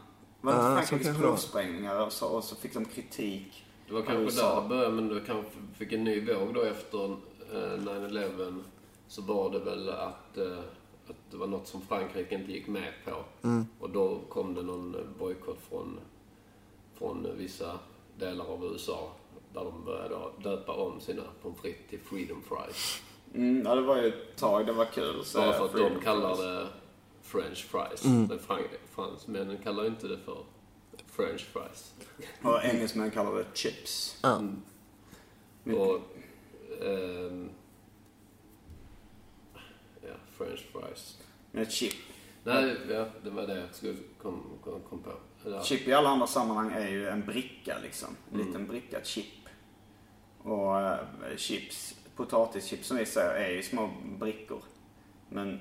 Var 0.42 0.54
det 0.54 0.58
så 0.60 0.64
Frankrikes 0.88 1.18
provsprängningar 1.18 2.06
och 2.06 2.12
så, 2.12 2.28
och 2.28 2.44
så 2.44 2.56
fick 2.56 2.74
de 2.74 2.86
kritik 2.86 3.66
Det 3.88 3.94
var 3.94 4.02
kanske 4.02 4.24
USA. 4.24 4.56
där 4.56 4.62
det 4.62 4.68
började, 4.70 4.92
men 4.96 5.08
det 5.10 5.22
kanske 5.28 5.52
fick 5.78 5.92
en 5.92 6.04
ny 6.04 6.26
våg 6.34 6.54
då 6.54 6.62
efter 6.62 7.06
eh, 7.54 7.80
9-11. 7.80 8.64
Så 9.08 9.22
var 9.22 9.50
det 9.52 9.60
väl 9.60 9.90
att, 9.90 10.38
eh, 10.38 10.60
att 11.12 11.32
det 11.32 11.38
var 11.38 11.48
något 11.48 11.68
som 11.68 11.82
Frankrike 11.82 12.36
inte 12.36 12.52
gick 12.52 12.68
med 12.68 12.94
på. 13.06 13.48
Mm. 13.48 13.66
Och 13.80 13.90
då 13.90 14.20
kom 14.30 14.54
det 14.54 14.62
någon 14.62 15.16
bojkott 15.20 15.60
från, 15.70 16.00
från 16.94 17.28
vissa 17.38 17.80
delar 18.18 18.46
av 18.46 18.66
USA. 18.66 19.12
Där 19.54 19.64
de 19.64 19.86
började 19.86 20.16
döpa 20.44 20.74
om 20.74 21.02
sina 21.02 21.24
pommes 21.42 21.60
frites 21.60 21.90
till 21.90 22.00
freedom 22.00 22.42
fries. 22.42 23.02
Mm, 23.34 23.66
ja, 23.66 23.76
det 23.76 23.82
var 23.82 23.98
ju 24.02 24.08
ett 24.08 24.38
tag. 24.38 24.66
Det 24.66 24.74
var 24.74 24.86
kul 24.86 25.20
att 25.20 25.28
säga 25.28 25.46
Bara 25.46 25.58
för 25.58 25.66
att 25.66 25.94
de 25.94 26.02
kallar 26.02 26.36
fries. 26.36 26.46
det 26.46 26.68
french 27.22 27.66
fries. 27.66 28.06
Mm. 28.06 28.26
Men 28.26 28.40
frank, 28.40 28.66
fransmännen 28.90 29.58
kallar 29.58 29.86
inte 29.86 30.08
det 30.08 30.18
för 30.18 30.38
french 31.08 31.48
fries. 31.54 31.94
Och 32.42 32.64
engelsmän 32.64 33.12
kallar 33.12 33.36
det 33.36 33.46
chips. 33.54 34.24
Mm. 34.24 34.62
Och... 35.66 35.74
ja, 35.74 36.00
french 40.46 40.66
fries. 40.74 41.18
Men 41.52 41.64
ett 41.64 41.72
chip. 41.72 41.94
Nej, 42.44 42.76
ja, 42.90 43.06
det 43.24 43.30
var 43.30 43.48
det 43.48 43.60
jag 43.60 43.76
skulle 43.76 43.96
kom, 44.22 44.44
kom, 44.64 44.82
kom 44.90 45.00
på. 45.04 45.12
Eller, 45.46 45.62
Chip 45.64 45.88
i 45.88 45.94
alla 45.94 46.10
andra 46.10 46.28
sammanhang 46.28 46.72
är 46.72 46.90
ju 46.90 47.08
en 47.08 47.26
bricka 47.26 47.78
liksom. 47.84 48.10
En 48.30 48.36
Mm. 48.36 48.48
liten 48.48 48.68
bricka, 48.68 48.98
chip. 49.04 49.26
Och 50.44 50.80
eh, 50.82 50.98
chips, 51.38 51.96
potatischips 52.16 52.88
som 52.88 52.98
vi 52.98 53.06
säger, 53.06 53.34
är 53.34 53.50
ju 53.56 53.64
små 53.64 53.90
brickor. 54.20 54.64
Men 55.30 55.60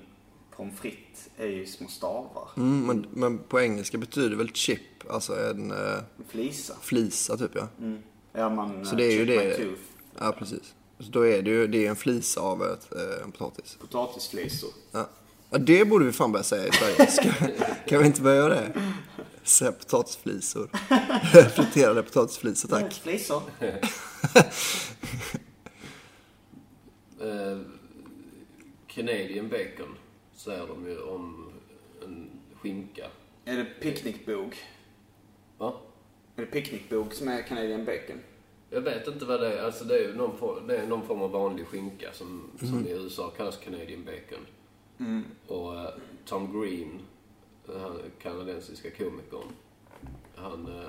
pommes 0.55 0.79
frites 0.79 1.29
är 1.37 1.47
ju 1.47 1.65
små 1.65 1.87
stavar. 1.87 2.49
Mm, 2.57 2.85
men, 2.85 3.07
men 3.13 3.39
på 3.39 3.59
engelska 3.61 3.97
betyder 3.97 4.35
väl 4.35 4.49
chip, 4.53 4.81
alltså 5.09 5.33
en 5.49 5.71
eh, 5.71 5.77
En 6.17 6.25
flisa. 6.27 6.75
flisa 6.81 7.37
typ 7.37 7.51
ja. 7.55 7.67
Mm. 7.79 7.99
Ja, 8.33 8.49
man... 8.49 8.85
Så 8.85 8.95
det 8.95 9.03
är 9.05 9.11
ju 9.11 9.25
chip 9.25 9.27
my 9.27 9.35
det. 9.35 9.57
tooth. 9.57 9.81
Ja, 10.19 10.31
precis. 10.31 10.75
Så 11.01 11.11
då 11.11 11.27
är 11.27 11.41
det 11.41 11.49
ju 11.49 11.67
det 11.67 11.85
är 11.85 11.89
en 11.89 11.95
flisa 11.95 12.41
av 12.41 12.63
ett, 12.63 12.95
eh, 12.95 13.23
en 13.23 13.31
potatis. 13.31 13.77
Potatisflisor. 13.81 14.69
Ja. 14.91 15.09
ja, 15.49 15.57
det 15.57 15.85
borde 15.85 16.05
vi 16.05 16.11
fan 16.11 16.31
börja 16.31 16.43
säga 16.43 16.67
i 16.67 16.71
Sverige. 16.71 17.07
Ska, 17.11 17.29
kan 17.87 17.99
vi 17.99 18.05
inte 18.05 18.21
börja 18.21 18.35
göra 18.35 18.53
det? 18.53 18.81
Säga 19.43 19.71
potatisflisor. 19.71 20.69
Friterade 21.49 22.03
potatisflisor, 22.03 22.69
tack. 22.69 22.93
Flisor. 22.93 23.41
eh, 27.19 27.59
Canadian 28.87 29.49
bacon 29.49 29.95
säger 30.35 30.67
de 30.67 30.87
ju 30.87 30.99
om 31.01 31.51
en 32.05 32.29
skinka. 32.61 33.05
Är 33.45 33.57
det 33.57 33.65
picknickbog? 33.65 34.55
Va? 35.57 35.73
Är 36.35 36.41
det 36.41 36.47
picknickbog 36.47 37.13
som 37.13 37.27
är 37.27 37.41
Canadian 37.41 37.85
bacon? 37.85 38.19
Jag 38.73 38.81
vet 38.81 39.07
inte 39.07 39.25
vad 39.25 39.41
det 39.41 39.53
är. 39.59 39.63
Alltså 39.65 39.85
det 39.85 39.95
är 39.95 40.07
ju 40.07 40.13
någon, 40.15 40.37
form, 40.37 40.67
det 40.67 40.77
är 40.77 40.87
någon 40.87 41.05
form 41.07 41.21
av 41.21 41.31
vanlig 41.31 41.67
skinka 41.67 42.13
som, 42.13 42.51
som 42.59 42.69
Mhm. 42.77 42.87
i 42.87 42.91
USA 42.91 43.29
kallas 43.29 43.57
Canadian 43.57 44.03
bacon. 44.05 44.45
Mm. 44.99 45.23
Och 45.47 45.75
eh, 45.79 45.89
Tom 46.25 46.61
Green, 46.61 46.99
den 47.65 47.79
här 47.79 47.93
kanadensiska 48.21 48.91
komikern, 48.91 49.47
han, 50.35 50.67
eh, 50.67 50.87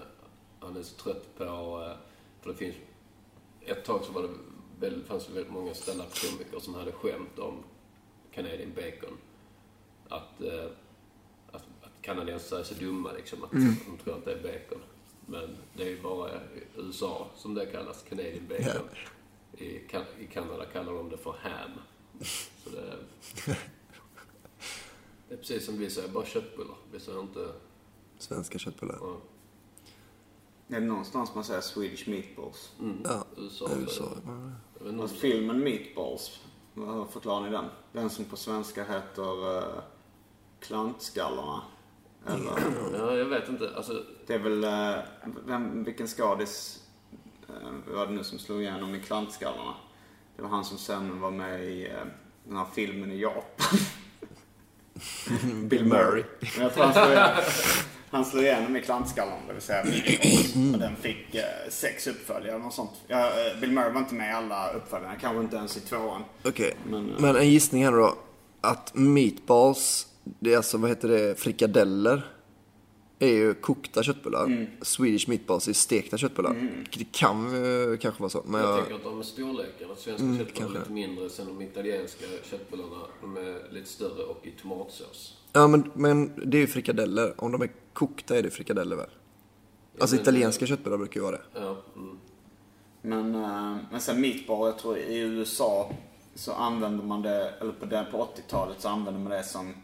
han 0.61 0.76
är 0.76 0.83
så 0.83 0.95
trött 0.97 1.39
på, 1.39 1.45
eh, 1.45 1.97
för 2.43 2.51
det 2.51 2.55
finns, 2.57 2.74
ett 3.61 3.85
tag 3.85 4.03
så 4.05 4.12
var 4.12 4.22
det 4.22 4.28
väldigt, 4.80 5.07
fanns 5.07 5.26
det 5.26 5.33
väldigt 5.35 5.53
många 5.53 5.74
stand-up-komiker 5.74 6.59
som 6.61 6.74
hade 6.74 6.93
skämt 6.93 7.39
om 7.39 7.55
Canadian 8.33 8.72
bacon. 8.74 9.16
Att, 10.09 10.43
att, 11.53 11.62
att 11.83 11.93
kanadensare 12.03 12.61
är 12.61 12.64
så 12.64 12.74
dumma 12.74 13.12
liksom 13.12 13.45
att 13.45 13.53
Mm. 13.53 13.74
de 13.87 13.97
tror 14.05 14.14
att 14.18 14.24
det 14.24 14.33
är 14.33 14.43
bacon. 14.43 14.83
Men 15.27 15.57
det 15.77 15.83
är 15.83 15.89
ju 15.89 16.03
bara 16.03 16.31
i 16.35 16.39
USA 16.77 17.27
som 17.37 17.55
det 17.55 17.66
kallas, 17.66 18.03
Canadian 18.09 18.47
bacon. 18.49 18.89
I, 19.59 19.79
Kan- 19.79 20.05
I 20.20 20.27
Kanada 20.27 20.64
kallar 20.64 20.93
de 20.93 21.09
det 21.09 21.16
för 21.16 21.33
ham. 21.43 21.70
Så 22.64 22.70
det 22.70 22.79
är, 22.81 22.99
det 25.29 25.35
är 25.35 25.39
precis 25.39 25.66
som 25.66 25.79
vi 25.79 25.91
säger, 25.91 26.09
bara 26.09 26.25
köttbullar. 26.27 26.75
Vi 26.93 27.01
säger 27.01 27.20
inte... 27.20 27.49
Svenska 28.18 28.59
köttbullar. 28.59 28.99
Ja. 29.01 29.16
Är 30.77 30.81
det 30.81 30.87
någonstans 30.87 31.35
man 31.35 31.45
säger 31.45 31.61
Swedish 31.61 32.09
meatballs? 32.09 32.73
Ja, 33.05 33.25
USA. 33.37 33.68
USA. 33.79 34.05
Om- 34.81 35.01
Och 35.01 35.11
filmen 35.11 35.59
Meatballs, 35.64 36.41
vad 36.75 37.11
förklarar 37.11 37.45
ni 37.45 37.51
den? 37.51 37.64
Den 37.93 38.11
som 38.11 38.25
på 38.25 38.37
svenska 38.37 38.85
heter 38.85 39.57
uh, 39.59 39.81
Klantskallarna. 40.61 41.62
Eller? 42.27 42.53
Ja, 42.99 43.16
jag 43.16 43.25
vet 43.25 43.49
inte. 43.49 43.77
Alltså, 43.77 44.05
Det 44.27 44.35
är 44.35 44.39
väl, 44.39 44.64
eh, 44.64 45.03
vem, 45.47 45.85
vilken 45.85 46.09
skadis 46.09 46.83
uh, 47.51 47.95
var 47.95 48.07
det 48.07 48.12
nu 48.12 48.25
som 48.25 48.39
slog 48.39 48.62
igenom 48.62 48.95
i 48.95 49.01
Klantskallarna? 49.01 49.75
Det 50.37 50.43
var 50.43 50.49
han 50.49 50.64
som 50.64 50.79
sen 50.79 51.20
var 51.20 51.31
med 51.31 51.64
i 51.64 51.87
eh, 51.87 52.07
den 52.45 52.57
här 52.57 52.66
filmen 52.75 53.12
i 53.12 53.20
Japan. 53.20 53.79
Bill 55.68 55.85
Murray. 55.85 56.25
Men 56.41 56.62
jag 56.62 56.75
tror 56.75 56.85
han 56.85 56.95
slog, 56.95 57.11
igenom, 57.12 57.43
han 58.11 58.25
slog 58.25 58.45
igenom 58.45 58.77
i 58.77 58.81
Klantskallarna, 58.83 59.41
det 59.47 59.53
vill 59.53 59.62
säga. 59.62 59.83
Och 60.73 60.79
den 60.79 60.97
fick 60.97 61.35
eh, 61.35 61.43
sex 61.70 62.07
uppföljare 62.07 62.62
och 62.62 62.73
sånt. 62.73 62.91
Eh, 63.09 63.61
Bill 63.61 63.73
Murray 63.73 63.93
var 63.93 64.01
inte 64.01 64.14
med 64.14 64.31
i 64.31 64.33
alla 64.33 64.73
uppföljare, 64.73 65.18
kanske 65.20 65.43
inte 65.43 65.57
ens 65.57 65.77
i 65.77 65.81
tvåan. 65.81 66.23
Okej, 66.45 66.77
Men, 66.87 67.11
eh, 67.11 67.20
men 67.20 67.37
en 67.37 67.51
gissning 67.51 67.85
här 67.85 67.93
då. 67.93 68.14
Att 68.61 68.95
meatballs, 68.95 70.07
det 70.25 70.53
är 70.53 70.57
alltså, 70.57 70.79
vad 70.79 70.91
heter 70.91 71.09
det, 71.09 71.41
frikadeller. 71.41 72.27
Är 73.23 73.29
ju 73.35 73.55
kokta 73.55 74.03
köttbullar. 74.03 74.45
Mm. 74.45 74.66
Swedish 74.83 75.29
meatballs 75.29 75.68
är 75.68 75.73
stekta 75.73 76.18
köttbullar. 76.18 76.70
Det 76.99 77.12
kan 77.12 77.47
eh, 77.47 77.99
kanske 77.99 78.23
vara 78.23 78.31
så. 78.31 78.43
Men 78.47 78.61
jag 78.61 78.70
jag, 78.70 78.79
tänker 78.79 78.95
att 78.95 79.05
de 79.05 79.18
är 79.18 79.23
storleken. 79.23 79.91
Att 79.91 79.99
svenska 80.01 80.25
Mm, 80.25 80.39
köttbullar 80.39 80.66
är 80.68 80.73
kanske. 80.73 80.79
lite 80.79 80.93
mindre. 80.93 81.31
Sen 81.31 81.47
de 81.47 81.62
italienska 81.62 82.25
köttbullarna, 82.51 82.97
de 83.20 83.37
är 83.37 83.73
lite 83.73 83.89
större 83.89 84.23
och 84.25 84.47
i 84.47 84.51
tomatsås. 84.51 85.37
ja, 85.53 85.66
men, 85.68 85.91
men 85.95 86.33
det 86.51 86.57
är 86.57 86.61
ju 86.61 86.66
frikadeller. 86.66 87.35
Om 87.37 87.53
de 87.53 87.62
är 87.62 87.70
kokta 87.93 88.39
är 88.39 88.43
det 88.43 88.51
frikadeller 88.51 88.97
väl? 88.97 89.11
Alltså 89.99 90.16
men- 90.16 90.23
italienska 90.23 90.66
köttbullar 90.66 90.99
brukar 90.99 91.20
ju 91.20 91.25
vara 91.25 91.37
det. 91.37 91.43
Ja, 91.55 91.77
mm. 91.97 92.18
Men, 93.03 93.35
eh, 93.35 93.77
men 93.91 94.01
sen 94.01 94.20
meatball, 94.20 94.66
jag 94.68 94.79
tror 94.79 94.99
i 94.99 95.18
USA 95.18 95.93
så 96.35 96.53
använder 96.53 97.05
man 97.05 97.23
det, 97.23 97.55
eller 97.61 97.73
på, 97.73 97.87
det, 97.87 98.07
på 98.11 98.29
80-talet 98.37 98.81
så 98.81 98.89
använder 98.89 99.20
man 99.20 99.33
det 99.33 99.45
som 99.45 99.75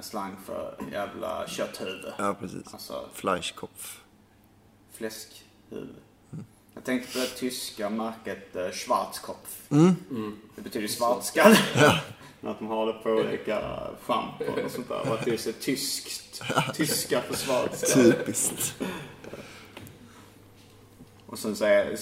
slang 0.00 0.36
för 0.46 0.74
jävla 0.92 1.46
kötthuvud. 1.48 2.12
Ja, 2.18 2.34
precis. 2.40 2.72
Alltså 2.72 3.08
Fleischkopf. 3.12 4.00
fläskhuvud. 4.92 5.94
Jag 6.74 6.84
tänkte 6.84 7.12
på 7.12 7.18
det 7.18 7.26
tyska 7.26 7.90
märket 7.90 8.56
eh, 8.56 8.70
Schwarzkopf. 8.70 9.70
Mm. 9.70 10.36
Det 10.56 10.62
betyder 10.62 10.88
svartskalle. 10.88 11.56
Att 12.44 12.58
de 12.58 12.66
har 12.68 12.86
det 12.86 12.92
på 12.92 13.10
olika 13.10 13.88
schampon 14.06 14.64
och 14.64 14.70
sånt 14.70 14.88
där. 14.88 15.00
Och 15.00 15.14
att 15.14 15.24
det 15.24 15.30
är 15.32 15.36
så 15.36 15.52
tyskt. 15.52 16.42
Tyska 16.74 17.20
för 17.22 17.34
svartskalle. 17.36 18.12
Typiskt. 18.12 18.74
Och 21.26 21.38
sen 21.38 21.56
så 21.56 21.64
är 21.64 21.96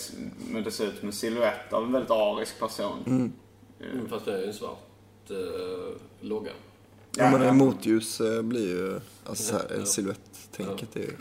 men 0.48 0.62
det 0.64 0.70
ser 0.70 0.86
ut 0.86 0.98
som 0.98 1.08
en 1.08 1.12
silhuett 1.14 1.72
av 1.72 1.84
en 1.84 1.92
väldigt 1.92 2.10
arisk 2.10 2.58
person. 2.58 3.02
Mm. 3.06 3.32
Mm, 3.80 4.08
Fast 4.08 4.24
det 4.24 4.34
är 4.34 4.38
ju 4.38 4.46
en 4.46 4.54
svart 4.54 5.30
eh, 5.30 5.96
logga. 6.20 6.52
Ja, 7.16 7.30
men 7.30 7.42
ja. 7.42 7.48
en 7.48 7.56
motljus 7.56 8.20
eh, 8.20 8.42
blir 8.42 8.68
ju, 8.68 9.00
alltså 9.24 9.44
så 9.44 9.52
här, 9.54 9.72
en 9.72 9.86
silhuett-tänket 9.86 10.96
är 10.96 11.00
ju 11.00 11.16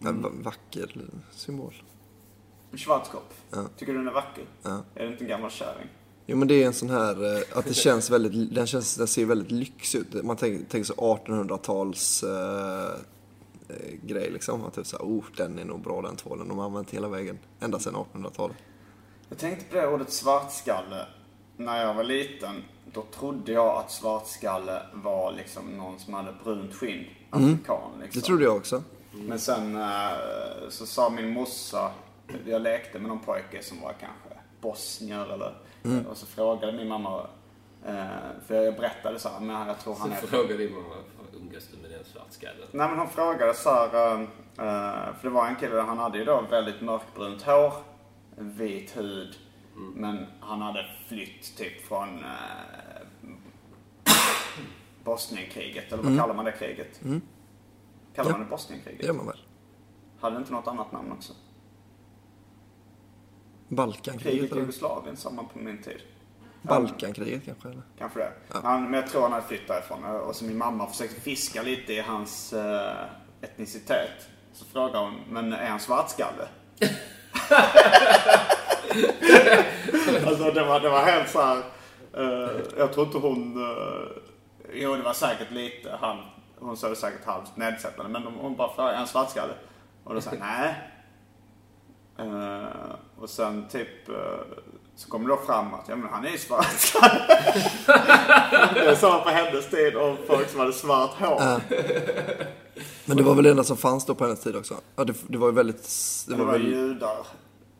en 0.00 0.22
va- 0.22 0.30
vacker 0.34 0.96
symbol. 1.30 1.74
Schwarzkopf. 2.72 3.34
Ja. 3.50 3.64
Tycker 3.76 3.92
du 3.92 3.98
den 3.98 4.08
är 4.08 4.12
vacker? 4.12 4.44
Ja. 4.62 4.82
Är 4.94 5.04
det 5.06 5.12
inte 5.12 5.24
en 5.24 5.28
gammal 5.28 5.50
kärring? 5.50 5.88
Jo 6.26 6.36
men 6.36 6.48
det 6.48 6.62
är 6.62 6.66
en 6.66 6.72
sån 6.72 6.90
här, 6.90 7.36
eh, 7.36 7.42
att 7.58 7.64
det 7.66 7.74
känns 7.74 8.10
väldigt, 8.10 8.54
den, 8.54 8.66
känns, 8.66 8.96
den 8.96 9.06
ser 9.06 9.24
väldigt 9.26 9.50
lyxig 9.50 9.98
ut. 9.98 10.24
Man 10.24 10.36
tänker, 10.36 10.70
tänker 10.70 10.86
så 10.86 10.94
1800-tals 10.94 12.22
eh, 12.22 12.90
eh, 13.68 13.94
grej 14.02 14.30
liksom. 14.30 14.64
Att 14.64 14.74
typ 14.74 14.86
så 14.86 14.96
här, 14.96 15.04
oh 15.04 15.24
den 15.36 15.58
är 15.58 15.64
nog 15.64 15.80
bra 15.82 16.02
den 16.02 16.16
tvålen. 16.16 16.48
De 16.48 16.58
har 16.58 16.64
använt 16.64 16.90
hela 16.90 17.08
vägen, 17.08 17.38
ända 17.60 17.78
sedan 17.78 17.94
1800-talet. 17.94 18.56
Jag 19.28 19.38
tänkte 19.38 19.64
på 19.64 19.76
det 19.76 19.86
ordet 19.86 20.12
svartskalle. 20.12 21.06
När 21.60 21.82
jag 21.86 21.94
var 21.94 22.04
liten, 22.04 22.64
då 22.92 23.02
trodde 23.02 23.52
jag 23.52 23.76
att 23.76 23.90
svartskalle 23.90 24.82
var 24.92 25.32
liksom 25.32 25.78
någon 25.78 25.98
som 25.98 26.14
hade 26.14 26.32
brunt 26.44 26.74
skinn. 26.74 27.04
Afrikan 27.30 27.50
liksom. 27.56 27.94
Mm. 27.94 28.08
Det 28.12 28.20
trodde 28.20 28.44
jag 28.44 28.56
också. 28.56 28.82
Men 29.12 29.38
sen 29.38 29.76
eh, 29.76 30.10
så 30.68 30.86
sa 30.86 31.10
min 31.10 31.32
morsa, 31.32 31.90
jag 32.46 32.62
lekte 32.62 32.98
med 32.98 33.08
någon 33.08 33.18
pojke 33.20 33.62
som 33.62 33.80
var 33.80 33.92
kanske 33.92 34.40
bosnier 34.60 35.32
eller... 35.32 35.54
Mm. 35.84 36.06
Och 36.06 36.16
så 36.16 36.26
frågade 36.26 36.72
min 36.72 36.88
mamma, 36.88 37.26
eh, 37.86 38.04
för 38.46 38.54
jag 38.54 38.76
berättade 38.76 39.18
så 39.18 39.28
här, 39.28 39.40
men 39.40 39.68
jag 39.68 39.80
tror 39.80 39.94
han 39.94 40.08
Så 40.08 40.26
är... 40.26 40.30
frågar 40.30 40.58
din 40.58 40.72
mamma, 40.72 40.94
umgås 41.32 41.68
du 41.72 41.82
med 41.82 41.90
den 41.90 42.04
svartskallen? 42.04 42.68
Nej 42.72 42.88
men 42.88 42.98
hon 42.98 43.08
frågade 43.08 43.54
så 43.54 43.70
här, 43.70 44.14
eh, 44.14 44.26
för 45.20 45.22
det 45.22 45.30
var 45.30 45.46
en 45.46 45.56
kille, 45.56 45.80
han 45.80 45.98
hade 45.98 46.18
ju 46.18 46.24
då 46.24 46.44
väldigt 46.50 46.80
mörkbrunt 46.80 47.42
hår, 47.42 47.72
vit 48.36 48.96
hud, 48.96 49.36
men 49.94 50.26
han 50.40 50.60
hade 50.60 50.86
flytt 51.08 51.56
typ 51.56 51.86
från 51.86 52.24
eh, 52.24 53.02
Bosnienkriget, 55.04 55.92
eller 55.92 56.02
vad 56.02 56.18
kallar 56.18 56.34
man 56.34 56.44
det 56.44 56.52
kriget? 56.52 57.00
Kallar 58.14 58.30
man 58.30 58.40
det 58.40 58.46
Bosnienkriget? 58.46 59.00
Det 59.00 59.06
gör 59.06 59.14
man 59.14 59.26
väl? 59.26 59.40
Hade 60.20 60.36
inte 60.36 60.52
något 60.52 60.66
annat 60.66 60.92
namn 60.92 61.12
också? 61.12 61.32
Balkankriget 63.68 64.40
Kriget 64.40 64.56
i? 64.56 64.60
Jugoslavien 64.60 65.16
sa 65.16 65.30
man 65.30 65.48
på 65.48 65.58
min 65.58 65.82
tid. 65.82 66.00
Balkankriget 66.62 67.44
kanske 67.44 67.68
eller? 67.68 67.82
Kanske 67.98 68.18
det. 68.18 68.32
Han, 68.48 68.82
men 68.82 68.92
jag 68.92 69.10
tror 69.10 69.22
han 69.22 69.32
hade 69.32 69.46
flytt 69.46 69.68
därifrån. 69.68 70.04
Och 70.04 70.36
så 70.36 70.44
min 70.44 70.58
mamma 70.58 70.86
försökte 70.86 71.20
fiska 71.20 71.62
lite 71.62 71.92
i 71.92 72.00
hans 72.00 72.52
eh, 72.52 73.04
etnicitet. 73.40 74.28
Så 74.52 74.64
frågade 74.64 74.98
hon, 74.98 75.14
men 75.30 75.52
är 75.52 75.68
han 75.68 75.80
svartskalle? 75.80 76.48
alltså 80.44 80.60
det 80.60 80.68
var, 80.68 80.80
det 80.80 80.88
var 80.90 81.02
helt 81.04 81.30
så 81.30 81.40
här. 81.42 81.56
eh, 82.16 82.50
jag 82.78 82.92
tror 82.92 83.06
inte 83.06 83.18
hon... 83.18 83.62
eh, 83.70 84.06
jo, 84.74 84.96
det 84.96 85.02
var 85.02 85.12
säkert 85.12 85.50
lite. 85.50 85.98
Han, 86.00 86.18
hon 86.58 86.76
det 86.88 86.96
säkert 86.96 87.24
halvt 87.26 87.56
nedsättande. 87.56 88.20
Men 88.20 88.22
hon 88.32 88.56
bara 88.56 88.74
frågade, 88.74 88.94
är 88.94 88.98
han 88.98 89.06
svartskalle? 89.06 89.52
Och 90.04 90.14
då 90.14 90.20
sa 90.20 90.30
nej. 90.40 90.74
Eh, 92.18 92.64
och 93.20 93.30
sen 93.30 93.68
typ 93.68 94.08
eh, 94.08 94.14
så 94.96 95.10
kom 95.10 95.22
det 95.22 95.28
då 95.28 95.36
fram 95.36 95.74
att 95.74 95.88
ja, 95.88 95.96
men 95.96 96.08
han 96.12 96.26
är 96.26 96.30
ju 96.30 96.38
svartskalle. 96.38 97.20
det 98.74 98.96
sa 98.96 99.20
på 99.24 99.28
hennes 99.30 99.70
tid 99.70 99.96
om 99.96 100.16
folk 100.26 100.48
som 100.48 100.60
hade 100.60 100.72
svart 100.72 101.10
hår. 101.20 101.60
Men 103.04 103.16
det 103.16 103.22
var 103.22 103.34
väl 103.34 103.44
det 103.44 103.50
enda 103.50 103.64
som 103.64 103.76
fanns 103.76 104.06
då 104.06 104.14
på 104.14 104.24
hennes 104.24 104.40
tid 104.40 104.56
också? 104.56 104.74
Ja, 104.96 105.04
det, 105.04 105.14
det 105.28 105.38
var 105.38 105.48
ju 105.48 105.54
väldigt... 105.54 105.82
Det 106.28 106.32
Det 106.34 106.38
var 106.38 106.44
var 106.46 106.52
väl... 106.52 106.66
judar. 106.66 107.16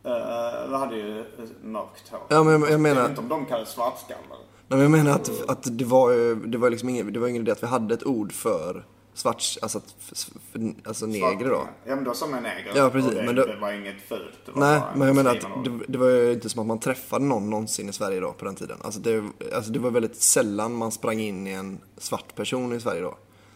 Uh, 0.06 0.72
hade 0.78 0.96
ju 0.96 1.24
mörkt 1.62 2.08
hår. 2.10 2.20
Ja, 2.28 2.42
men 2.44 2.60
jag- 2.60 2.70
jag 2.70 2.80
menar- 2.80 2.96
Jag 3.00 3.08
vet 3.08 3.10
inte 3.18 3.22
om 3.22 3.28
de 3.28 3.46
kallades 3.46 3.68
svartskallar. 3.68 4.38
Nej, 4.68 4.78
men 4.78 4.80
jag 4.80 4.90
menar 4.90 5.10
att, 5.10 5.50
att 5.50 5.78
det 5.78 5.84
var 5.84 6.34
det 6.46 6.58
var 6.58 6.70
liksom 6.70 6.88
ingen, 6.88 7.12
det 7.12 7.18
var 7.20 7.28
ingen 7.28 7.42
idé 7.42 7.52
att 7.52 7.62
vi 7.62 7.66
hade 7.66 7.94
ett 7.94 8.06
ord 8.06 8.32
för 8.32 8.84
svart, 9.14 9.42
alltså, 9.62 9.80
för, 9.98 10.72
alltså 10.84 11.06
neger 11.06 11.48
då. 11.48 11.62
Ja 11.84 11.94
men 11.94 12.04
då 12.04 12.14
sa 12.14 12.26
man 12.26 12.42
neger. 12.42 12.72
Ja, 12.74 12.90
precis, 12.90 13.10
Det, 13.14 13.22
men 13.22 13.34
då- 13.34 13.44
det 13.46 13.56
var 13.60 13.72
inget 13.72 14.02
fult. 14.08 14.38
Var 14.54 14.60
Nej, 14.60 14.80
men 14.96 15.06
jag 15.06 15.16
menar 15.16 15.30
att 15.30 15.64
det, 15.64 15.70
det 15.88 15.98
var 15.98 16.08
ju 16.08 16.32
inte 16.32 16.48
som 16.48 16.60
att 16.60 16.66
man 16.66 16.78
träffade 16.80 17.24
någon 17.24 17.50
någonsin 17.50 17.88
i 17.88 17.92
Sverige 17.92 18.20
då 18.20 18.32
på 18.32 18.44
den 18.44 18.54
tiden. 18.54 18.76
Alltså 18.82 19.00
det, 19.00 19.24
alltså 19.54 19.70
det 19.72 19.78
var 19.78 19.90
väldigt 19.90 20.16
sällan 20.22 20.74
man 20.74 20.92
sprang 20.92 21.20
in 21.20 21.46
i 21.46 21.50
en 21.52 21.78
svart 21.98 22.34
person 22.34 22.72
i 22.72 22.80
Sverige 22.80 23.00
då. 23.02 23.14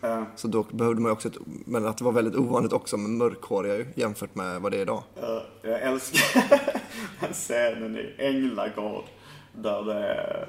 Ja. 0.08 0.24
Så 0.36 0.48
då 0.48 0.62
behövde 0.62 1.00
man 1.02 1.08
ju 1.08 1.12
också 1.12 1.28
ett, 1.28 1.36
men 1.66 1.86
att 1.86 1.98
det 1.98 2.04
var 2.04 2.12
väldigt 2.12 2.34
ovanligt 2.36 2.72
också 2.72 2.96
med 2.96 3.10
mörkhåriga 3.10 3.76
ju, 3.76 3.86
jämfört 3.94 4.34
med 4.34 4.60
vad 4.60 4.72
det 4.72 4.78
är 4.78 4.82
idag. 4.82 5.02
Eh, 5.22 5.38
jag 5.70 5.82
älskar 5.82 6.50
scenen 7.32 7.96
i 7.96 8.14
Änglagård. 8.18 9.04
Där 9.52 9.82
det 9.82 9.94
är... 9.94 10.48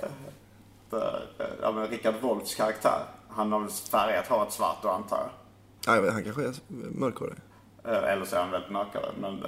eh, 0.00 0.08
Där, 0.90 1.26
eh, 1.38 1.46
ja, 1.62 1.72
men 1.72 1.88
Richard 1.88 2.14
Wolffs 2.20 2.54
karaktär. 2.54 3.00
Han 3.28 3.52
har 3.52 3.60
väl 3.60 3.68
färgat 3.70 4.26
håret 4.26 4.52
svart 4.52 4.76
då 4.82 4.88
antar 4.88 5.16
jag. 5.16 5.28
Ja, 5.86 5.94
jag 5.96 6.02
vet, 6.02 6.12
han 6.12 6.24
kanske 6.24 6.42
är 6.42 6.54
mörkhårig. 6.98 7.36
Eh, 7.84 8.12
Eller 8.12 8.24
så 8.24 8.36
är 8.36 8.40
han 8.40 8.50
väldigt 8.50 8.70
mörkare. 8.70 9.06
Men, 9.20 9.44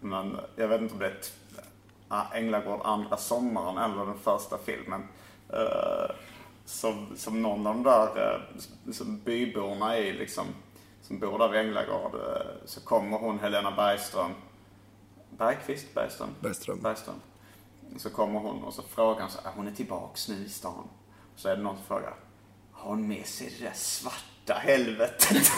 men 0.00 0.36
jag 0.56 0.68
vet 0.68 0.80
inte 0.80 0.94
om 0.94 1.00
det 1.00 1.06
är 1.06 2.24
Änglagård 2.34 2.80
andra 2.84 3.16
sommaren 3.16 3.78
eller 3.92 4.06
den 4.06 4.18
första 4.18 4.58
filmen. 4.64 5.02
Som, 6.68 7.06
som 7.16 7.42
någon 7.42 7.66
av 7.66 7.74
de 7.74 7.82
där 7.82 8.46
eh, 8.86 8.92
som 8.92 9.20
byborna 9.24 9.98
i 9.98 10.12
liksom, 10.12 10.46
som 11.02 11.18
bor 11.18 11.38
där 11.38 11.48
vid 11.48 11.60
Änglagård. 11.60 12.14
eh, 12.14 12.46
Så 12.64 12.80
kommer 12.80 13.18
hon 13.18 13.38
Helena 13.38 13.70
Bergström. 13.70 14.30
Bergqvist? 15.30 15.94
Bergström? 15.94 16.28
Bergström. 16.40 16.80
Bergström. 16.80 17.14
Så 17.98 18.10
kommer 18.10 18.40
hon 18.40 18.64
och 18.64 18.74
så 18.74 18.82
frågar 18.82 19.20
hon 19.20 19.30
så 19.30 19.38
här, 19.44 19.52
hon 19.56 19.66
är 19.68 19.72
tillbaks 19.72 20.28
nu 20.28 20.44
i 20.44 20.48
stan. 20.48 20.88
Så 21.36 21.48
är 21.48 21.56
det 21.56 21.62
någon 21.62 21.76
som 21.76 21.84
frågar, 21.84 22.14
har 22.72 22.90
hon 22.90 23.08
med 23.08 23.26
sig 23.26 23.54
det 23.58 23.64
där 23.64 23.72
svarta 23.74 24.54
helvetet? 24.54 25.36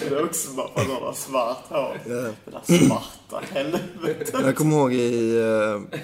det 0.00 0.16
är 0.16 0.24
också 0.24 0.52
bara 0.54 0.68
för 0.68 1.00
har 1.04 1.12
svart 1.12 1.68
hår. 1.68 2.00
Ja. 2.06 2.14
Det 2.44 2.50
där 2.50 2.88
svarta 2.88 3.46
helvetet. 3.52 4.32
Jag 4.32 4.56
kommer 4.56 4.76
ihåg 4.76 4.92
i... 4.92 5.38
eh, 5.38 5.98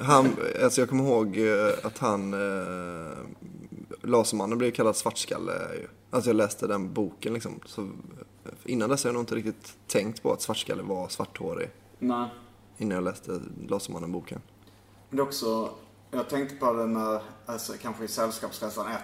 han, 0.00 0.36
alltså 0.62 0.80
jag 0.80 0.88
kommer 0.88 1.04
ihåg 1.04 1.38
eh, 1.38 1.68
att 1.82 1.98
han... 1.98 2.34
Uh, 2.34 3.12
Lasermannen 4.02 4.58
blev 4.58 4.70
kallad 4.70 4.96
svartskalle. 4.96 5.52
Alltså 6.10 6.30
jag 6.30 6.36
läste 6.36 6.66
den 6.66 6.92
boken 6.92 7.34
liksom. 7.34 7.60
Så, 7.66 7.82
eh, 7.82 7.88
innan 8.64 8.88
dess 8.88 9.04
har 9.04 9.08
jag 9.08 9.14
nog 9.14 9.22
inte 9.22 9.34
riktigt 9.34 9.76
tänkt 9.86 10.22
på 10.22 10.32
att 10.32 10.42
svartskalle 10.42 10.82
var 10.82 11.08
svarthårig. 11.08 11.70
Nej. 11.98 12.28
Innan 12.76 12.94
jag 12.94 13.04
läste 13.04 13.40
Lasermannen-boken. 13.68 14.40
Det 15.10 15.16
är 15.16 15.20
också, 15.20 15.70
jag 16.10 16.28
tänkte 16.28 16.56
på 16.56 16.72
det 16.72 16.86
när, 16.86 17.20
alltså 17.46 17.72
kanske 17.82 18.04
i 18.04 18.08
Sällskapsresan 18.08 18.86
1. 18.86 18.98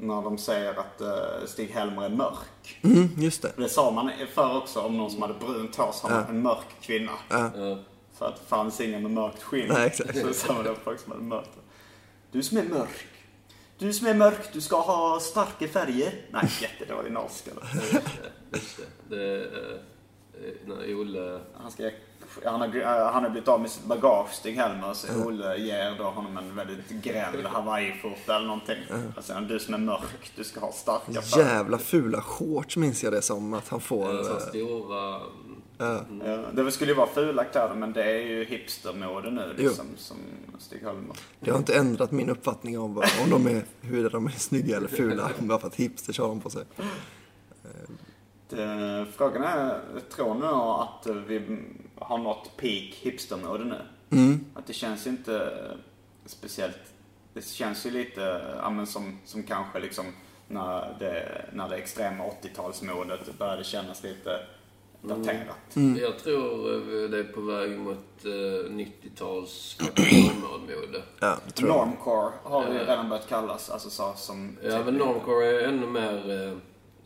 När 0.00 0.22
de 0.22 0.38
säger 0.38 0.70
att 0.70 1.00
uh, 1.00 1.46
Stig-Helmer 1.46 2.04
är 2.04 2.08
mörk. 2.08 2.80
Mm, 2.82 3.08
just 3.16 3.42
det. 3.42 3.52
Det 3.56 3.68
sa 3.68 3.90
man 3.90 4.10
förr 4.34 4.56
också 4.56 4.80
om 4.80 4.96
någon 4.96 5.10
som 5.10 5.22
hade 5.22 5.34
brunt 5.34 5.76
hår 5.76 5.92
som 5.92 6.10
Ja. 6.10 6.24
en 6.28 6.42
mörk 6.42 6.66
kvinna. 6.80 7.12
Ja. 7.28 7.50
För 8.18 8.26
att 8.26 8.36
det 8.36 8.46
fanns 8.46 8.80
ingen 8.80 9.02
med 9.02 9.10
mörkt 9.10 9.42
skinn. 9.42 9.68
Nej, 9.68 9.86
exakt. 9.86 10.18
Så 10.18 10.34
sa 10.34 10.52
man 10.52 10.64
det 10.64 10.74
folk 10.84 11.00
som 11.00 11.12
hade 11.12 11.24
mörkt. 11.24 11.50
Du 12.32 12.42
som 12.42 12.58
är 12.58 12.64
mörk. 12.64 13.06
Du 13.78 13.92
som 13.92 14.06
är 14.06 14.14
mörk, 14.14 14.52
du 14.52 14.60
ska 14.60 14.80
ha 14.80 15.20
starka 15.20 15.68
färger. 15.68 16.14
Nej, 16.30 16.50
jättedålig 16.60 17.12
norska. 17.12 17.50
Just 18.52 18.80
det. 19.08 19.16
det 19.16 19.34
eh, 19.34 19.74
eh, 20.44 20.52
när 20.66 20.94
Olle... 20.94 21.40
Han, 21.54 21.70
ska, 21.70 21.90
han, 22.44 22.60
har, 22.60 22.76
eh, 22.76 23.12
han 23.12 23.22
har 23.22 23.30
blivit 23.30 23.48
av 23.48 23.60
med 23.60 23.70
sitt 23.70 23.84
bagage, 23.84 24.30
Stig-Helmer, 24.32 24.94
så 24.94 25.24
Olle 25.26 25.56
ger 25.56 25.94
då 25.98 26.04
honom 26.04 26.36
en 26.38 26.54
väldigt 26.56 26.88
gräll 26.90 27.46
hawaiiskjorta 27.46 28.36
eller 28.36 28.46
någonting. 28.46 28.76
Sen, 29.20 29.48
du 29.48 29.58
som 29.58 29.74
är 29.74 29.78
mörk, 29.78 30.32
du 30.36 30.44
ska 30.44 30.60
ha 30.60 30.72
starka 30.72 31.22
färger. 31.22 31.46
Jävla 31.48 31.78
fula 31.78 32.20
shorts 32.22 32.76
minns 32.76 33.04
jag 33.04 33.12
det 33.12 33.22
som 33.22 33.54
att 33.54 33.68
han 33.68 33.80
får. 33.80 34.14
Eh, 34.18 34.22
så 34.24 34.32
eh, 34.32 34.38
stora... 34.38 35.20
Ja. 35.80 36.00
Ja, 36.24 36.36
det 36.52 36.72
skulle 36.72 36.90
ju 36.90 36.96
vara 36.96 37.08
fula 37.08 37.44
kläder, 37.44 37.74
men 37.74 37.92
det 37.92 38.04
är 38.04 38.18
ju 38.26 38.44
hipstermode 38.44 39.30
nu 39.30 39.54
liksom, 39.56 39.86
som 39.96 40.16
Stig-Helmer. 40.58 41.16
Det 41.40 41.50
har 41.50 41.58
inte 41.58 41.74
ändrat 41.78 42.12
min 42.12 42.28
uppfattning 42.30 42.78
om, 42.78 42.94
vad- 42.94 43.08
om 43.24 43.30
de 43.30 43.46
är, 43.56 43.62
hur 43.80 44.10
de 44.10 44.26
är 44.26 44.30
snygga 44.30 44.76
eller 44.76 44.88
fula. 44.88 45.30
Bara 45.38 45.58
för 45.58 45.66
att 45.66 45.74
hipsters 45.74 46.18
har 46.18 46.28
dem 46.28 46.40
på 46.40 46.50
sig. 46.50 46.64
Det, 48.48 49.06
frågan 49.16 49.42
är, 49.44 49.80
tror 50.14 50.34
ni 50.34 50.46
att 50.46 51.16
vi 51.26 51.58
har 51.98 52.18
nått 52.18 52.56
peak 52.56 52.94
hipstermode 52.94 53.64
nu? 53.64 53.80
Mm. 54.10 54.44
Att 54.54 54.66
det 54.66 54.72
känns 54.72 55.06
inte 55.06 55.52
speciellt, 56.26 56.78
det 57.34 57.44
känns 57.46 57.86
ju 57.86 57.90
lite 57.90 58.40
ja, 58.62 58.70
men 58.70 58.86
som, 58.86 59.18
som 59.24 59.42
kanske 59.42 59.80
liksom 59.80 60.04
när 60.48 60.96
det, 60.98 61.44
när 61.52 61.68
det 61.68 61.76
extrema 61.76 62.24
80-talsmodet 62.24 63.38
började 63.38 63.64
kännas 63.64 64.02
lite 64.02 64.40
daterat. 65.02 65.76
Mm. 65.76 65.96
Jag 66.00 66.18
tror 66.18 66.74
eh, 66.74 67.10
det 67.10 67.18
är 67.18 67.24
på 67.24 67.40
väg 67.40 67.78
mot 67.78 68.24
eh, 68.24 68.70
90-tals 68.70 69.78
normodmode. 69.80 71.02
Ja, 71.20 71.36
det 71.46 71.52
tror 71.52 71.68
jag. 71.70 71.88
Normcore 71.88 72.32
har 72.42 72.66
vi 72.70 72.76
Ja. 72.76 72.82
redan 72.82 73.08
börjat 73.08 73.28
kallas, 73.28 73.70
alltså 73.70 73.90
så 73.90 74.12
som... 74.16 74.56
Ja, 74.62 74.82
men 74.84 74.94
normcore 74.94 75.46
är 75.46 75.68
ännu 75.68 75.86
mer 75.86 76.58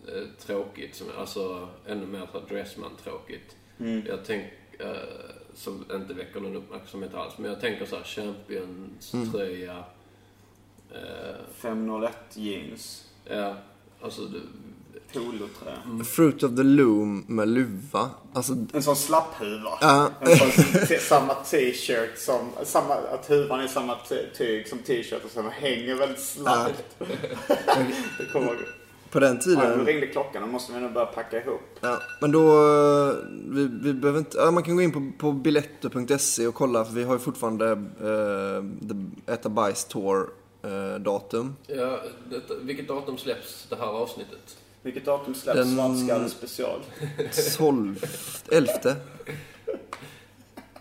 eh, 0.08 0.46
tråkigt. 0.46 0.94
Som, 0.94 1.06
alltså 1.18 1.68
ännu 1.86 2.06
mer 2.06 2.28
Dressman-tråkigt. 2.48 3.56
Mm. 3.80 4.02
Jag 4.06 4.24
tänker, 4.24 4.52
eh, 4.78 4.96
som 5.54 5.84
inte 5.92 6.14
väcker 6.14 6.40
någon 6.40 6.56
uppmärksamhet 6.56 7.14
alls, 7.14 7.38
men 7.38 7.50
jag 7.50 7.60
tänker 7.60 7.86
så 7.86 7.96
här 7.96 8.04
Champions-tröja. 8.04 9.84
Eh, 10.90 11.34
501 11.54 12.12
jeans. 12.34 13.08
ja, 13.24 13.56
alltså 14.00 14.22
du, 14.22 14.40
Polotröja. 15.12 16.04
Fruit 16.04 16.42
of 16.42 16.56
the 16.56 16.62
Loom 16.62 17.24
med 17.28 17.48
luva. 17.48 18.10
Alltså, 18.32 18.52
En 18.72 18.82
sån 18.82 18.96
slapphuva. 18.96 19.78
Ja. 19.80 20.10
En 20.20 20.36
sån, 20.36 20.50
samma 21.00 21.34
t-shirt 21.34 22.18
som, 22.18 22.48
samma, 22.64 22.94
att 22.94 23.30
huvan 23.30 23.60
är 23.60 23.66
samma 23.66 23.96
tyg 24.38 24.68
som 24.68 24.78
t-shirt 24.78 25.24
och 25.24 25.30
sen 25.30 25.50
hänger 25.50 25.94
väldigt 25.94 26.20
slappt. 26.20 26.84
det 28.18 28.26
kommer 28.32 28.46
jag 28.46 28.54
ihåg. 28.54 28.66
På 29.12 29.20
den 29.20 29.28
Ja, 29.28 29.34
nu 29.34 29.40
tiden. 29.62 29.86
ringde 29.86 30.06
klockan, 30.06 30.42
då 30.42 30.48
måste 30.48 30.72
vi 30.72 30.80
nog 30.80 30.92
börja 30.92 31.06
packa 31.06 31.42
ihop. 31.42 31.60
Ja, 31.80 31.98
men 32.20 32.32
då, 32.32 32.40
eh, 32.48 33.14
vi, 33.48 33.68
vi 33.82 33.92
behöver 33.94 34.18
inte, 34.18 34.38
ja, 34.38 34.50
man 34.50 34.62
kan 34.62 34.76
gå 34.76 34.82
in 34.82 34.92
på, 34.92 35.12
på 35.18 35.32
biletto.se 35.32 36.46
och 36.46 36.54
kolla 36.54 36.84
för 36.84 36.92
vi 36.92 37.04
har 37.04 37.12
ju 37.12 37.18
fortfarande 37.18 37.70
eh, 37.70 38.64
the 38.88 39.32
Äta 39.32 39.48
Bajs 39.48 39.84
Tour 39.84 40.30
eh, 40.62 41.00
datum. 41.00 41.56
ja, 41.66 42.00
detta, 42.30 42.54
vilket 42.62 42.88
datum 42.88 43.18
släpps 43.18 43.66
det 43.68 43.76
här 43.76 43.86
avsnittet? 43.86 44.56
Vilket 44.82 45.04
datum 45.04 45.34
släpps 45.34 45.58
Den- 45.58 45.76
Svartskalle 45.76 46.28
special? 46.28 46.80
12, 47.58 48.04
11. 48.50 48.72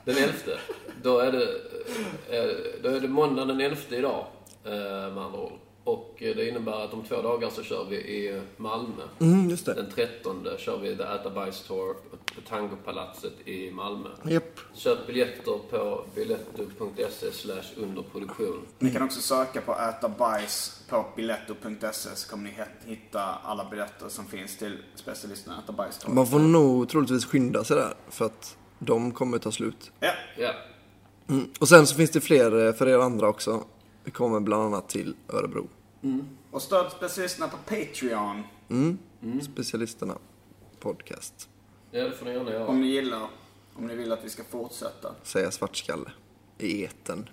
Den 0.05 0.17
11. 0.17 0.33
Då 1.03 1.19
är 1.19 1.31
det, 1.31 1.43
eh, 2.29 2.55
då 2.83 2.89
är 2.89 2.99
det 2.99 3.07
måndag 3.07 3.45
den 3.45 3.61
11 3.61 3.77
idag, 3.89 4.25
eh, 4.65 4.71
med 5.13 5.17
andra 5.23 5.39
ord. 5.39 5.51
Och 5.91 6.23
eh, 6.23 6.35
det 6.35 6.49
innebär 6.49 6.85
att 6.85 6.93
om 6.93 7.03
två 7.03 7.21
dagar 7.21 7.49
så 7.49 7.63
kör 7.63 7.85
vi 7.85 7.95
i 7.95 8.41
Malmö. 8.57 9.03
Mm, 9.19 9.49
just 9.49 9.65
det. 9.65 9.73
Den 9.73 9.89
13 9.95 10.47
kör 10.57 10.77
vi 10.77 10.95
The 10.95 11.03
Äta 11.03 11.29
Bajs 11.29 11.63
Tour 11.63 11.93
på 12.35 12.41
Tangopalatset 12.49 13.47
i 13.47 13.71
Malmö. 13.71 14.09
Japp. 14.25 14.59
Köp 14.73 15.07
biljetter 15.07 15.59
på 15.69 16.05
biletto.se 16.15 17.31
slash 17.31 17.83
underproduktion. 17.83 18.65
Ni 18.79 18.91
kan 18.91 19.01
också 19.01 19.21
söka 19.21 19.61
på 19.61 19.71
äta 19.71 20.09
bajs 20.09 20.83
på 20.89 21.05
biletto.se 21.15 22.15
så 22.15 22.29
kommer 22.29 22.43
ni 22.43 22.55
hitta 22.91 23.21
alla 23.23 23.69
biljetter 23.69 24.09
som 24.09 24.25
finns 24.25 24.57
till 24.57 24.77
specialisterna 24.95 25.59
Äta 25.63 25.73
bajs. 25.73 25.97
Tour. 25.97 26.13
Man 26.13 26.27
får 26.27 26.39
nog 26.39 26.89
troligtvis 26.89 27.25
skynda 27.25 27.63
sig 27.63 27.77
där 27.77 27.93
för 28.09 28.25
att 28.25 28.57
de 28.79 29.11
kommer 29.11 29.37
ta 29.37 29.51
slut. 29.51 29.91
Ja, 29.99 30.11
Ja, 30.37 30.51
Mm. 31.29 31.49
Och 31.59 31.69
sen 31.69 31.87
så 31.87 31.95
finns 31.95 32.11
det 32.11 32.21
fler 32.21 32.67
eh, 32.67 32.73
för 32.73 32.87
er 32.87 32.97
andra 32.97 33.27
också. 33.27 33.63
Vi 34.03 34.11
kommer 34.11 34.39
bland 34.39 34.63
annat 34.63 34.89
till 34.89 35.15
Örebro. 35.29 35.67
Och 36.51 36.61
stöd 36.61 36.91
specialisterna 36.91 37.47
på 37.47 37.57
Patreon. 37.57 38.43
Mm. 38.69 38.97
Specialisterna 39.41 40.17
podcast. 40.79 41.49
ja 41.91 42.03
det 42.03 42.11
får 42.11 42.25
ni 42.25 42.31
gärna 42.31 42.51
göra. 42.51 42.67
Om 42.67 42.81
ni 42.81 42.87
gillar, 42.87 43.27
om 43.75 43.87
ni 43.87 43.95
vill 43.95 44.11
att 44.11 44.23
vi 44.25 44.29
ska 44.29 44.43
fortsätta. 44.43 45.15
Säga 45.23 45.51
svartskalle. 45.51 46.09
I 46.57 46.83
eten. 46.83 47.29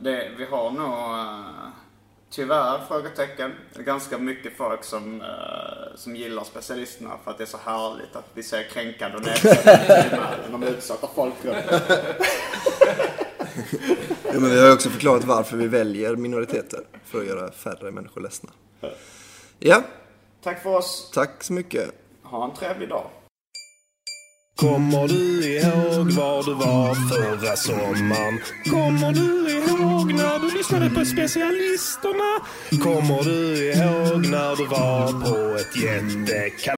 Det, 0.00 0.30
vi 0.38 0.44
har 0.44 0.70
nog, 0.70 1.18
eh, 1.18 1.68
tyvärr, 2.30 2.84
frågetecken, 2.88 3.52
ganska 3.84 4.18
mycket 4.18 4.56
folk 4.56 4.84
som, 4.84 5.20
eh, 5.20 5.96
som 5.96 6.16
gillar 6.16 6.44
specialisterna 6.44 7.10
för 7.24 7.30
att 7.30 7.38
det 7.38 7.44
är 7.44 7.46
så 7.46 7.58
härligt 7.64 8.16
att 8.16 8.30
vi 8.34 8.42
ser 8.42 8.62
kränkande 8.62 9.16
och 9.16 9.24
nedsättande 9.24 10.38
de 10.50 10.62
utsatta 10.62 11.08
folkgrupperna. 11.14 11.80
Ja, 14.32 14.40
men 14.40 14.50
vi 14.50 14.60
har 14.60 14.72
också 14.72 14.90
förklarat 14.90 15.24
varför 15.24 15.56
vi 15.56 15.66
väljer 15.66 16.16
minoriteter. 16.16 16.80
För 17.04 17.20
att 17.20 17.26
göra 17.26 17.52
färre 17.52 17.90
människor 17.90 18.20
ledsna. 18.20 18.50
Ja, 19.58 19.82
Tack 20.44 20.62
för 20.62 20.76
oss. 20.76 21.10
tack 21.14 21.44
så 21.44 21.52
mycket. 21.52 21.90
Ha 22.22 22.44
en 22.44 22.54
trevlig 22.56 22.88
dag. 22.88 23.04
Kommer 24.56 25.08
du 25.08 25.46
ihåg 25.56 26.10
var 26.12 26.42
du 26.44 26.54
var 26.54 26.94
förra 26.94 27.56
sommaren? 27.56 28.40
Kommer 28.70 29.12
du 29.12 29.50
ihåg 29.50 30.12
när 30.14 30.38
du 30.38 30.50
lyssnade 30.56 30.90
på 30.90 31.04
specialisterna? 31.04 32.44
Kommer 32.82 33.22
du 33.24 33.64
ihåg 33.72 34.26
när 34.26 34.56
du 34.56 34.66
var 34.66 35.12
på 35.12 35.58
ett 35.58 35.76
jättekalas? 35.76 36.77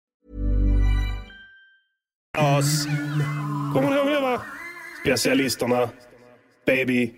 As. 2.37 2.85
Kommer 3.73 3.89
du 3.89 3.95
ihåg 3.95 4.07
det 4.07 4.19
va? 4.21 4.41
Specialisterna. 5.01 5.89
Baby. 6.65 7.11